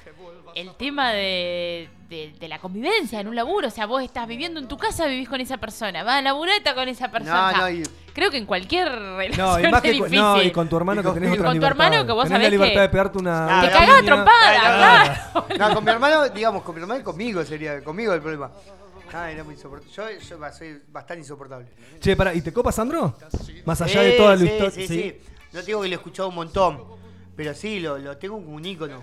[0.55, 3.67] El tema de, de- de la convivencia en un laburo.
[3.67, 6.03] O sea, vos estás viviendo en tu casa, vivís con esa persona.
[6.03, 7.51] Vas a laburar, estás con esa persona.
[7.51, 7.83] No, no, y-
[8.13, 10.19] Creo que en cualquier relación No, y más es que difícil.
[10.19, 11.85] no, y con tu hermano Y que con- tenés y otra con tu libertad.
[11.87, 13.61] hermano que vos tenés la sabés libertad que- de pegarte una.
[13.61, 14.59] Te cagás trompada,
[15.33, 15.45] Claro.
[15.59, 18.51] No, con mi hermano, digamos, con mi hermano y conmigo sería, conmigo el problema.
[19.13, 19.93] Ay, no, muy insoportable.
[19.93, 21.67] Yo, yo soy bastante insoportable.
[21.99, 23.15] Che, pará, ¿y te copa Sandro?
[23.65, 24.71] Más allá Sí, de toda la sí, historia.
[24.71, 25.15] Sí, sí,
[25.53, 26.83] No te digo que lo he escuchado un montón,
[27.35, 29.01] pero sí, lo, lo tengo como un ícono.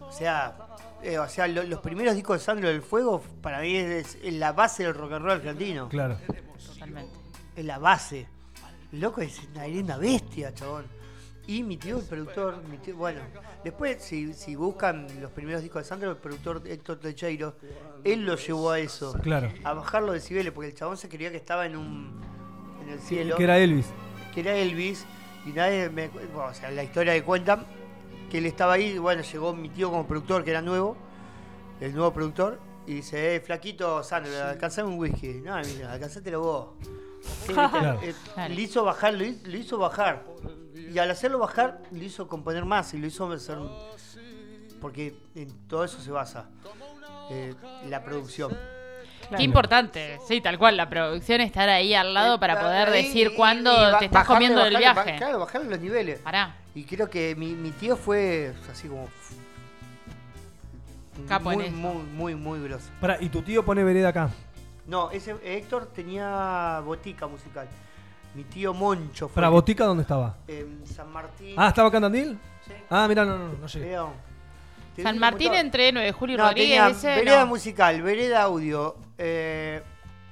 [0.00, 0.56] O sea,
[1.02, 4.34] eh, o sea lo- los primeros discos de Sandro del Fuego, para mí es, es
[4.34, 5.88] la base del rock and roll argentino.
[5.88, 6.16] Claro.
[6.66, 7.12] Totalmente.
[7.56, 8.26] Es la base.
[8.92, 10.84] El loco es una, una bestia, chabón.
[11.46, 13.20] Y mi tío, el productor, mi tío, bueno,
[13.64, 17.56] después si, si buscan los primeros discos de Sandro, el productor Héctor Techeiro,
[18.04, 19.12] él lo llevó a eso.
[19.22, 19.50] Claro.
[19.64, 22.20] A bajar los decibeles, porque el chabón se creía que estaba en un
[22.82, 23.36] en el cielo.
[23.36, 23.86] Que era Elvis.
[24.34, 25.04] que era Elvis,
[25.46, 26.08] y nadie me.
[26.08, 27.64] bueno, o sea, la historia que cuentan,
[28.30, 30.96] que él estaba ahí, bueno, llegó mi tío como productor, que era nuevo,
[31.80, 35.28] el nuevo productor, y dice, eh, flaquito Sandro, alcanzame un whisky.
[35.44, 36.68] No, mira, alcanzátelo vos.
[37.46, 38.00] Sí, Claro.
[38.02, 38.14] eh.
[38.48, 40.24] Le hizo bajar, lo hi- lo hizo bajar.
[40.74, 43.58] Y al hacerlo bajar, le hizo componer más y lo hizo hacer.
[43.58, 43.70] un-
[44.80, 46.48] Porque en todo eso se basa
[47.30, 47.54] eh,
[47.88, 48.56] la producción.
[49.36, 53.30] Qué importante, sí, tal cual, la producción estar ahí al lado para poder Ahí, decir
[53.32, 55.12] y- cuándo y te estás comiendo el bajarle, viaje.
[55.12, 56.18] ba- Claro, bajarle los niveles.
[56.20, 56.56] Pará.
[56.74, 59.08] Y creo que mi, mi tío fue así como.
[61.28, 61.76] Capo en muy, eso.
[61.76, 62.88] muy, muy, muy grosso.
[63.00, 64.30] Pará, y tu tío pone vereda acá.
[64.86, 67.68] No, ese Héctor tenía botica musical.
[68.34, 69.34] Mi tío Moncho fue.
[69.34, 70.36] ¿Para el Botica dónde estaba?
[70.48, 71.54] En San Martín.
[71.56, 72.38] Ah, ¿estaba acá en Tandil?
[72.66, 72.72] Sí.
[72.88, 73.86] Ah, mira, no, no, no llegué.
[73.86, 74.12] León.
[75.02, 76.78] San Martín entre 9 de julio y No, Rodríguez.
[76.78, 77.46] tenía ese, vereda no.
[77.46, 79.82] musical, vereda audio, eh,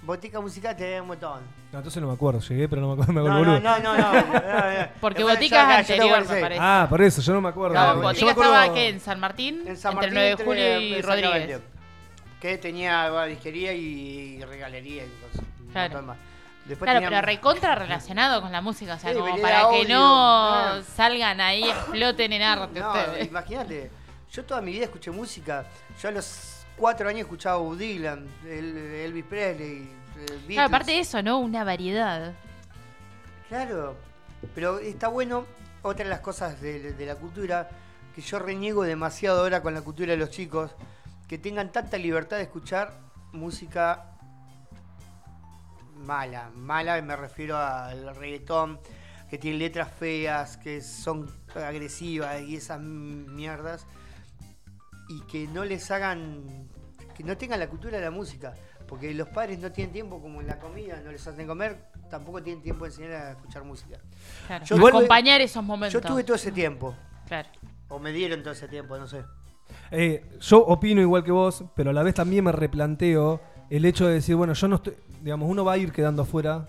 [0.03, 1.41] botica musical tenía un montón.
[1.73, 3.79] No, entonces no me acuerdo, llegué, pero no me acuerdo, me el no, no, no,
[3.79, 4.89] no, no, no.
[5.01, 6.61] Porque Botica es anterior, me parece.
[6.63, 7.75] Ah, por eso, yo no me acuerdo.
[7.75, 10.29] No, yo Botica me acuerdo- estaba que en San Martín, En San entre Martín, 9
[10.37, 11.03] de julio y.
[11.03, 11.61] Rodríguez.
[12.41, 15.47] Que tenía bueno, disquería y regalería y cosas.
[15.73, 15.89] Claro.
[15.91, 16.17] montón más.
[16.65, 19.85] Después Claro, tenía- pero recontra relacionado con la música, o sea, Sí, como para que
[19.87, 20.83] no claro.
[20.95, 23.27] salgan ahí, exploten en arte No, ustedes.
[23.27, 23.91] imagínate,
[24.31, 25.67] yo toda mi vida escuché música.
[26.01, 29.89] Yo a los cuatro años escuchaba Bob Dylan, el- Elvis Presley,
[30.19, 30.27] eh.
[30.49, 31.39] Claro, aparte de eso, ¿no?
[31.39, 32.33] Una variedad.
[33.49, 33.97] Claro,
[34.55, 35.47] pero está bueno,
[35.83, 37.69] otra de las cosas de, de la cultura,
[38.15, 40.73] que yo reniego demasiado ahora con la cultura de los chicos,
[41.29, 42.93] que tengan tanta libertad de escuchar
[43.33, 44.13] música
[45.95, 46.51] mala.
[46.55, 48.81] Mala me refiero al reggaetón,
[49.31, 53.87] que tiene letras feas, que son agresivas y esas mierdas,
[55.09, 56.45] y que no les hagan,
[57.17, 58.55] que no tengan la cultura de la música.
[58.87, 61.77] Porque los padres no tienen tiempo, como en la comida, no les hacen comer,
[62.09, 63.99] tampoco tienen tiempo de enseñar a escuchar música.
[64.47, 64.65] Claro.
[64.65, 65.93] Yo igual- Acompañar esos momentos.
[66.03, 66.95] Yo tuve todo ese tiempo,
[67.27, 67.49] Claro.
[67.89, 69.25] o me dieron todo ese tiempo, no sé.
[69.91, 74.07] Eh, yo opino igual que vos, pero a la vez también me replanteo el hecho
[74.07, 76.67] de decir, bueno, yo no estoy, digamos, uno va a ir quedando afuera,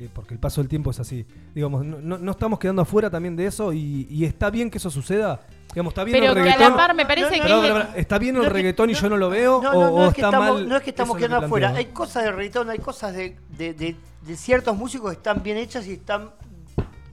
[0.00, 1.24] eh, porque el paso del tiempo es así.
[1.54, 4.78] Digamos, no, no- no estamos quedando afuera también de eso y, y está bien que
[4.78, 5.40] eso suceda.
[5.72, 6.70] Digamos, está bien Pero el que a reggaetón.
[6.72, 7.40] la par me parece que...
[7.42, 9.62] Perdón, perdón, ¿Está bien el No que- reggaetón y yo no lo veo?
[9.62, 10.68] No, o, no, no o es que está estamos, mal?
[10.68, 11.46] no es que estamos quedando planteo.
[11.46, 11.70] afuera.
[11.76, 15.56] Hay cosas de reggaetón, hay cosas de, de- de- de ciertos músicos que están bien
[15.58, 16.30] hechas y están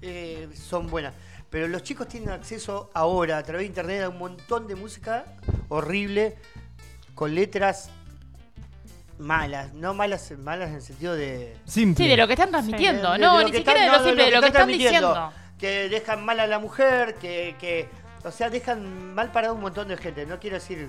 [0.01, 1.13] eh, son buenas.
[1.49, 5.25] Pero los chicos tienen acceso ahora a través de internet a un montón de música
[5.69, 6.35] horrible
[7.15, 7.89] con letras
[9.19, 12.03] malas, no malas, malas en el sentido de Simple.
[12.05, 13.11] Sí, de lo que están transmitiendo.
[13.13, 15.07] de- no, de ni que siquiera de lo no, simple, de lo que están transmitiendo.
[15.09, 15.33] diciendo.
[15.57, 17.89] Que dejan mal a la mujer, que, que
[18.23, 20.25] o sea, dejan mal parado un montón de gente.
[20.25, 20.87] No quiero decir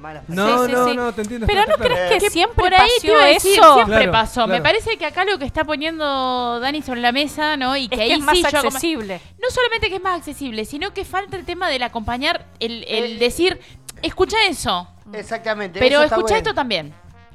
[0.00, 0.96] malas No, Sí, no, sí.
[0.96, 1.46] no, te entiendo.
[1.46, 1.94] Pero no claro.
[1.94, 3.74] crees que Que siempre por ahí pasó decir, eso.
[3.74, 4.46] siempre Claro, pasó.
[4.46, 7.76] Me parece que acá lo que está poniendo Dani sobre la mesa, ¿no?
[7.76, 9.20] Y que Es ahí que es más sí yo como- accesible.
[9.40, 13.04] no solamente que es más accesible, sino que falta el tema del acompañar, el, el
[13.12, 13.60] Eh, decir,
[14.00, 15.78] escucha eso, Exactamente.
[15.78, 16.38] pero eso está escucha bueno.
[16.48, 16.94] esto también.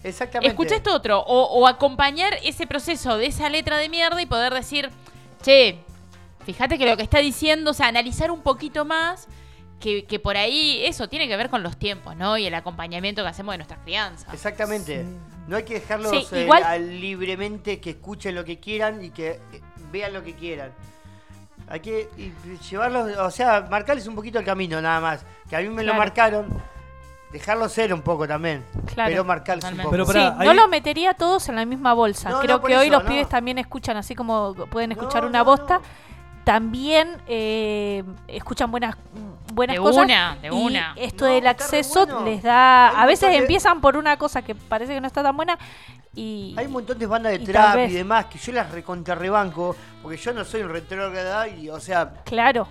[0.09, 0.49] Exactamente.
[0.49, 1.19] Escucha esto otro.
[1.19, 4.89] O, o acompañar ese proceso de esa letra de mierda y poder decir,
[5.41, 5.79] che,
[6.45, 9.27] fíjate que lo que está diciendo, o sea, analizar un poquito más
[9.79, 12.37] que, que por ahí eso tiene que ver con los tiempos, ¿no?
[12.37, 14.33] Y el acompañamiento que hacemos de nuestras crianzas.
[14.33, 15.05] Exactamente.
[15.47, 19.39] No hay que dejarlos Sí, eh, igual- libremente que escuchen lo que quieran y que
[19.53, 19.61] eh,
[19.91, 20.71] vean lo que quieran.
[21.69, 22.09] Hay que
[22.69, 25.25] llevarlos, o sea, marcarles un poquito el camino nada más.
[25.49, 26.61] Que a mí me lo marcaron.
[27.39, 28.63] Dejarlos ser un poco también.
[28.93, 29.09] Claro.
[29.11, 29.91] Pero marcarles un poco.
[29.91, 32.29] Pero Sí, no lo metería todos en la misma bolsa.
[32.29, 33.09] No, Creo no, por que hoy eso, los no.
[33.09, 35.81] pibes también escuchan, así como pueden escuchar No, una no, bosta,
[36.43, 38.95] también eh, escuchan buenas
[39.53, 40.05] buenas De cosas.
[40.05, 40.93] una, de y una.
[40.95, 42.25] Esto No, del está re acceso bueno.
[42.25, 42.89] les da.
[42.89, 45.35] Hay A veces montón de- empiezan por una cosa que parece que no está tan
[45.35, 45.57] buena
[46.15, 46.55] y.
[46.57, 47.91] Hay un montón de bandas de y tal trap vez.
[47.91, 49.75] y demás que yo las recontrarrebanco.
[50.01, 52.67] Porque yo no soy un retrógrada y, o sea, Claro.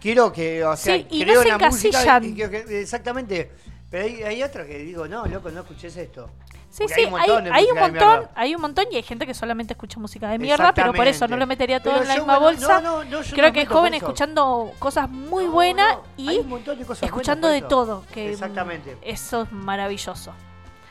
[0.00, 2.24] quiero que, o sea, Sí, y no creo se en la música encasillan.
[2.24, 3.52] y quiero que- exactamente.
[3.90, 6.30] Pero hay, hay otros que digo, no, loco, no escuches esto.
[6.70, 8.30] Sí, Porque sí, hay un montón hay un montón, mierda.
[8.34, 11.26] hay un montón y hay gente que solamente escucha música de mierda, pero por eso
[11.26, 12.80] no lo metería todo Pero en la yo, misma bueno, bolsa.
[12.82, 16.02] no, no, no, yo Creo no que es joven escuchando cosas muy No, buenas no,
[16.18, 18.04] y de cosas escuchando buenas de todo.
[18.12, 18.96] Que mm, Exactamente.
[19.00, 20.34] Eso es maravilloso.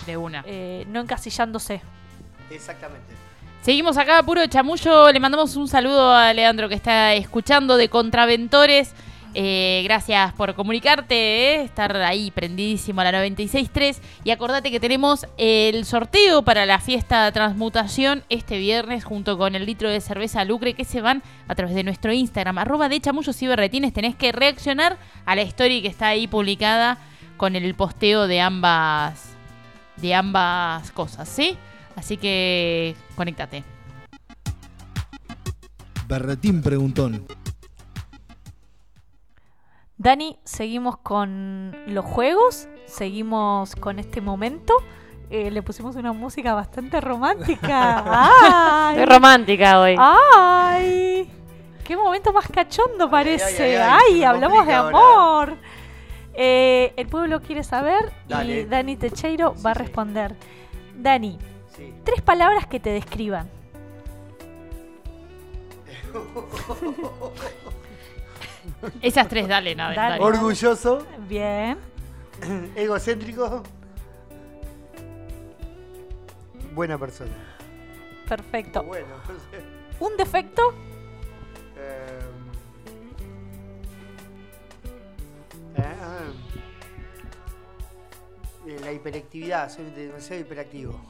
[0.08, 0.44] De una.
[0.48, 1.82] Eh, no encasillándose.
[2.50, 3.14] Exactamente.
[3.62, 5.12] Seguimos acá, puro chamullo.
[5.12, 8.94] Le mandamos un saludo a Leandro que está escuchando de Contraventores.
[9.34, 14.00] Eh, gracias por comunicarte, eh, estar ahí prendidísimo a la 96.3.
[14.24, 19.66] Y acordate que tenemos el sorteo para la fiesta Transmutación este viernes junto con el
[19.66, 23.42] litro de cerveza Lucre que se van a través de nuestro Instagram, arroba de chamullos
[23.42, 23.94] y berretines.
[23.94, 26.98] Tenés que reaccionar a la story que está ahí publicada
[27.38, 29.36] con el posteo de ambas,
[29.98, 31.58] de ambas cosas, ¿sí?
[31.96, 33.64] Así que conéctate.
[36.08, 37.26] Berretín preguntón.
[39.98, 44.76] Dani, seguimos con los juegos, seguimos con este momento.
[45.30, 48.04] Eh, le pusimos una música bastante romántica.
[48.06, 49.00] ¡Ay!
[49.00, 49.96] Estoy romántica hoy.
[49.98, 51.30] ¡Ay!
[51.84, 53.82] ¡Qué momento más cachondo parece!
[53.82, 55.58] ay, hablamos de amor.
[56.34, 58.64] Eh, el pueblo quiere saber y.
[58.66, 60.36] Dani Techeiro va a responder.
[60.96, 61.40] Dani,
[61.76, 61.94] Sí.
[62.04, 63.50] tres palabras que te describan.
[69.02, 69.94] Esas tres, dale, nada.
[69.94, 70.10] Dale.
[70.12, 70.24] dale.
[70.24, 71.78] Orgulloso, Bien.
[72.76, 73.64] egocéntrico,
[76.74, 77.32] buena persona.
[78.28, 78.84] Perfecto.
[78.84, 79.08] Bueno.
[80.00, 80.62] ¿Un defecto?
[81.76, 82.20] Eh,
[85.78, 86.18] eh, ah.
[88.68, 91.02] Eh, la hiperactividad, soy demasiado hiperactivo.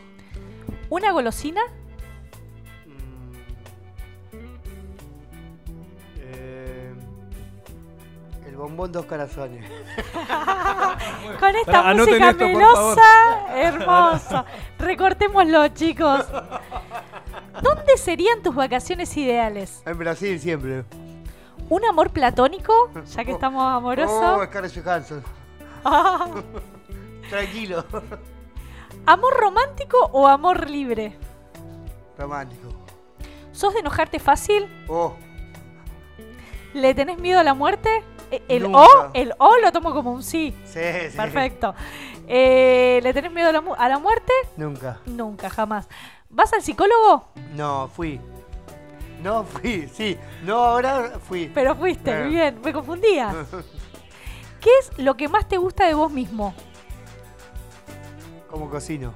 [0.89, 1.61] ¿Una golosina?
[2.85, 3.33] Mm.
[6.19, 6.66] Eh,
[8.57, 9.63] bombón dos corazones.
[11.39, 14.45] Con esta música esto, melosa, hermoso.
[14.79, 16.25] Recortémoslo, chicos.
[17.61, 19.81] ¿Dónde serían tus vacaciones ideales?
[19.85, 20.83] En Brasil siempre.
[21.69, 22.73] ¿Un amor platónico?
[23.15, 24.45] Ya que estamos Oh, amorosos.
[24.47, 25.23] Scarlett Johansson.
[27.29, 27.85] Tranquilo.
[29.05, 31.17] ¿Amor romántico o amor libre?
[32.17, 32.69] Romántico.
[33.51, 34.67] ¿Sos de enojarte fácil?
[34.87, 35.13] Oh,
[36.73, 37.89] ¿Le tenés miedo a la muerte?
[38.31, 38.79] E- El Nunca.
[38.79, 40.55] O, el O lo tomo como un sí.
[40.65, 40.79] sí,
[41.11, 41.17] sí.
[41.17, 41.73] Perfecto.
[42.27, 44.33] Eh, ¿Le tenés miedo a la, mu- a la muerte?
[44.57, 44.99] Nunca.
[45.05, 45.87] Nunca, jamás.
[46.29, 47.29] ¿Vas al psicólogo?
[47.55, 48.19] No, fui.
[49.23, 50.17] No fui, sí.
[50.43, 51.49] No, ahora fui.
[51.53, 52.27] Pero fuiste, Eh.
[52.27, 53.33] bien, me confundía.
[54.61, 56.53] ¿Qué es lo que más te gusta de vos mismo?
[58.49, 59.13] Como cocino.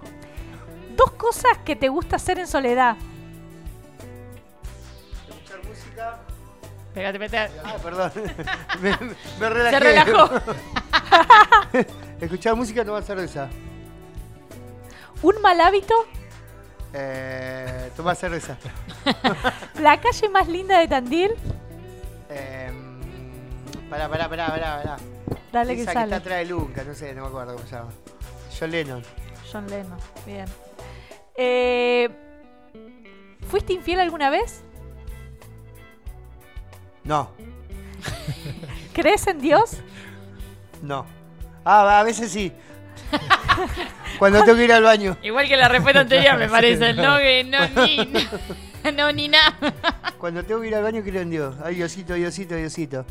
[0.96, 2.96] Dos cosas que te gusta hacer en soledad.
[6.94, 7.52] Pégate, pégate.
[7.64, 8.12] Ah, perdón.
[8.82, 8.92] me,
[9.40, 9.78] me- relajé.
[9.78, 10.30] Se relajó.
[12.22, 13.50] Escuchar música, tomar cerveza.
[15.22, 15.94] Un mal hábito.
[16.94, 18.58] Eh, tomar cerveza.
[19.80, 21.32] La calle más linda de Tandil.
[22.30, 22.72] Eh,
[23.90, 24.98] pará, pará, pará, pará, pará.
[25.52, 26.06] Dale que Esa sale.
[26.06, 27.92] está atrás de Lunca, no sé, no me acuerdo cómo se llama.
[28.58, 29.04] John Lennon.
[29.52, 30.46] John Lennon, bien.
[31.36, 32.10] Eh,
[33.48, 34.64] ¿Fuiste infiel alguna vez?
[37.04, 37.32] No,
[38.94, 39.78] ¿Crees en Dios?
[40.82, 41.06] no.
[41.64, 42.52] Ah, a veces sí.
[44.18, 45.16] Cuando tengo que ir al baño.
[45.22, 46.94] Igual que la respuesta anterior, me parece.
[46.94, 49.54] No, que no, ni, no, ni nada.
[50.18, 51.56] Cuando tengo que ir al baño creo en Dios.
[51.64, 53.06] Ay, Diosito, Diosito, Diosito.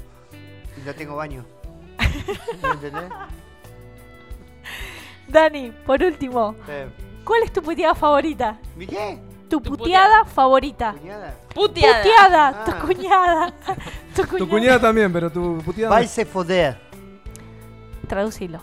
[0.76, 1.44] Y no tengo baño.
[2.62, 3.04] ¿Me entendés?
[5.28, 6.88] Dani, por último, Eh,
[7.24, 8.58] ¿cuál es tu puteada favorita?
[8.74, 9.16] ¿Mi qué?
[9.50, 10.94] Tu Tu puteada favorita.
[10.98, 11.34] ¿Cuñada?
[11.54, 12.02] Puteada.
[12.02, 12.64] Puteada, Ah.
[12.64, 13.52] tu cuñada.
[14.16, 15.90] tu Tu cuñada también, pero tu puteada.
[15.90, 16.78] Vai se foder.
[18.08, 18.60] Traducilo.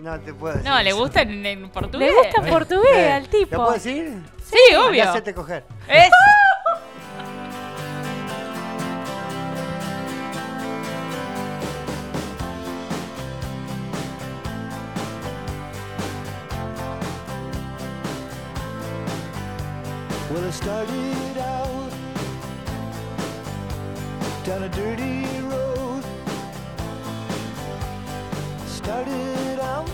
[0.00, 0.68] No te puedo decir.
[0.70, 2.10] No, le gusta en, en portugués.
[2.10, 3.56] Le gusta en portugués Eh, al ¿Lo tipo.
[3.56, 4.22] puedo decir?
[4.44, 5.04] Sí, obvio.
[5.08, 5.64] Hacete coger.
[5.88, 6.10] ¿Ves?
[20.62, 21.92] Started out
[24.44, 26.04] down a dirty road.
[28.66, 29.90] Started out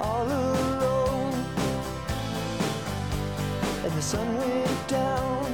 [0.00, 1.34] all alone,
[3.84, 5.46] and the sun went down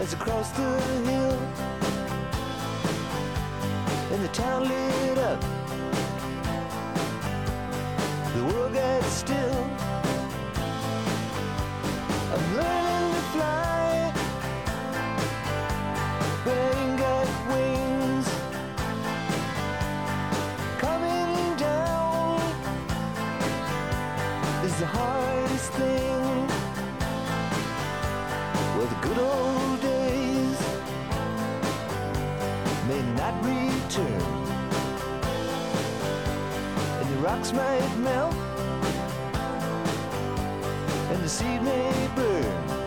[0.00, 1.38] as I crossed the hill,
[4.12, 5.61] and the town lit up.
[9.22, 9.66] Still.
[12.34, 14.12] I'm learning to fly,
[17.50, 18.28] wings.
[20.78, 22.40] Coming down
[24.64, 26.48] is the hardest thing.
[28.76, 30.58] Well, the good old days
[32.88, 34.41] may not return,
[37.22, 38.34] rocks might melt,
[41.12, 42.81] and the seed may burn.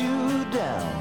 [0.00, 0.93] You down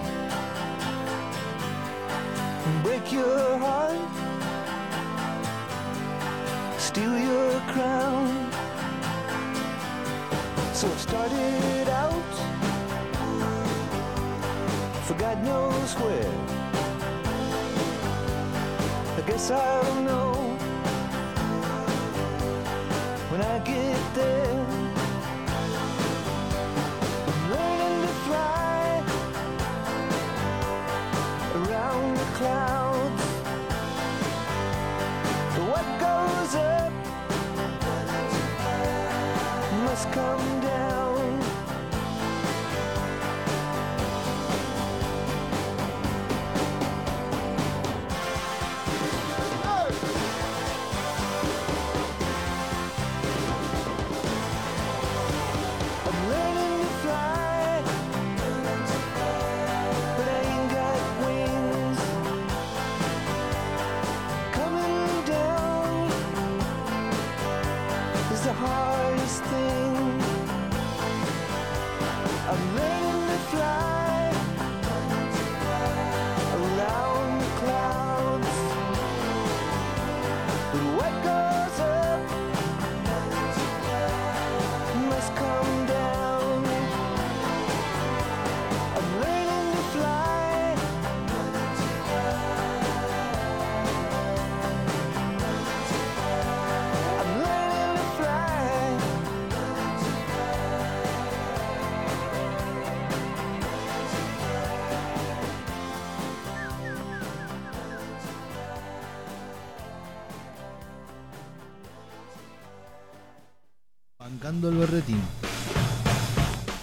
[114.54, 115.22] Bancando el berretín.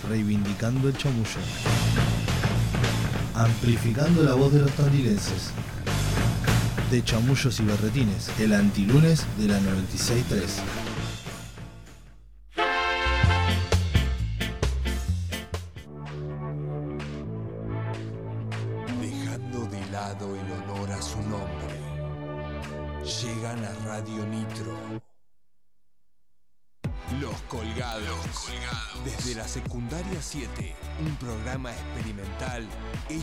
[0.08, 1.38] Reivindicando el chamullo.
[3.34, 5.52] Amplificando la voz de los tandilenses.
[6.90, 8.28] De chamullos y berretines.
[8.40, 10.48] El antilunes de la 96.3.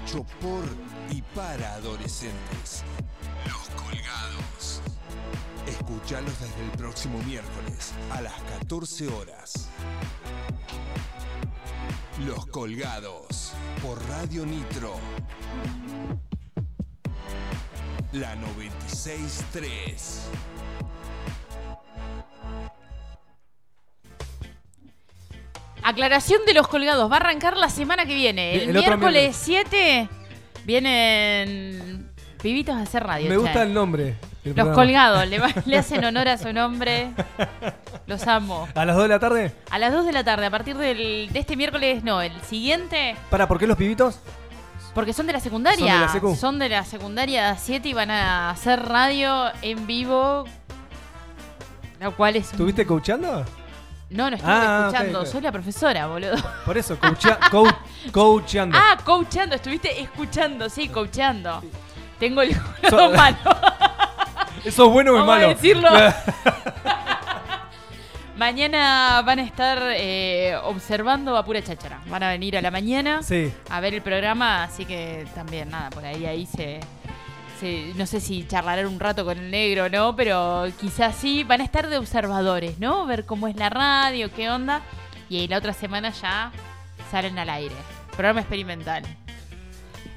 [0.07, 0.63] hecho por
[1.11, 2.84] y para adolescentes.
[3.45, 4.81] Los Colgados.
[5.67, 9.69] Escuchalos desde el próximo miércoles a las 14 horas.
[12.25, 13.51] Los Colgados
[13.81, 14.95] por Radio Nitro.
[18.13, 20.21] La 963.
[25.89, 27.09] Aclaración de los colgados.
[27.11, 28.55] Va a arrancar la semana que viene.
[28.64, 30.09] El, miércoles 7
[30.65, 32.09] vienen
[32.41, 33.30] pibitos a hacer radio.
[33.30, 34.15] Me gusta el nombre.
[34.43, 34.76] Los programa.
[34.76, 37.09] colgados, le, va- le hacen honor a su nombre.
[38.05, 38.68] Los amo.
[38.76, 39.51] ¿A las 2 de la tarde?
[39.69, 43.15] A las 2 de la tarde, a partir del, de este miércoles, no, el siguiente,
[43.30, 44.19] Para, ¿por qué los pibitos?
[44.93, 45.77] porque son de la secundaria.
[45.91, 46.35] Son de la secu.
[46.35, 50.45] Son de la secundaria 7 y van a hacer radio en vivo.
[51.99, 52.45] Lo cual es.
[52.47, 53.45] un- ¿Estuviste coachando?
[54.09, 55.25] No, no estoy Ah, escuchando.
[55.25, 56.35] Soy la profesora, boludo.
[56.65, 57.75] Por eso, coachea- coach-
[58.11, 58.77] coachando.
[58.79, 59.55] Ah, coachando.
[59.55, 61.61] Estuviste escuchando, sí, coachando.
[62.19, 62.55] Tengo el
[62.89, 63.38] So- malo.
[64.63, 65.47] ¿Eso es bueno o es Vamos a malo?
[65.49, 65.89] decirlo.
[68.38, 71.99] Mañana van a estar eh, observando a pura cháchara.
[72.07, 73.51] Van a venir a la mañana Sí.
[73.69, 76.79] a ver el programa, así que también, nada, por ahí ahí se,
[77.61, 81.43] No sé si charlarán un rato con el negro no, pero quizás sí.
[81.43, 83.05] Van a estar de observadores, ¿no?
[83.05, 84.81] Ver cómo es la radio, qué onda.
[85.29, 86.51] Y la otra semana ya
[87.09, 87.75] salen al aire.
[88.11, 89.03] Programa experimental.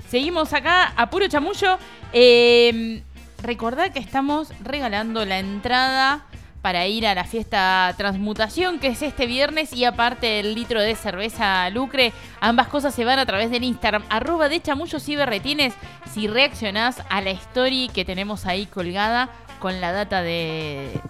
[0.09, 1.79] Seguimos acá a puro chamullo.
[2.12, 3.03] Eh,
[3.43, 6.27] recordad que estamos regalando la entrada
[6.62, 10.95] para ir a la fiesta Transmutación, que es este viernes, y aparte el litro de
[10.95, 12.12] cerveza Lucre.
[12.41, 15.74] Ambas cosas se van a través del Instagram, arroba de chamullos y berretines,
[16.12, 21.01] si reaccionás a la story que tenemos ahí colgada con la data de,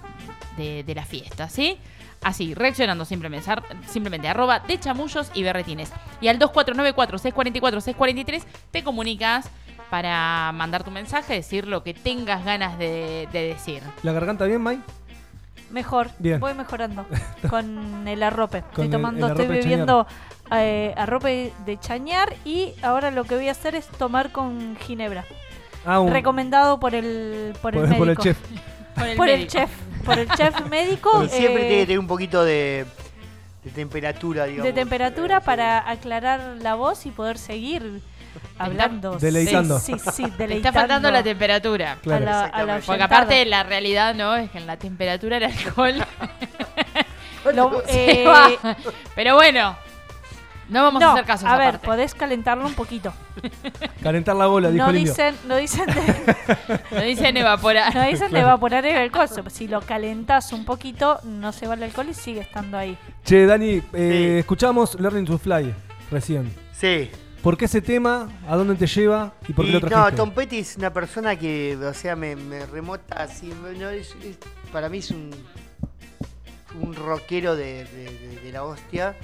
[0.56, 1.78] de, la fiesta, ¿sí?
[2.22, 3.50] Así, reaccionando simplemente,
[3.88, 5.90] simplemente arroba de chamullos y berretines.
[6.20, 9.48] Y al 2494-644-643 te comunicas
[9.88, 13.82] para mandar tu mensaje, decir lo que tengas ganas de, de decir.
[14.02, 14.82] ¿La garganta bien, Mai?
[15.70, 16.40] Mejor, Bien.
[16.40, 17.06] voy mejorando
[17.50, 18.60] con el arrope.
[18.62, 20.06] Con Estoy tomando, el estoy arrope bebiendo
[20.52, 25.24] eh, arrope de chañar y ahora lo que voy a hacer es tomar con ginebra.
[25.84, 28.22] Ah, un- Recomendado por el por el Por- por el médico.
[28.22, 28.38] chef.
[28.96, 29.52] Por el Por el médico.
[29.52, 29.70] chef,
[30.04, 32.84] por el chef médico Y siempre eh, tiene que tener un poquito de,
[33.64, 34.64] de temperatura, digamos.
[34.66, 38.02] de temperatura para aclarar la voz y poder seguir
[38.58, 39.18] hablando.
[39.18, 39.78] Deleitando.
[39.78, 40.78] Sí, sí, sí, Te está deleitando.
[40.80, 41.96] faltando la temperatura.
[42.02, 42.22] Claro.
[42.26, 42.46] A la- a la
[42.78, 42.86] Exactamente.
[42.86, 45.94] Porque aparte la realidad no es que en la temperatura el alcohol
[47.54, 48.50] Lo- se eh, va.
[49.14, 49.76] Pero bueno,
[50.68, 51.86] no vamos a hacer caso a ver, aparte.
[51.86, 53.12] podés calentarlo un poquito.
[54.02, 55.12] Calentar la bola, dijo No el indio.
[55.12, 56.34] dicen, no dicen de,
[56.90, 57.94] No dicen evaporar.
[57.94, 59.28] no dicen de evaporar el alcohol.
[59.50, 62.96] Si lo calentás un poquito, no se va el alcohol y sigue estando ahí.
[63.24, 63.82] Che, Dani, eh,
[64.34, 64.38] Sí.
[64.40, 65.74] escuchamos Learning to Fly
[66.10, 66.54] recién.
[66.72, 67.10] Sí.
[67.42, 68.28] ¿Por qué ese tema?
[68.48, 69.32] ¿A dónde te lleva?
[69.48, 70.16] ¿Y por qué Y lo no, trajiste?
[70.16, 73.50] Tom Petty es una persona que, o sea, me, me remota así.
[73.78, 74.38] no, es- es-
[74.72, 75.30] para mí es un,
[76.82, 79.16] un rockero de, de- de- de la hostia.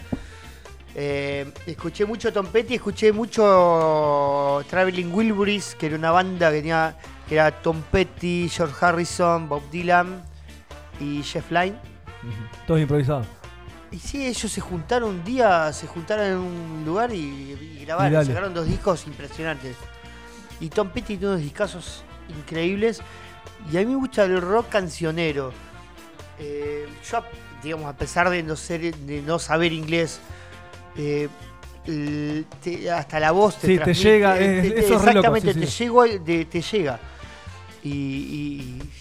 [0.94, 6.96] Eh, escuché mucho Tom Petty, escuché mucho Traveling Wilburys, que era una banda que tenía
[7.28, 10.22] que era Tom Petty, George Harrison, Bob Dylan
[11.00, 11.76] y Jeff Lynne.
[12.22, 12.66] Ujú.
[12.66, 13.26] Todo improvisado.
[13.96, 17.16] Y sí, ellos se juntaron un día, se juntaron en un lugar y,
[17.80, 19.74] y grabaron, Y sacaron dos discos impresionantes.
[20.60, 23.00] Y Tom Petty tiene unos discazos increíbles.
[23.72, 25.50] Y a mí me gusta el rock cancionero.
[26.38, 27.24] Eh, yo,
[27.62, 30.20] digamos, a pesar de no, ser, de no saber inglés,
[30.96, 31.28] eh,
[31.86, 35.06] el- te- hasta la voz te Sí, te llega, es- te- te- eso es loco,
[35.08, 35.84] Exactamente, sí, te, sí.
[35.84, 36.98] llegó el- de- te llega.
[37.82, 38.92] Y, y-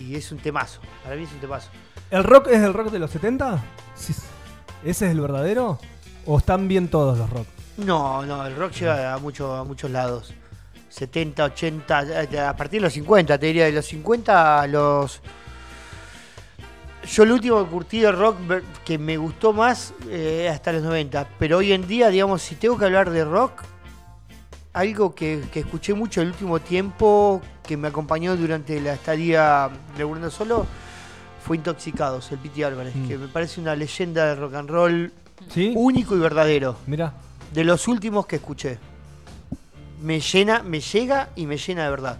[0.00, 0.80] y es un temazo.
[1.04, 1.68] Para mí es un temazo.
[2.10, 3.62] ¿El rock es el rock de los 70?
[3.94, 4.14] Sí.
[4.84, 5.78] ¿Ese es el verdadero?
[6.26, 7.46] ¿O están bien todos los rock?
[7.76, 10.32] No, no, el rock llega a, mucho, a muchos lados.
[10.88, 15.20] 70, 80, eh, a partir de los 50, te diría, de los 50 a los...
[17.08, 18.36] Yo el último de rock
[18.84, 22.76] que me gustó más eh, hasta los 90, pero hoy en día, digamos, si tengo
[22.76, 23.62] que hablar de rock,
[24.74, 30.30] algo que, que escuché mucho el último tiempo, que me acompañó durante la estadía laburando
[30.30, 30.66] solo,
[31.44, 33.08] fue Intoxicados, el Piti Álvarez, Mm.
[33.08, 35.12] que me parece una leyenda de rock and roll
[35.52, 35.72] ¿Sí?
[35.74, 37.12] único y verdadero Mira.
[37.52, 38.78] de los últimos que escuché.
[40.02, 42.18] Me llena, me llega y me llena de verdad.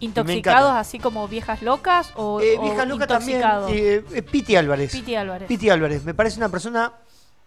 [0.00, 3.38] ¿Intoxicados así como viejas locas o, Eh, o vieja loca también.
[3.38, 3.72] intoxicados?
[3.72, 4.92] eh, eh, Piti Álvarez.
[4.92, 5.48] Piti Álvarez.
[5.48, 6.04] Piti Álvarez.
[6.04, 6.92] Me parece una persona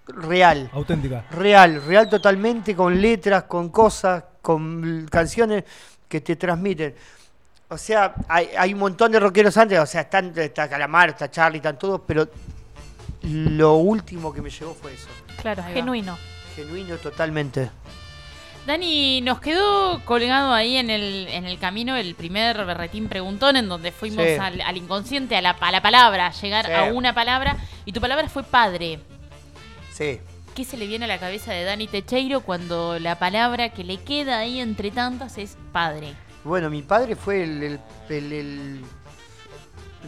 [0.07, 0.69] real.
[0.73, 1.25] Auténtica.
[1.31, 5.63] Real, real totalmente, con letras, con cosas, con canciones
[6.09, 6.93] que te transmiten.
[7.71, 11.31] O sea, hay, hay un montón de rockeros antes, o sea, están, está Calamar, está
[11.31, 12.27] Charlie, están todos, pero
[13.23, 15.07] lo último que me llegó fue eso.
[15.41, 15.75] Claro, Ahí va.
[15.79, 16.17] genuino.
[16.55, 17.69] Genuino totalmente.
[18.67, 23.69] Dani, nos quedó colgado ahí en el, en el camino el primer berretín preguntón en
[23.69, 24.33] donde fuimos Sí.
[24.33, 26.71] al, al inconsciente, a la, a la palabra, a llegar Sí.
[26.73, 27.55] a una palabra.
[27.85, 28.99] Y tu palabra fue padre.
[29.93, 30.19] Sí.
[30.53, 33.97] ¿Qué se le viene a la cabeza de Dani Techeiro cuando la palabra que le
[33.97, 36.13] queda ahí entre tantas es padre?
[36.43, 37.79] Bueno, mi padre fue el,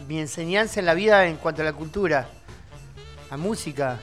[0.08, 2.28] mi enseñanza en la vida en cuanto a la cultura,
[3.30, 4.00] a música.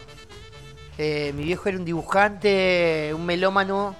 [0.97, 3.95] Eh, mi viejo era un dibujante, un melómano,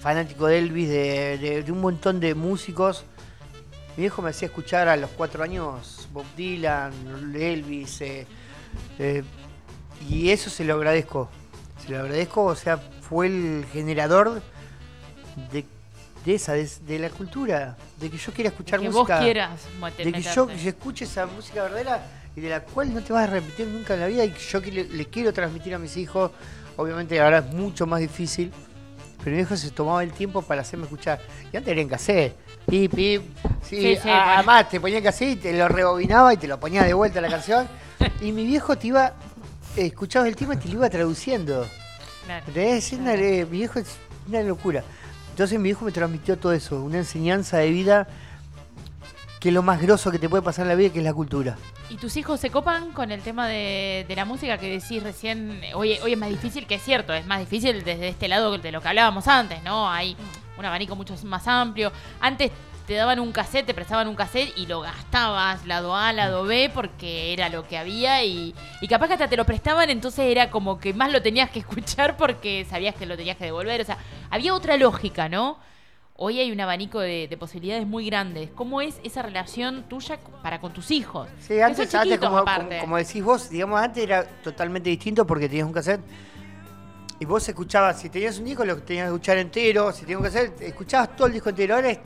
[0.00, 3.04] fanático de Elvis, de, de- de un montón de músicos.
[3.96, 6.92] Mi viejo me hacía escuchar a los cuatro años Bob Dylan,
[7.34, 8.26] Elvis, eh,
[8.98, 9.22] eh,
[10.08, 11.28] y eso se lo agradezco.
[11.84, 14.42] Se lo agradezco, o sea, fue el generador
[15.52, 15.64] de,
[16.24, 19.20] de esa, de, de la cultura, de que yo quiera escuchar que vos música.
[19.20, 22.02] quieras mete- de que yo, yo escuche esa música verdadera
[22.36, 24.40] y de la cual no te vas a repetir nunca en la vida y que
[24.40, 26.30] yo que le, le quiero transmitir a mis hijos.
[26.76, 28.50] Obviamente ahora es mucho más difícil,
[29.22, 31.20] pero mi hijo se tomaba el tiempo para hacerme escuchar.
[31.52, 32.34] Y antes era en cassette.
[32.66, 33.22] Pip, pip.
[33.62, 36.46] Sí, Sí, sí, a- además te ponía en cassette y te lo rebobinaba y te
[36.46, 37.68] lo ponía de vuelta la canción.
[38.20, 39.12] y mi viejo te iba,
[39.76, 41.66] eh, escuchabas el tema y te lo iba traduciendo.
[42.24, 42.44] Claro.
[42.54, 43.88] Es una- eh, mi viejo es
[44.28, 44.82] una locura.
[45.32, 48.06] Entonces mi viejo me transmitió todo eso, una enseñanza de vida
[49.40, 51.14] que es lo más grosso que te puede pasar en la vida, que es la
[51.14, 51.56] cultura.
[51.88, 55.62] ¿Y tus hijos se copan con el tema de, de la música que decís recién?
[55.74, 58.70] Hoy, hoy es más difícil, que es cierto, es más difícil desde este lado de
[58.70, 59.90] lo que hablábamos antes, ¿no?
[59.90, 60.16] Hay
[60.58, 61.90] un abanico mucho más amplio.
[62.20, 62.52] Antes
[62.86, 66.70] te daban un cassette, te prestaban un cassette y lo gastabas, lado A, lado B,
[66.74, 70.50] porque era lo que había y, y capaz que hasta te lo prestaban, entonces era
[70.50, 73.80] como que más lo tenías que escuchar porque sabías que lo tenías que devolver.
[73.80, 73.98] O sea,
[74.30, 75.58] había otra lógica, ¿no?
[76.16, 78.50] Hoy hay un abanico de, de posibilidades muy grandes.
[78.54, 81.28] ¿Cómo es esa relación tuya para con tus hijos?
[81.40, 85.66] Sí, antes, antes como, como- como decís vos, digamos, antes era totalmente distinto porque tenías
[85.66, 86.00] un cassette
[87.18, 90.24] y vos escuchabas, si tenías un disco lo tenías que escuchar entero, si tenías un
[90.24, 91.98] cassette, escuchabas todo el disco entero, ahora es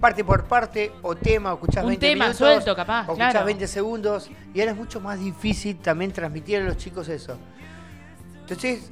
[0.00, 3.30] parte por parte, o tema, o escuchás Un 20 tema minutos, suelto, capaz, o escuchás
[3.32, 3.46] claro.
[3.46, 7.36] 20 segundos, y ahora es mucho más difícil también transmitir a los chicos eso.
[8.40, 8.90] Entonces,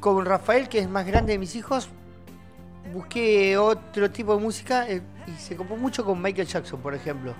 [0.00, 1.88] con Rafael, que es más grande de mis hijos,
[2.92, 7.34] busqué otro tipo de música eh, y se copó mucho con Michael Jackson, por ejemplo.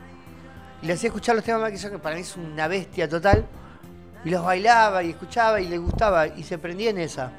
[0.83, 3.09] Y le hacía escuchar los temas de Michael Jackson, que para mí es una bestia
[3.09, 3.47] total.
[4.25, 7.33] Y los bailaba y escuchaba y le gustaba y se prendía en esa.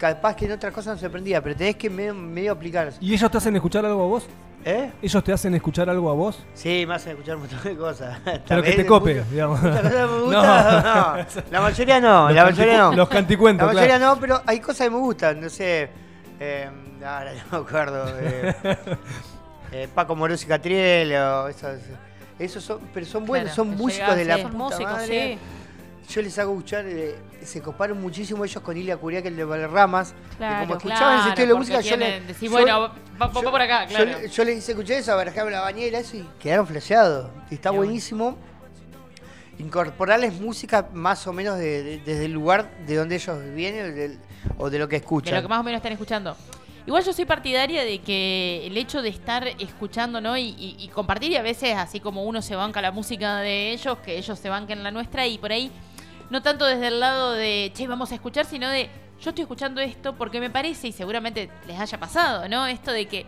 [0.00, 2.90] Capaz que en otras cosas no se prendía, pero tenés que medio, medio aplicar.
[3.00, 4.26] ¿Y ellos te hacen escuchar algo a vos?
[4.64, 4.90] ¿Eh?
[5.02, 6.42] ¿Ellos te hacen escuchar algo a vos?
[6.54, 8.18] Sí, me hacen escuchar un montón de cosas.
[8.48, 9.62] Pero que te cope, muchas- digamos.
[9.62, 10.24] muchas cosas me No.
[10.24, 11.42] gustan, no.
[11.50, 12.92] La mayoría no, Los la mayoría no.
[12.94, 14.14] los canticuentos, La mayoría claro.
[14.14, 15.90] no, pero hay cosas que me gustan, no sé.
[16.40, 16.68] eh,
[17.04, 18.04] ahora no me acuerdo.
[18.20, 18.54] eh,
[19.72, 21.76] eh, Paco Morosi Catriel o esos.
[22.38, 24.42] Esos son, pero son buenos, Claro, son músicos de la sí.
[24.44, 25.38] puta Músicos, madre.
[26.10, 30.12] Yo les hago escuchar, eh, se coparon muchísimo ellos con Ilia Curiac, el de Valderramas.
[30.12, 32.20] que Claro, como escuchaban ese claro, estilo de música, yo le.
[32.22, 34.18] decís, yo- bueno, va, va- yo- por acá, yo claro.
[34.20, 37.30] le- Yo, les hice escuchar eso, barajarme la bañera, eso, y quedaron flasheados.
[37.50, 38.36] Y está buenísimo
[39.58, 44.18] incorporarles música más o menos de- de- desde el lugar de donde ellos vienen del-
[44.58, 45.32] o de lo que escuchan.
[45.34, 46.36] de lo que más o menos están escuchando.
[46.86, 50.36] Igual yo soy partidaria de que el hecho de estar escuchando, ¿no?
[50.36, 53.70] Y, y- y compartir y a veces así como uno se banca la música de
[53.72, 55.70] ellos, que ellos se banquen la nuestra y por ahí
[56.30, 58.88] no tanto desde el lado de, che, vamos a escuchar, sino de,
[59.20, 62.66] yo estoy escuchando esto porque me parece y seguramente les haya pasado, ¿no?
[62.66, 63.26] Esto de que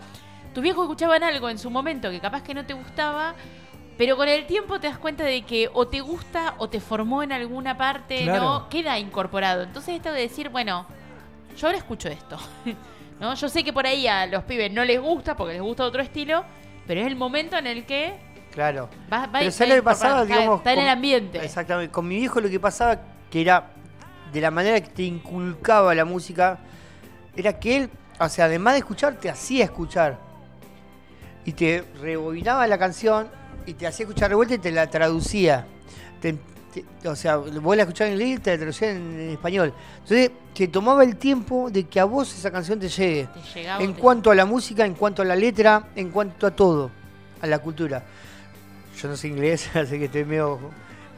[0.55, 3.35] tus viejos escuchaban algo en su momento que capaz que no te gustaba,
[3.99, 7.23] pero con el tiempo te das cuenta de que o te gusta o te formó
[7.23, 8.43] en alguna parte, Claro.
[8.43, 8.69] ¿no?
[8.69, 9.62] Queda incorporado.
[9.62, 10.87] Entonces esto de decir, bueno,
[11.59, 12.39] yo ahora escucho esto.
[13.20, 13.35] ¿no?
[13.35, 16.03] Yo sé que por ahí a los pibes no les gusta porque les gusta otro
[16.03, 16.45] estilo,
[16.87, 18.15] pero es el momento en el que
[18.53, 18.89] Claro.
[19.12, 20.24] va, va Pero ¿sabes lo que pasaba?
[20.24, 21.45] Digamos, está en el con- ambiente.
[21.45, 21.91] Exactamente.
[21.93, 23.01] Con mi viejo lo que pasaba,
[23.31, 23.70] que era
[24.33, 26.59] de la manera que te inculcaba la música,
[27.37, 30.19] era que él, o sea, además de escuchar, te hacía escuchar.
[31.45, 33.29] Y te rebobinaba la canción
[33.66, 35.66] y te hacía escuchar de vuelta y te la traducía.
[36.20, 36.35] Te-
[36.73, 39.74] te- o sea, vos la escuchabas en inglés y te la traducía en, en español.
[40.03, 43.29] Entonces, te tomaba el tiempo de que a vos esa canción te llegue.
[43.33, 46.51] Te llegaba, En cuanto a la música, en cuanto a la letra, en cuanto a
[46.53, 46.91] todo,
[47.41, 48.05] a la cultura.
[49.03, 50.59] Yo no sé inglés, así que estoy medio...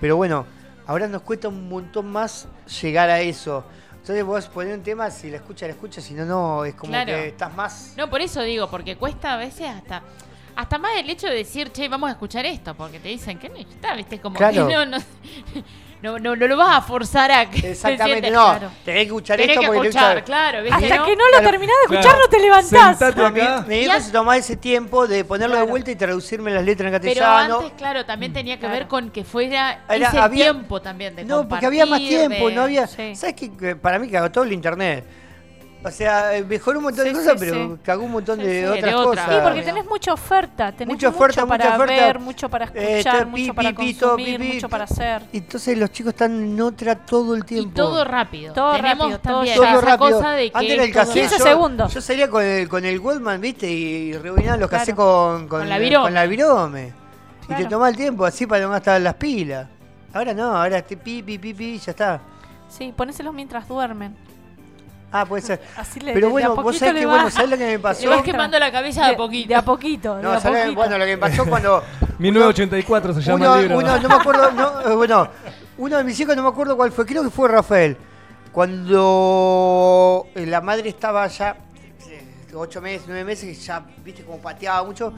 [0.01, 0.47] Pero bueno,
[0.87, 2.49] ahora nos cuesta un montón más
[2.81, 3.65] llegar a eso.
[3.93, 6.91] Entonces vos ponés un tema, si la escuchas, la escuchas, si no, no, es como
[6.93, 7.13] Claro.
[7.13, 7.95] que estás más...
[7.97, 10.03] No, por eso digo, porque cuesta a veces hasta
[10.57, 13.49] hasta más el hecho de decir, che, vamos a escuchar esto, porque te dicen que
[13.49, 14.21] no está, ¿viste?
[14.21, 14.69] Como Claro.
[14.69, 14.99] que no, no,
[16.05, 18.43] no, no, no lo vas a forzar a que Exactamente, no.
[18.51, 18.71] Claro.
[18.85, 20.85] Tenés que escuchar Tenés esto que porque escuchar, gusta- claro, ¿viste?
[20.85, 21.05] Hasta ¿no?
[21.07, 21.51] que no lo Claro.
[21.51, 22.19] terminás de escuchar, Claro.
[22.19, 22.99] no te levantás.
[22.99, 23.65] Sentate acá.
[23.67, 27.01] mi viejo se tomaba ese tiempo de ponerlo de vuelta y traducirme las letras en
[27.01, 27.59] Pero castellano.
[27.61, 28.75] antes, claro, también tenía que Claro.
[28.75, 32.49] ver con que fuera Era- ese había- tiempo también de No, porque había más tiempo,
[32.49, 32.87] de- no había.
[32.87, 33.17] Sí.
[33.17, 33.51] ¿Sabes qué?
[33.57, 35.05] Que Para mí cagó todo el internet.
[35.87, 37.81] O sea, eh, mejoró un montón Sí, de cosas, sí, pero sí.
[37.83, 39.23] cagó un montón Sí, de sí, otras de otra.
[39.23, 39.35] cosas.
[39.37, 42.07] Sí, porque tenés mucha oferta, tenés Mucha mucho oferta, para mucha oferta.
[42.07, 44.55] ver, mucho para Eh, escuchar, mucho pi, para pi, consumir, pi, pi.
[44.55, 45.23] mucho para hacer.
[45.33, 47.71] Y entonces los chicos están en otra todo el Y tiempo.
[47.75, 48.55] todo rápido.
[48.55, 49.61] Todo Tenemos rápido, todo también ya.
[49.63, 50.11] Todo esa rápido.
[50.19, 51.15] cosa de que Antes era el cassette.
[51.21, 51.95] 15 yo, segundos.
[51.95, 53.71] Yo salía con el, con el Goldman, ¿viste?
[53.71, 54.97] Y rebobinaba los Claro.
[54.97, 56.05] con, con, Con la virome.
[56.07, 56.93] con la virome.
[57.47, 59.67] Y te tomaba el tiempo así para no gastar las pilas.
[60.15, 62.21] Ahora no, ahora este pi, pi, pi, pi, ya está.
[62.71, 64.17] Sí, ponéselos mientras duermen.
[65.17, 65.61] Ah, puede ser.
[65.77, 68.01] Así le- Pero bueno, vos sabés que, bueno, ¿sabés lo que me pasó?
[68.03, 69.49] Le vas quemando la cabeza de a poquito.
[69.49, 70.17] De a poquito.
[70.17, 70.63] de No, a ¿sabés?
[70.65, 70.81] poquito.
[70.81, 71.83] Bueno, lo que me pasó cuando
[72.19, 73.79] 1984 se llama uno, el libro.
[73.79, 75.29] uno- no me acuerdo, no, eh, bueno,
[75.79, 77.97] uno de mis hijos no me acuerdo cuál fue, creo que fue Rafael.
[78.53, 81.57] Cuando eh, la madre estaba ya
[82.09, 82.23] eh,
[82.55, 85.13] ocho meses, nueve meses, ya, viste, como pateaba mucho,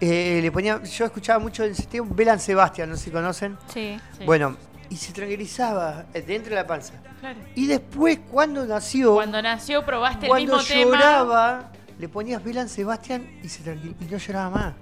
[0.00, 3.56] eh, le ponía, yo escuchaba mucho en ese tiempo Belan Sebastián, no sé si conocen.
[3.72, 3.96] Sí.
[4.24, 4.56] Bueno,
[4.92, 6.92] y se tranquilizaba eh, dentro de la panza.
[7.20, 7.38] Claro.
[7.54, 10.98] Y después, cuando nació, Cuando nació probaste el cuando mismo tema.
[10.98, 14.74] lloraba, le ponías Belan Sebastián y se y no lloraba más.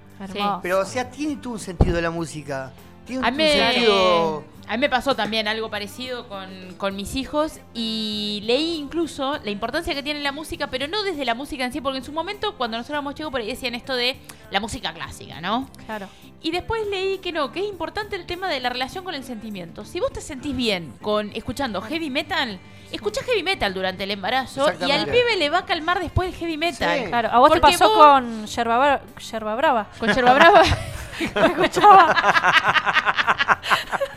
[0.62, 2.72] Pero, o sea, tiene todo un sentido la música.
[3.06, 4.42] Tiene un mí, sentido.
[4.70, 9.50] A mí me pasó también algo parecido con, con mis hijos y leí incluso la
[9.50, 12.12] importancia que tiene la música, pero no desde la música en sí, porque en su
[12.12, 14.16] momento cuando nosotros éramos chicos por ahí decían esto de
[14.52, 15.68] la música clásica, ¿no?
[15.86, 16.08] Claro.
[16.40, 19.24] Y después leí que no, que es importante el tema de la relación con el
[19.24, 19.84] sentimiento.
[19.84, 22.60] Si vos te sentís bien con escuchando heavy metal,
[22.92, 26.34] escuchá heavy metal durante el embarazo y al pibe le va a calmar después el
[26.36, 26.96] heavy metal.
[27.00, 27.06] Sí.
[27.06, 29.88] Claro, a vos te pasó vos- con Yerba, Bra- Yerba Brava.
[29.98, 30.62] Con Yerba Brava.
[31.34, 32.16] Lo escuchaba.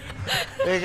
[0.63, 0.81] Que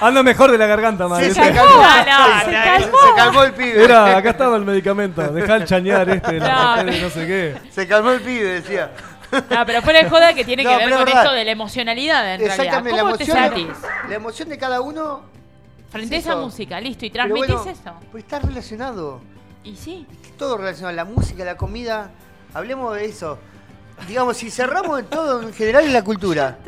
[0.00, 1.32] Anda mejor de la garganta, madre.
[1.32, 1.60] Se calmó.
[1.62, 2.78] No, no, Se- no.
[2.78, 3.84] se- Se calmó el pibe.
[3.84, 5.22] Era, acá estaba el medicamento.
[5.22, 7.56] Deja el chañar este, de la No, sé qué.
[7.70, 8.90] Se calmó el pibe, decía.
[9.32, 11.22] No, pero fuera de joda que tiene No, que ver con verdad.
[11.22, 12.56] esto de la emocionalidad en realidad.
[12.58, 13.76] Exactamente, la ¿Cómo te emoción, sentís
[14.08, 15.22] la emoción de cada uno.
[15.90, 16.42] frente a es esa eso.
[16.42, 16.80] música?
[16.80, 17.92] Listo, y Pero transmitís bueno, eso.
[18.10, 19.20] Pues está relacionado.
[19.62, 20.06] Y sí.
[20.36, 20.96] Todo relacionado.
[20.96, 22.10] La música, la comida.
[22.54, 23.38] Hablemos de eso.
[24.06, 26.58] Digamos, si cerramos en todo, en general es la cultura.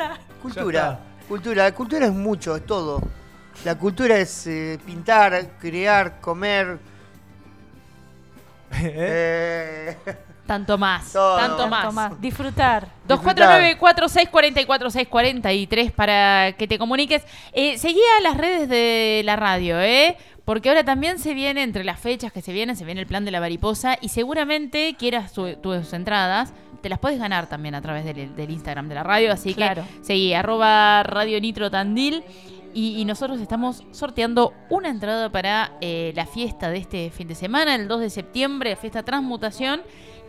[0.41, 0.99] Cultura.
[1.29, 1.65] Cultura.
[1.65, 3.03] La cultura es mucho, es todo.
[3.65, 6.79] La cultura es eh, pintar, crear, comer.
[8.75, 9.97] eh,
[10.47, 11.13] Tanto más.
[11.13, 11.37] Todo.
[11.37, 11.95] Tanto más.
[11.95, 12.21] más.
[12.21, 12.89] Disfrutar.
[13.09, 17.23] 249-4644-643 para que te comuniques.
[17.53, 20.17] Eh, seguí a las redes de la radio, ¿eh?
[20.44, 23.24] Porque ahora también se viene, entre las fechas que se vienen, se viene el plan
[23.24, 27.81] de la mariposa y seguramente quieras tu- tus entradas, te las puedes ganar también a
[27.81, 29.32] través del, del Instagram de la radio.
[29.32, 29.85] Así Claro.
[29.98, 32.24] que seguí, arroba Radio Nitro Tandil.
[32.74, 37.35] Y, y nosotros estamos sorteando una entrada para eh, la fiesta de este fin de
[37.35, 39.82] semana, el 2 de septiembre, la fiesta Transmutación,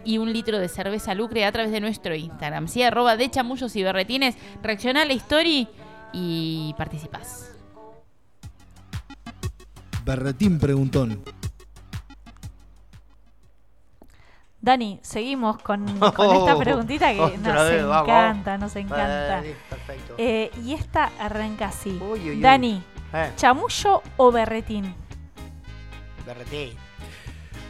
[0.03, 2.68] y un litro de cerveza lucre a través de nuestro Instagram.
[2.68, 4.35] Sí, arroba de chamullos y berretines.
[4.61, 5.69] Reacciona a la story
[6.11, 7.53] y participás.
[10.06, 11.22] Berretín preguntón.
[14.62, 15.86] Dani, seguimos con,
[16.16, 18.60] con esta preguntita que nos vez, encanta, vamos.
[18.62, 19.36] nos encanta.
[19.38, 19.56] Vale.
[20.18, 22.00] Eh, y esta arranca así.
[22.02, 22.40] Uy, uy, uy.
[22.42, 22.82] Dani,
[23.14, 24.96] Eh, ¿chamullo o berretín?
[26.26, 26.70] berretín.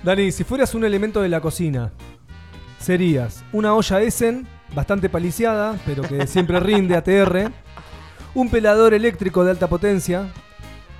[0.04, 1.92] Dani, si fueras un elemento de la cocina,
[2.80, 7.52] serías una olla Essen, bastante paliciada, pero que siempre rinde ATR,
[8.36, 10.28] un pelador eléctrico de alta potencia,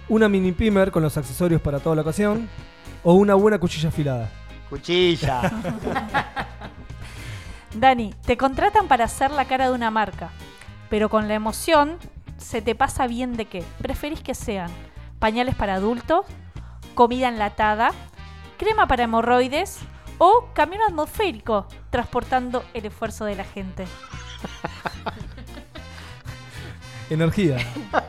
[0.10, 2.50] una mini pimer con los accesorios para toda la ocasión,
[3.04, 4.30] o una buena cuchilla afilada.
[4.70, 5.52] Cuchilla.
[7.76, 10.30] Dani, te contratan para hacer la cara de una marca,
[10.90, 11.98] pero con la emoción
[12.38, 13.64] se te pasa bien de qué.
[13.82, 14.70] ¿Preferís que sean
[15.20, 16.26] pañales para adultos,
[16.94, 17.92] comida enlatada,
[18.58, 19.80] crema para hemorroides
[20.20, 23.86] o camión atmosférico transportando el esfuerzo de la gente?
[27.14, 27.58] Energía.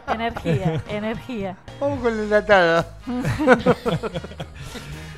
[0.08, 1.58] Energía, energía.
[1.78, 2.86] Vamos con el enlatado.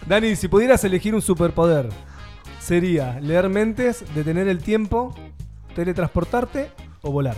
[0.07, 1.89] Dani, si pudieras elegir un superpoder,
[2.59, 5.15] sería leer mentes, detener el tiempo,
[5.77, 6.73] teletransportarte
[7.03, 7.37] o volar.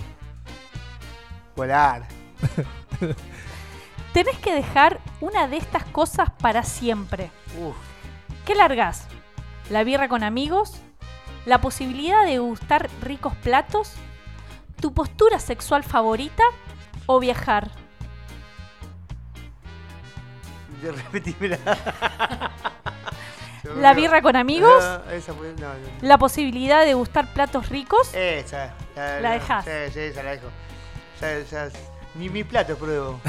[1.55, 2.09] Volar.
[4.15, 7.31] Tenés que dejar una de estas cosas para siempre.
[7.63, 7.77] Uf.
[8.47, 9.07] ¿Qué largás?
[9.69, 10.81] ¿La birra con amigos?
[11.45, 13.99] ¿La posibilidad de gustar ricos platos?
[14.81, 16.43] ¿Tu postura sexual favorita?
[17.07, 17.71] ¿O viajar?
[20.83, 21.59] De repetímela.
[23.77, 24.83] ¿La birra con amigos?
[24.83, 25.75] Ah, esa fue- no, no.
[26.01, 28.15] ¿La posibilidad de gustar platos ricos?
[28.15, 28.73] Esa.
[28.97, 29.65] La dejás.
[29.65, 30.47] Sí, sí, esa la dejo.
[31.21, 31.69] Ya- ya-
[32.15, 33.21] ni mi plato pruebo.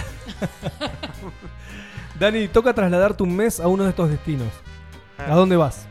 [2.19, 4.47] Dani, toca trasladarte un mes a uno de estos destinos.
[5.17, 5.87] ¿A dónde vas?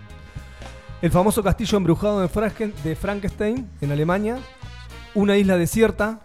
[1.02, 4.38] El famoso castillo embrujado de Frankenstein, en Alemania.
[5.14, 6.20] Una isla desierta.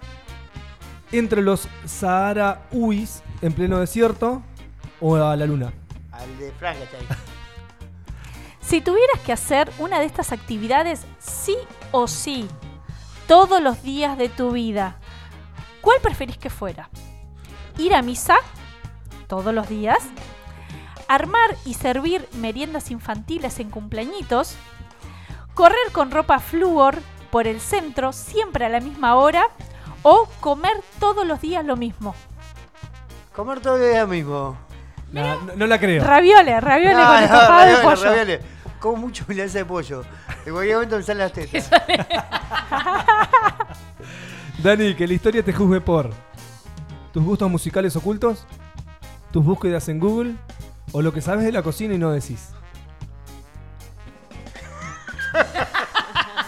[1.11, 4.41] Entre los Sahara Uis, en pleno desierto.
[4.99, 5.73] O a la luna.
[6.11, 7.05] Al de Frankenstein.
[8.63, 11.55] Si tuvieras que hacer una de estas actividades sí
[11.91, 12.47] o sí,
[13.27, 14.95] todos los días de tu vida,
[15.81, 16.89] ¿cuál preferís que fuera?
[17.77, 18.35] ¿Ir a misa
[19.27, 19.99] todos los días?
[21.07, 24.55] ¿Armar y servir meriendas infantiles en cumpleañitos?
[25.53, 26.97] ¿Correr con ropa flúor
[27.33, 29.47] por el centro siempre a la misma hora?
[30.03, 32.13] ¿O comer todos los días lo mismo?
[33.35, 34.55] Comer todo el día mismo.
[35.11, 36.03] No, no- no la creo.
[36.03, 38.03] Ravioles, ravioles No, con no, estofado de pollo.
[38.03, 38.39] ravioles.
[38.79, 40.03] Como mucho milanesa de pollo.
[40.45, 41.71] En cualquier momento me salen las tetas.
[44.63, 46.11] Dani, que la historia te juzgue por
[47.11, 48.45] tus gustos musicales ocultos,
[49.31, 50.35] tus búsquedas en Google
[50.91, 52.49] o lo que sabes de la cocina y no decís.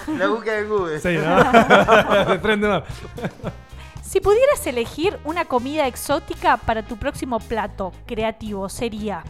[0.17, 0.99] La búsqueda de Google.
[0.99, 1.17] Sí.
[4.01, 9.23] Si pudieras elegir una comida exótica para tu próximo plato creativo, sería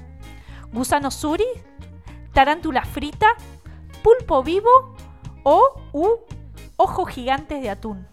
[0.72, 1.46] gusano suri,
[2.34, 3.28] tarántula frita,
[4.04, 4.96] pulpo vivo
[5.44, 6.10] o u
[6.76, 8.06] ojos gigantes de atún.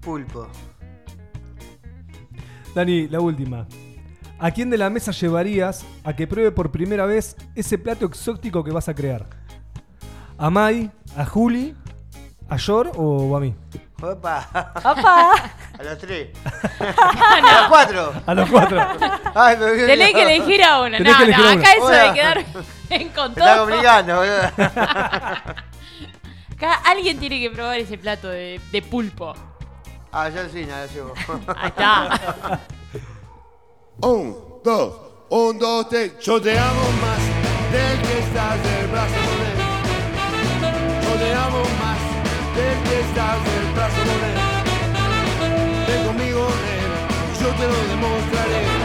[0.00, 0.46] Pulpo.
[2.74, 3.66] Dani, la última.
[4.38, 8.62] ¿A quién de la mesa llevarías a que pruebe por primera vez ese plato exótico
[8.62, 9.26] que vas a crear?
[10.36, 11.74] ¿A Mai, a Juli,
[12.48, 13.54] a Yor o a mí?
[14.02, 14.46] Opa.
[14.84, 15.32] ¡Opa!
[15.78, 16.28] A los tres.
[16.80, 18.12] A los cuatro.
[18.26, 18.78] A los cuatro.
[19.34, 19.86] Ay, me olvidé.
[19.86, 20.96] Tenés que elegir a uno.
[20.98, 21.60] Tenés No, que elegir no, a uno.
[21.62, 22.38] acá eso de quedar
[22.90, 23.66] en con Me está todo.
[23.66, 24.42] complicando, boludo.
[26.56, 29.34] Acá alguien tiene que probar ese plato de, de pulpo.
[30.12, 31.12] Ah, yo sí, nada, llevo.
[31.56, 32.60] Ahí está.
[34.02, 34.94] Un, dos,
[35.30, 36.18] un, dos, tres.
[36.20, 37.18] Yo te amo más
[37.72, 38.58] del que estás
[42.56, 43.66] del que estás del
[44.08, 44.38] con él.
[45.86, 47.00] Ven conmigo, nena,
[47.40, 48.75] yo te lo demostraré.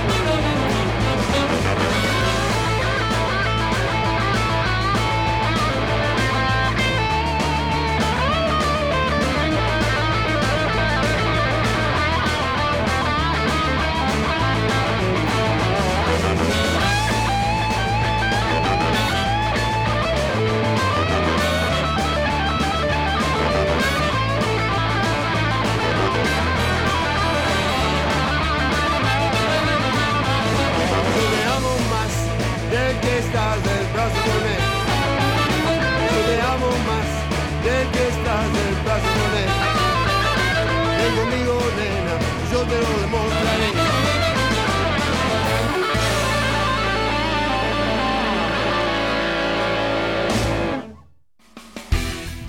[42.71, 43.71] Te lo demostraré.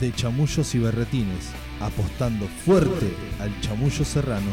[0.01, 1.51] De chamullos y berretines,
[1.81, 4.51] apostando fuerte al chamullo serrano.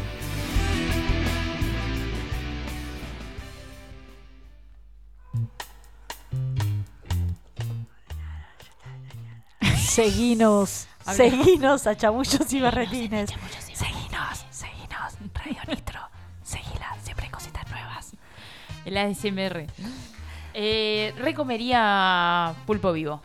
[9.76, 13.30] Seguinos, seguinos a chamullos y berretines.
[15.44, 16.00] Radio Nitro,
[16.42, 18.12] seguila, siempre hay cositas nuevas.
[18.84, 19.66] El ASMR.
[20.54, 23.22] Eh, recomería pulpo vivo.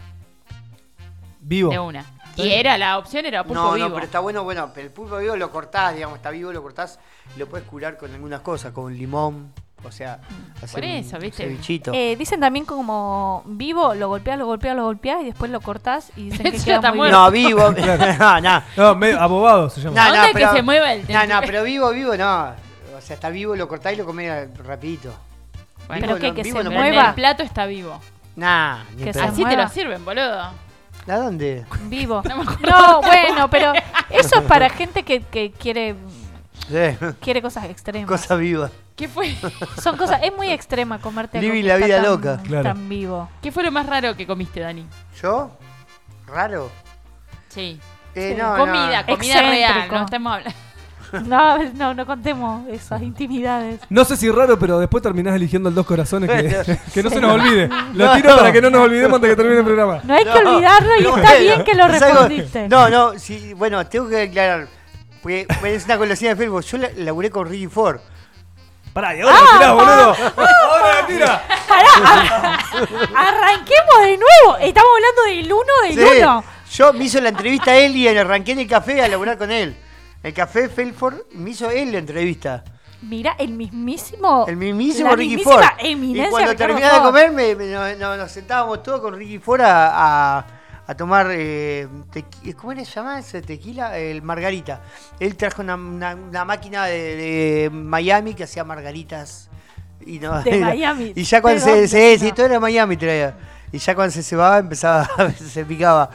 [1.39, 1.71] Vivo.
[1.71, 2.05] De una.
[2.35, 3.87] Y era, la opción era pulpo No, vivo.
[3.87, 6.61] no, pero está bueno, bueno, pero el pulpo vivo lo cortás, digamos, está vivo, lo
[6.61, 6.99] cortás
[7.35, 10.19] y lo puedes curar con algunas cosas, con limón, o sea,
[10.57, 11.43] hacer Por eso, un ¿viste?
[11.43, 11.91] cevichito.
[11.93, 16.11] Eh, dicen también como vivo, lo golpeas, lo golpeas, lo golpeas y después lo cortás
[16.15, 17.17] y dicen que Eso queda está muy muerto.
[17.17, 17.71] no, vivo,
[18.19, 18.63] no, no.
[18.77, 19.95] No, abobado se llama.
[19.95, 22.45] No, ¿Dónde no, es que pero- se mueva el No, no, pero vivo, vivo, no.
[22.97, 25.13] O sea, está vivo, lo cortás y lo comés rapidito.
[25.87, 26.89] Bueno, Pero Vivo que- no- que vivo se no Pero podés.
[26.89, 27.09] en mueva.
[27.09, 28.01] el plato está vivo.
[28.37, 29.21] Nah, ni Que se.
[29.21, 29.63] Así te mueva.
[29.63, 30.41] lo sirven, boludo.
[31.07, 31.63] ¿A dónde?
[31.83, 32.23] vivo.
[32.27, 32.67] No me acuerdo.
[32.75, 33.73] No, bueno, pero
[34.09, 35.95] eso es para gente que, que quiere
[36.67, 38.07] Sí, quiere cosas extremas.
[38.09, 38.69] cosa viva.
[38.95, 39.35] ¿Qué fue?
[39.83, 42.39] Son cosas, es muy extrema comerte algo que la está vida tan- loca.
[42.43, 42.63] Claro.
[42.63, 43.29] tan vivo.
[43.41, 44.85] ¿Qué fue lo más raro que comiste, Dani?
[45.21, 45.51] ¿Yo?
[46.27, 46.71] ¿Raro?
[47.49, 47.79] Sí.
[48.15, 48.41] Eh, Sí.
[48.41, 49.15] no, comida, no.
[49.15, 49.71] comida real.
[49.71, 49.95] Excéntrico.
[49.95, 50.59] No estamos hablando.
[51.27, 53.79] No, no, no contemos esas intimidades.
[53.89, 57.21] No sé si raro, pero después terminás eligiendo el dos corazones que, que no se
[57.21, 57.69] nos olvide.
[57.93, 58.15] Lo No.
[58.15, 59.99] tiro para que no nos olvidemos antes de que termine el programa.
[60.03, 62.67] No hay que No, olvidarlo y no, está bueno, bien que lo es algo- respondiste.
[62.67, 64.67] No, no, sí, bueno, tengo que aclarar.
[65.25, 66.61] Porque es una golosina de Facebook.
[66.63, 67.99] Yo la- laburé con Ricky Ford.
[68.93, 70.15] Pará, y ahora la tirás, boludo.
[70.37, 71.43] Ahora la tira.
[73.15, 74.57] Arranquemos de nuevo.
[74.61, 76.43] Estamos hablando del uno del Sí, uno.
[76.71, 79.51] Yo me hizo la entrevista a él y arranqué en el café a laburar con
[79.51, 79.75] él.
[80.23, 82.63] El café Felford me hizo él la entrevista.
[83.01, 84.45] Mira, el mismísimo.
[84.47, 85.79] El mismísimo la Ricky mismísima Ford.
[85.85, 87.09] eminencia Y cuando Ricardo terminaba de Ford.
[87.11, 90.45] comer, me- me- no- no- nos sentábamos todos con Ricky Ford a, a-
[90.87, 91.27] a tomar.
[91.31, 93.97] Eh, tequi- ¿Cómo era se llama ese tequila?
[93.97, 94.81] El margarita.
[95.19, 99.49] Él trajo una, una- una máquina de, de Miami que hacía margaritas.
[100.05, 101.13] Y no, De Miami.
[101.15, 102.33] Y ya cuando ¿De se, se, sí, No.
[102.35, 103.35] todo era Miami traía.
[103.71, 106.09] Y ya cuando se cebaba empezaba, a veces se picaba.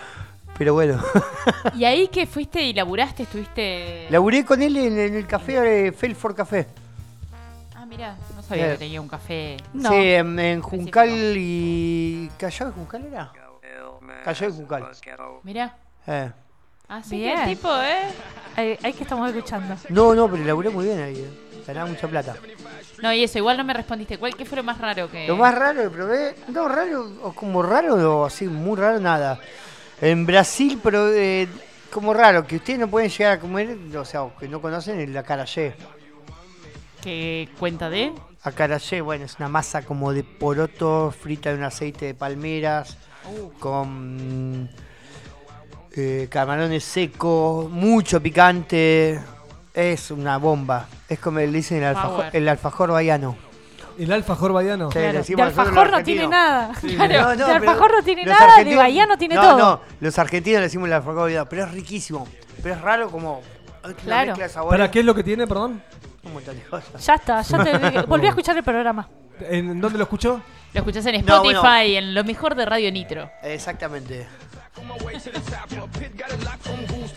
[0.57, 1.03] Pero bueno.
[1.75, 3.23] ¿Y ahí que fuiste y laburaste?
[3.23, 4.07] ¿Estuviste...?
[4.11, 6.67] Laburé con él en, en el café eh, Felford Café.
[7.75, 8.73] Ah, mira, no sabía Eh.
[8.73, 9.57] que tenía un café.
[9.73, 9.89] No.
[9.89, 12.31] Sí, en, en Juncal y.
[12.39, 13.33] ¿Callao de Juncal era?
[14.25, 14.91] Callao de Juncal.
[15.43, 15.77] Mirá.
[16.07, 16.31] Eh.
[16.89, 17.37] Así Bien.
[17.37, 18.09] que el tipo, ¿eh?
[18.57, 19.77] Ahí, ahí que estamos escuchando.
[19.91, 21.17] No, no, pero laburé muy bien ahí.
[21.19, 21.63] eh.
[21.67, 22.35] Ganaba mucha plata.
[23.01, 24.19] No, y eso, igual no me respondiste.
[24.19, 25.29] ¿Cuál, ¿Qué fue lo más raro que...?
[25.29, 29.39] Lo más raro que probé, no raro, o como raro o así, muy raro, nada.
[30.01, 31.47] En Brasil, pero eh,
[31.93, 34.99] como raro, que ustedes no pueden llegar a comer, o sea, o que no conocen,
[34.99, 35.77] el acarajé.
[37.03, 38.13] ¿Qué cuenta de?
[38.43, 42.97] Acarajé, bueno, es una masa como de poroto frita en un aceite de palmeras,
[43.59, 44.69] con
[45.97, 49.21] eh, camarones secos, mucho picante.
[49.73, 50.87] Es una bomba.
[51.09, 52.37] Es como le dicen el alfajor, Power.
[52.37, 53.37] el alfajor baiano.
[53.99, 54.89] El alfajor baiano.
[54.89, 56.75] Claro, los alfajor no tiene nada.
[56.81, 59.43] Sí, Claro, no, no, de pero alfajor no tiene los nada, argentinos- baiano tiene no,
[59.43, 59.59] todo.
[59.59, 62.27] No, los argentinos le decimos el alfajor baiano, pero es riquísimo.
[62.63, 63.43] Pero es raro como
[64.05, 64.29] Claro.
[64.29, 64.79] mezcla de sabores.
[64.79, 65.83] ¿Para qué es lo que tiene, perdón?
[66.23, 67.05] Un montón de cosas.
[67.07, 69.09] Ya está, ya te volví a escuchar el programa.
[69.41, 70.41] ¿En dónde lo escuchó?
[70.73, 71.99] Lo escuchás en No, Spotify, bueno.
[71.99, 73.31] en lo mejor de Radio Nitro.
[73.43, 74.27] Exactamente.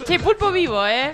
[0.06, 1.12] Che, pulpo vivo, ¿eh?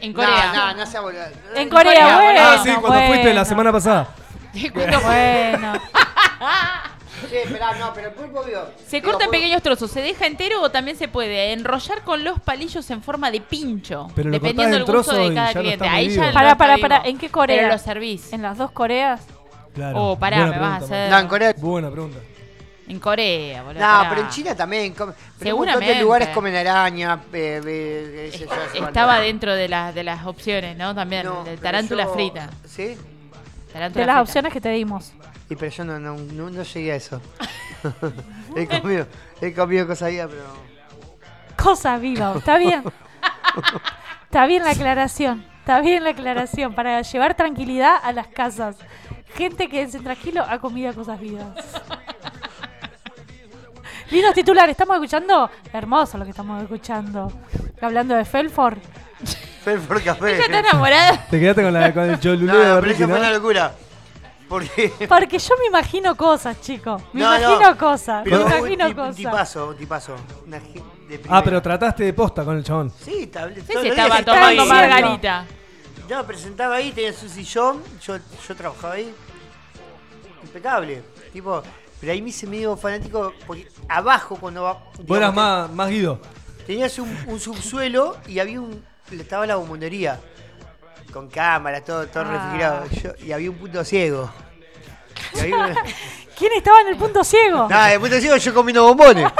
[0.00, 0.52] En Corea.
[0.52, 1.22] No, no, no sea boludo.
[1.54, 2.40] En Corea, Corea, bueno.
[2.42, 4.08] ah, sí, cuando fuiste la semana pasada.
[5.02, 5.72] Bueno.
[7.28, 8.60] Sí, esperá, no, pero el pulpo vivo.
[8.86, 9.90] ¿Se Digo, corta en pequeños trozos?
[9.90, 14.08] ¿Se deja entero o también se puede enrollar con los palillos en forma de pincho?
[14.14, 15.88] Pero dependiendo del gusto de cada no cliente.
[15.88, 17.56] Ahí ya no Para, para, para, ¿en qué Corea?
[17.56, 18.32] Pero lo servís.
[18.32, 19.22] ¿En las dos Coreas?
[19.74, 20.02] Claro.
[20.12, 21.54] Oh, pará, Buena me vas a pregunta, hacer- No, en Corea.
[21.58, 22.18] Buena pregunta.
[22.86, 23.80] En Corea, boludo.
[23.80, 24.08] No, pará.
[24.10, 24.92] pero en China también.
[24.94, 25.94] come- pero un montón Seguramente.
[25.94, 27.20] de lugares comen araña.
[27.32, 28.86] eh, eh, qué sé yo, hace cuánto.
[28.88, 30.94] Estaba dentro de, las de las opciones, ¿no?
[30.94, 32.50] También, No, de pero tarántula yo- frita.
[32.66, 32.96] ¿Sí?
[33.72, 34.20] Tarántula De las frita.
[34.22, 35.12] opciones que te dimos.
[35.50, 37.20] Y pero yo no, no, no, no llegué a eso.
[38.56, 39.06] he comido,
[39.40, 40.64] he comido cosas vivas, pero.
[41.56, 42.82] Cosa viva, ¿está bien?
[44.24, 45.44] Está bien la aclaración.
[45.60, 46.74] Está bien la aclaración.
[46.74, 48.76] Para llevar tranquilidad a las casas.
[49.36, 51.46] Gente que en tranquilo ha comido cosas vivas.
[54.10, 55.50] Lindos titulares, ¿estamos escuchando?
[55.72, 57.32] Hermoso lo que estamos escuchando.
[57.80, 58.78] Hablando de Felford.
[59.64, 60.34] Felford Café.
[60.36, 61.26] Ella está enamorada.
[61.30, 63.16] Te quedaste con, la, con el cholulé No, de pero Ricky, fue ¿no?
[63.16, 63.74] una locura.
[64.48, 64.92] Porque.
[65.08, 67.02] Porque yo me imagino cosas, chicos.
[67.12, 68.20] Me No, no, imagino cosas.
[68.24, 69.16] Pero me un imagino un cosas.
[69.16, 70.16] tipazo, un tipazo.
[70.46, 72.92] Una gen- de Ah, pero trataste de posta con el chabón.
[73.02, 74.66] Sí, tab- Sí, todos se los estaba tomando diciendo.
[74.66, 75.46] margarita.
[76.08, 79.12] No, presentaba ahí, tenía su sillón, yo, yo trabajaba ahí.
[80.54, 81.02] Impecable.
[81.32, 81.62] Tipo,
[82.00, 84.78] pero ahí me hice medio fanático porque abajo cuando va.
[85.04, 86.20] Vos eras más, más Guido.
[86.64, 88.84] Tenías un, un subsuelo y había un.
[89.10, 90.20] Estaba la bombonería.
[91.12, 92.30] Con cámara, todo, todo Ah.
[92.32, 92.84] refrigerado.
[92.90, 94.30] Yo- y había un punto ciego.
[95.34, 95.38] Y
[96.36, 97.68] ¿Quién estaba en el punto ciego?
[97.68, 99.24] Nada, el punto ciego yo comiendo bombones.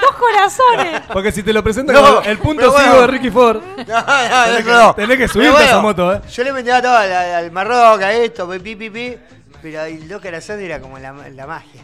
[0.00, 1.02] Dos corazones.
[1.12, 2.84] Porque si te lo presentan No, como el punto bueno.
[2.88, 4.94] ciego de Ricky Ford, No, no, Tenés que- no.
[4.94, 6.20] tenés que subirte a esa moto, ¿eh?
[6.30, 9.18] Yo le metía todo al, al Marroca, esto, pi, pi, pi.
[9.64, 11.80] Pero el loco corazón era como la, la magia.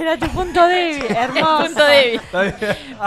[0.00, 1.64] Era tu punto débil, hermoso.
[1.66, 2.20] Punto débil.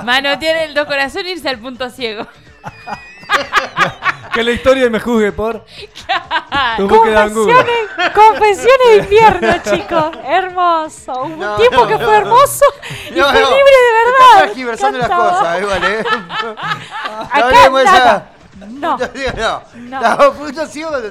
[0.05, 2.25] Manotear el dos corazones e irse al punto ciego.
[4.33, 5.65] que la historia me juzgue por
[6.77, 7.53] tu búsqueda en Google.
[7.53, 10.17] Confesiones, confesiones de invierno, chicos.
[10.25, 11.11] Hermoso.
[11.11, 12.05] Hubo un No, tiempo no, que no.
[12.05, 12.65] fue hermoso
[13.09, 14.45] y fue no, libre de Estás verdad.
[14.45, 16.05] tergiversando las cosas, igual, ¿eh?
[17.29, 18.29] Acá nada.
[18.69, 18.97] No.
[18.97, 19.61] No, digo, no.
[20.01, 20.15] No.
[20.17, 21.01] Los puntos ciegos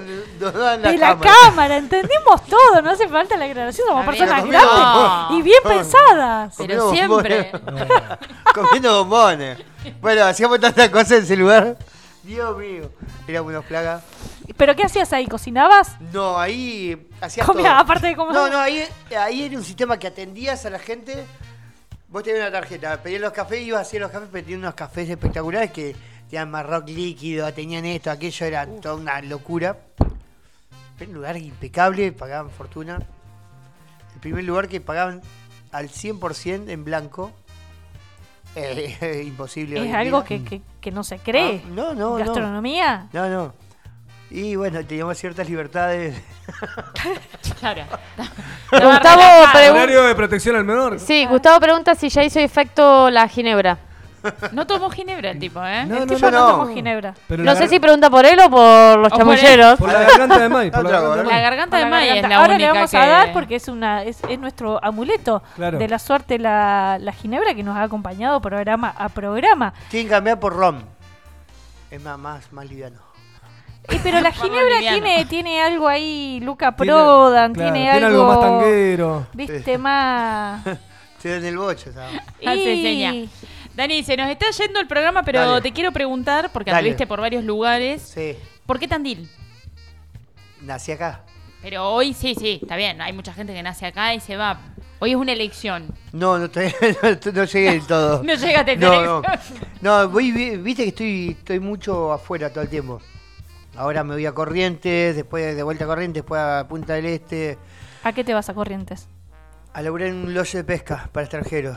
[0.41, 1.31] nos dan la De la cámara.
[1.45, 6.55] cámara, entendimos todo, no hace falta la aclaración, somos Amigo, personas grandes y bien pensadas.
[6.57, 7.51] Pero Comiendo siempre.
[7.53, 7.89] bombones.
[8.55, 9.59] Comiendo bombones.
[10.01, 11.77] Bueno, hacíamos tantas cosas en ese lugar.
[12.23, 12.91] Dios mío.
[13.27, 14.03] Éramos unos plagas.
[14.57, 15.27] ¿Pero qué hacías ahí?
[15.27, 15.97] ¿Cocinabas?
[16.13, 17.79] No, ahí hacías Comía, todo.
[17.81, 18.35] aparte de comer.
[18.35, 18.85] No, no, ahí,
[19.19, 21.25] ahí era un sistema que atendías a la gente.
[22.09, 24.75] Vos tenías una tarjeta, pedías los cafés, ibas a hacer los cafés, pero tenían unos
[24.75, 25.95] cafés espectaculares que
[26.29, 29.79] tenían marroc líquido, tenían esto, aquello, era toda una locura.
[30.99, 32.99] Era un lugar impecable, pagaban fortuna.
[34.15, 35.23] El primer lugar que pagaban
[35.73, 37.33] al 100% en blanco.
[38.57, 39.87] Eh, imposible.
[39.89, 41.63] Es algo que, que, que no se cree.
[41.65, 42.25] Ah, no, no, no.
[42.25, 43.07] ¿Gastronomía?
[43.13, 43.55] No, no.
[44.31, 46.21] Y bueno, teníamos ciertas libertades.
[47.61, 47.83] Claro.
[48.71, 50.07] Gustavo pregunta.
[50.09, 50.99] De protección al menor.
[50.99, 53.79] Sí, Gustavo pregunta si ya hizo efecto la ginebra.
[54.53, 55.85] No tomó ginebra el tipo, ¿eh?
[55.86, 56.47] No, el no, yo no no.
[56.59, 57.15] tomó ginebra.
[57.28, 59.40] Pero No la sé gar- si pregunta por él o por los O por él.
[59.40, 59.78] chamulleros.
[59.78, 60.70] Por la garganta de May.
[60.70, 61.28] Por la garganta de.
[61.28, 62.28] La garganta de la May es garganta.
[62.28, 62.97] la Ahora única le vamos que...
[62.97, 65.78] a dar porque es una es, es nuestro amuleto Claro.
[65.78, 69.73] de la suerte la, la ginebra que nos ha acompañado programa a programa.
[69.90, 70.82] Tienen que cambiar por rom.
[71.90, 72.99] Es más, más, más liviano.
[73.89, 75.01] Eh, pero la ginebra liviano.
[75.03, 79.27] tiene, tiene algo ahí, Luca Tiene- Prodan, claro, tiene, tiene algo más tanguero.
[79.32, 80.66] Viste, más...
[81.16, 82.20] Estoy en el bocho, ¿sabes?
[82.47, 83.12] Hace Y- seña.
[83.79, 85.61] Dani, se nos está yendo el programa, pero Dale.
[85.63, 86.81] te quiero preguntar, porque Dale.
[86.81, 88.37] anduviste por varios lugares, Sí.
[88.67, 89.31] ¿por qué Tandil?
[90.63, 91.23] Nací acá.
[91.63, 93.01] Pero hoy sí, sí, está bien.
[93.01, 94.61] Hay mucha gente que nace acá y se va.
[94.99, 95.95] Hoy es una elección.
[96.13, 98.23] No, no, todavía no, no llegué del todo.
[98.25, 99.19] No llegaste a no, no.
[99.25, 99.69] elección.
[99.81, 103.01] No, voy, vi- viste que estoy, estoy mucho afuera todo el tiempo.
[103.77, 107.57] Ahora me voy a Corrientes, después de vuelta a Corrientes, después a Punta del Este,
[108.03, 109.07] ¿A qué te vas a Corrientes?
[109.73, 111.77] a laburar en un loyo de pesca para extranjeros.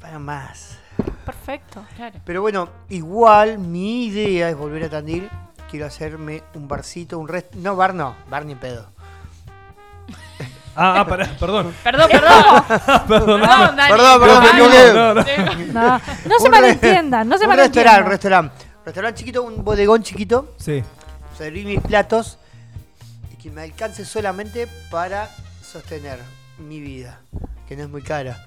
[0.00, 0.78] Para más.
[1.24, 1.84] Perfecto.
[2.24, 5.28] Pero bueno, igual mi idea es volver a Tandil.
[5.70, 7.54] Quiero hacerme un barcito, un rest...
[7.54, 8.90] No, bar no, bar ni pedo.
[10.74, 11.74] Ah, ah, pará, perdón.
[11.84, 12.44] Perdón, perdón.
[13.08, 13.92] Perdón, Perdón, Dani.
[13.92, 14.92] Perdón, perdón, equivoqué.
[14.94, 15.24] No, no.
[15.72, 18.06] No, no se malentiendan, no se un restaurante, malentiendan.
[18.06, 18.64] restaurante.
[18.84, 20.54] Restaurante chiquito, un bodegón chiquito.
[20.58, 20.82] Sí.
[21.36, 22.38] Servir mis platos
[23.32, 25.28] y que me alcance solamente para
[25.62, 26.18] sostener
[26.58, 27.20] mi vida,
[27.68, 28.46] que no es muy cara.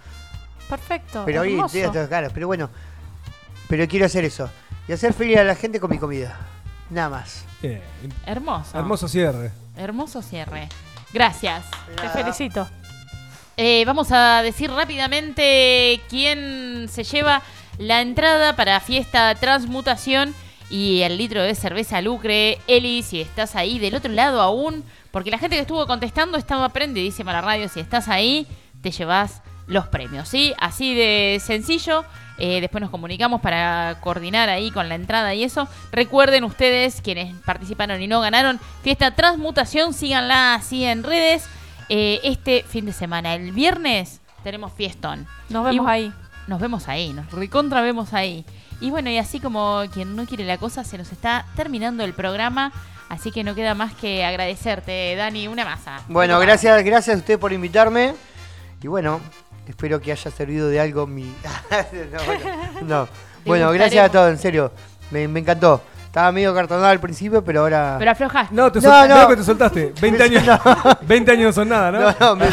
[0.70, 1.24] Perfecto.
[1.26, 2.32] Pero hoy hermoso.
[2.34, 2.70] pero bueno.
[3.68, 4.50] Pero quiero hacer eso.
[4.88, 6.38] Y hacer feliz a la gente con mi comida.
[6.90, 7.46] Nada más.
[7.62, 7.82] Bien.
[8.26, 8.78] Hermoso.
[8.78, 9.52] Hermoso cierre.
[9.78, 10.70] Hermoso cierre.
[11.14, 11.66] Gracias.
[11.96, 12.68] Te felicito.
[13.56, 17.44] Eh, vamos a decir rápidamente quién se lleva
[17.78, 20.34] la entrada para fiesta Transmutación
[20.70, 22.60] y el litro de cerveza Lucre.
[22.68, 26.70] Eli, si estás ahí del otro lado aún, porque la gente que estuvo contestando estaba
[26.70, 27.70] prendidísima a la radio.
[27.70, 28.48] Si estás ahí,
[28.82, 30.54] te llevas los premios, ¿sí?
[30.60, 32.06] Así de sencillo.
[32.40, 35.68] Eh, después nos comunicamos para coordinar ahí con la entrada y eso.
[35.92, 41.46] Recuerden ustedes, quienes participaron y no ganaron, Fiesta Transmutación, síganla así en redes.
[41.90, 45.28] Eh, este fin de semana, el viernes, tenemos fiestón.
[45.50, 46.14] Nos vemos Y- ahí.
[46.48, 48.44] Nos vemos ahí, nos recontra vemos ahí.
[48.82, 52.14] Y bueno, y así como quien no quiere la cosa, se nos está terminando el
[52.14, 52.74] programa.
[53.08, 56.02] Así que no queda más que agradecerte, Dani, una masa.
[56.10, 58.16] Bueno, gracias, gracias a usted por invitarme.
[58.82, 59.22] Y bueno,
[59.68, 61.24] espero que haya servido de algo mi.
[62.12, 62.44] no, bueno,
[62.82, 63.08] no.
[63.46, 64.72] Bueno, gracias a todos, en serio.
[65.12, 65.82] Me, me encantó.
[66.06, 67.96] Estaba medio cartonado al principio, pero ahora.
[67.98, 68.54] Pero aflojaste.
[68.56, 69.28] No, te No, sol- no.
[69.28, 69.94] que te soltaste.
[70.02, 70.44] 20 años,
[71.02, 72.00] 20 años no son nada, ¿no?
[72.02, 72.46] No, no, me...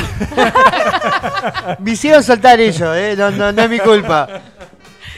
[1.79, 3.15] me hicieron soltar ellos, ¿eh?
[3.19, 4.27] no, no, no es mi culpa.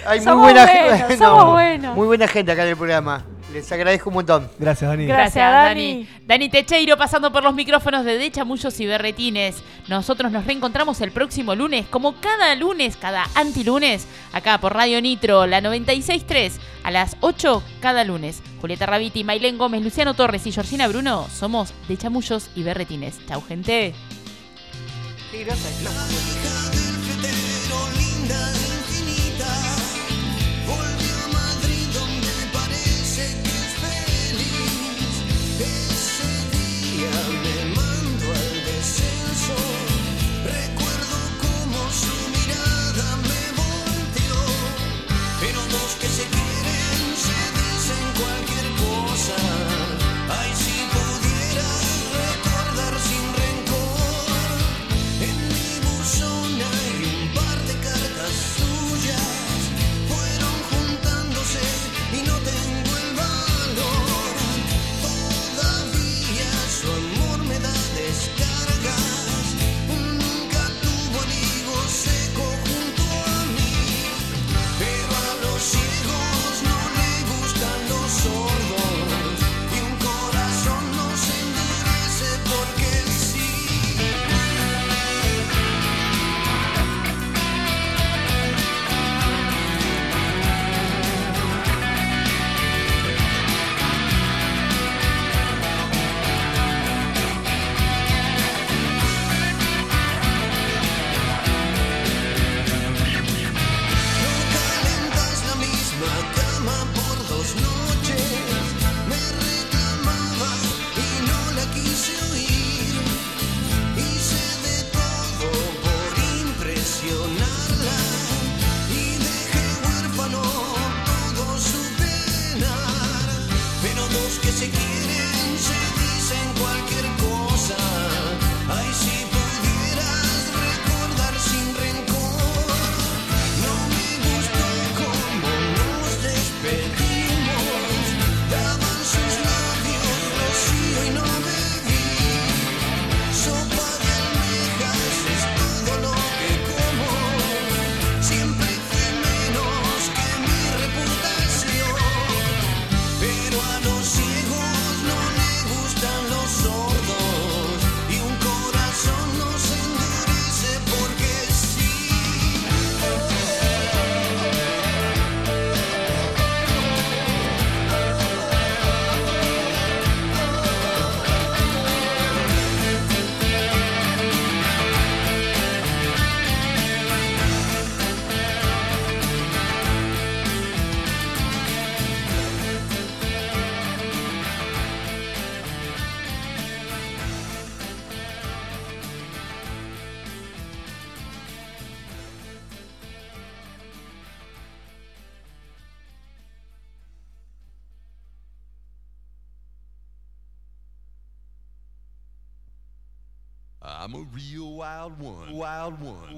[0.05, 1.17] Hay muy Somos buena buenos, gente.
[1.19, 1.97] somos buenos.
[1.97, 3.23] Muy buena gente acá en el programa.
[3.53, 4.51] Les agradezco un montón.
[4.59, 5.07] Gracias, Dani.
[5.07, 6.09] Gracias, Dani.
[6.27, 9.63] Dani Techeiro pasando por los micrófonos de De Chamullos y Berretines.
[9.89, 15.47] Nosotros nos reencontramos el próximo lunes, como cada lunes, cada antilunes, acá por Radio Nitro,
[15.47, 16.53] la 96.3,
[16.83, 18.43] a las 8 cada lunes.
[18.61, 23.21] Julieta Rabiti, Mailén Gómez, Luciano Torres y Georgina Bruno somos De Chamullos y Berretines.
[23.27, 23.93] Chau, gente.
[25.31, 25.69] Qué grosa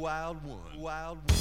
[0.05, 0.59] wild one.
[0.79, 1.34] Wild one.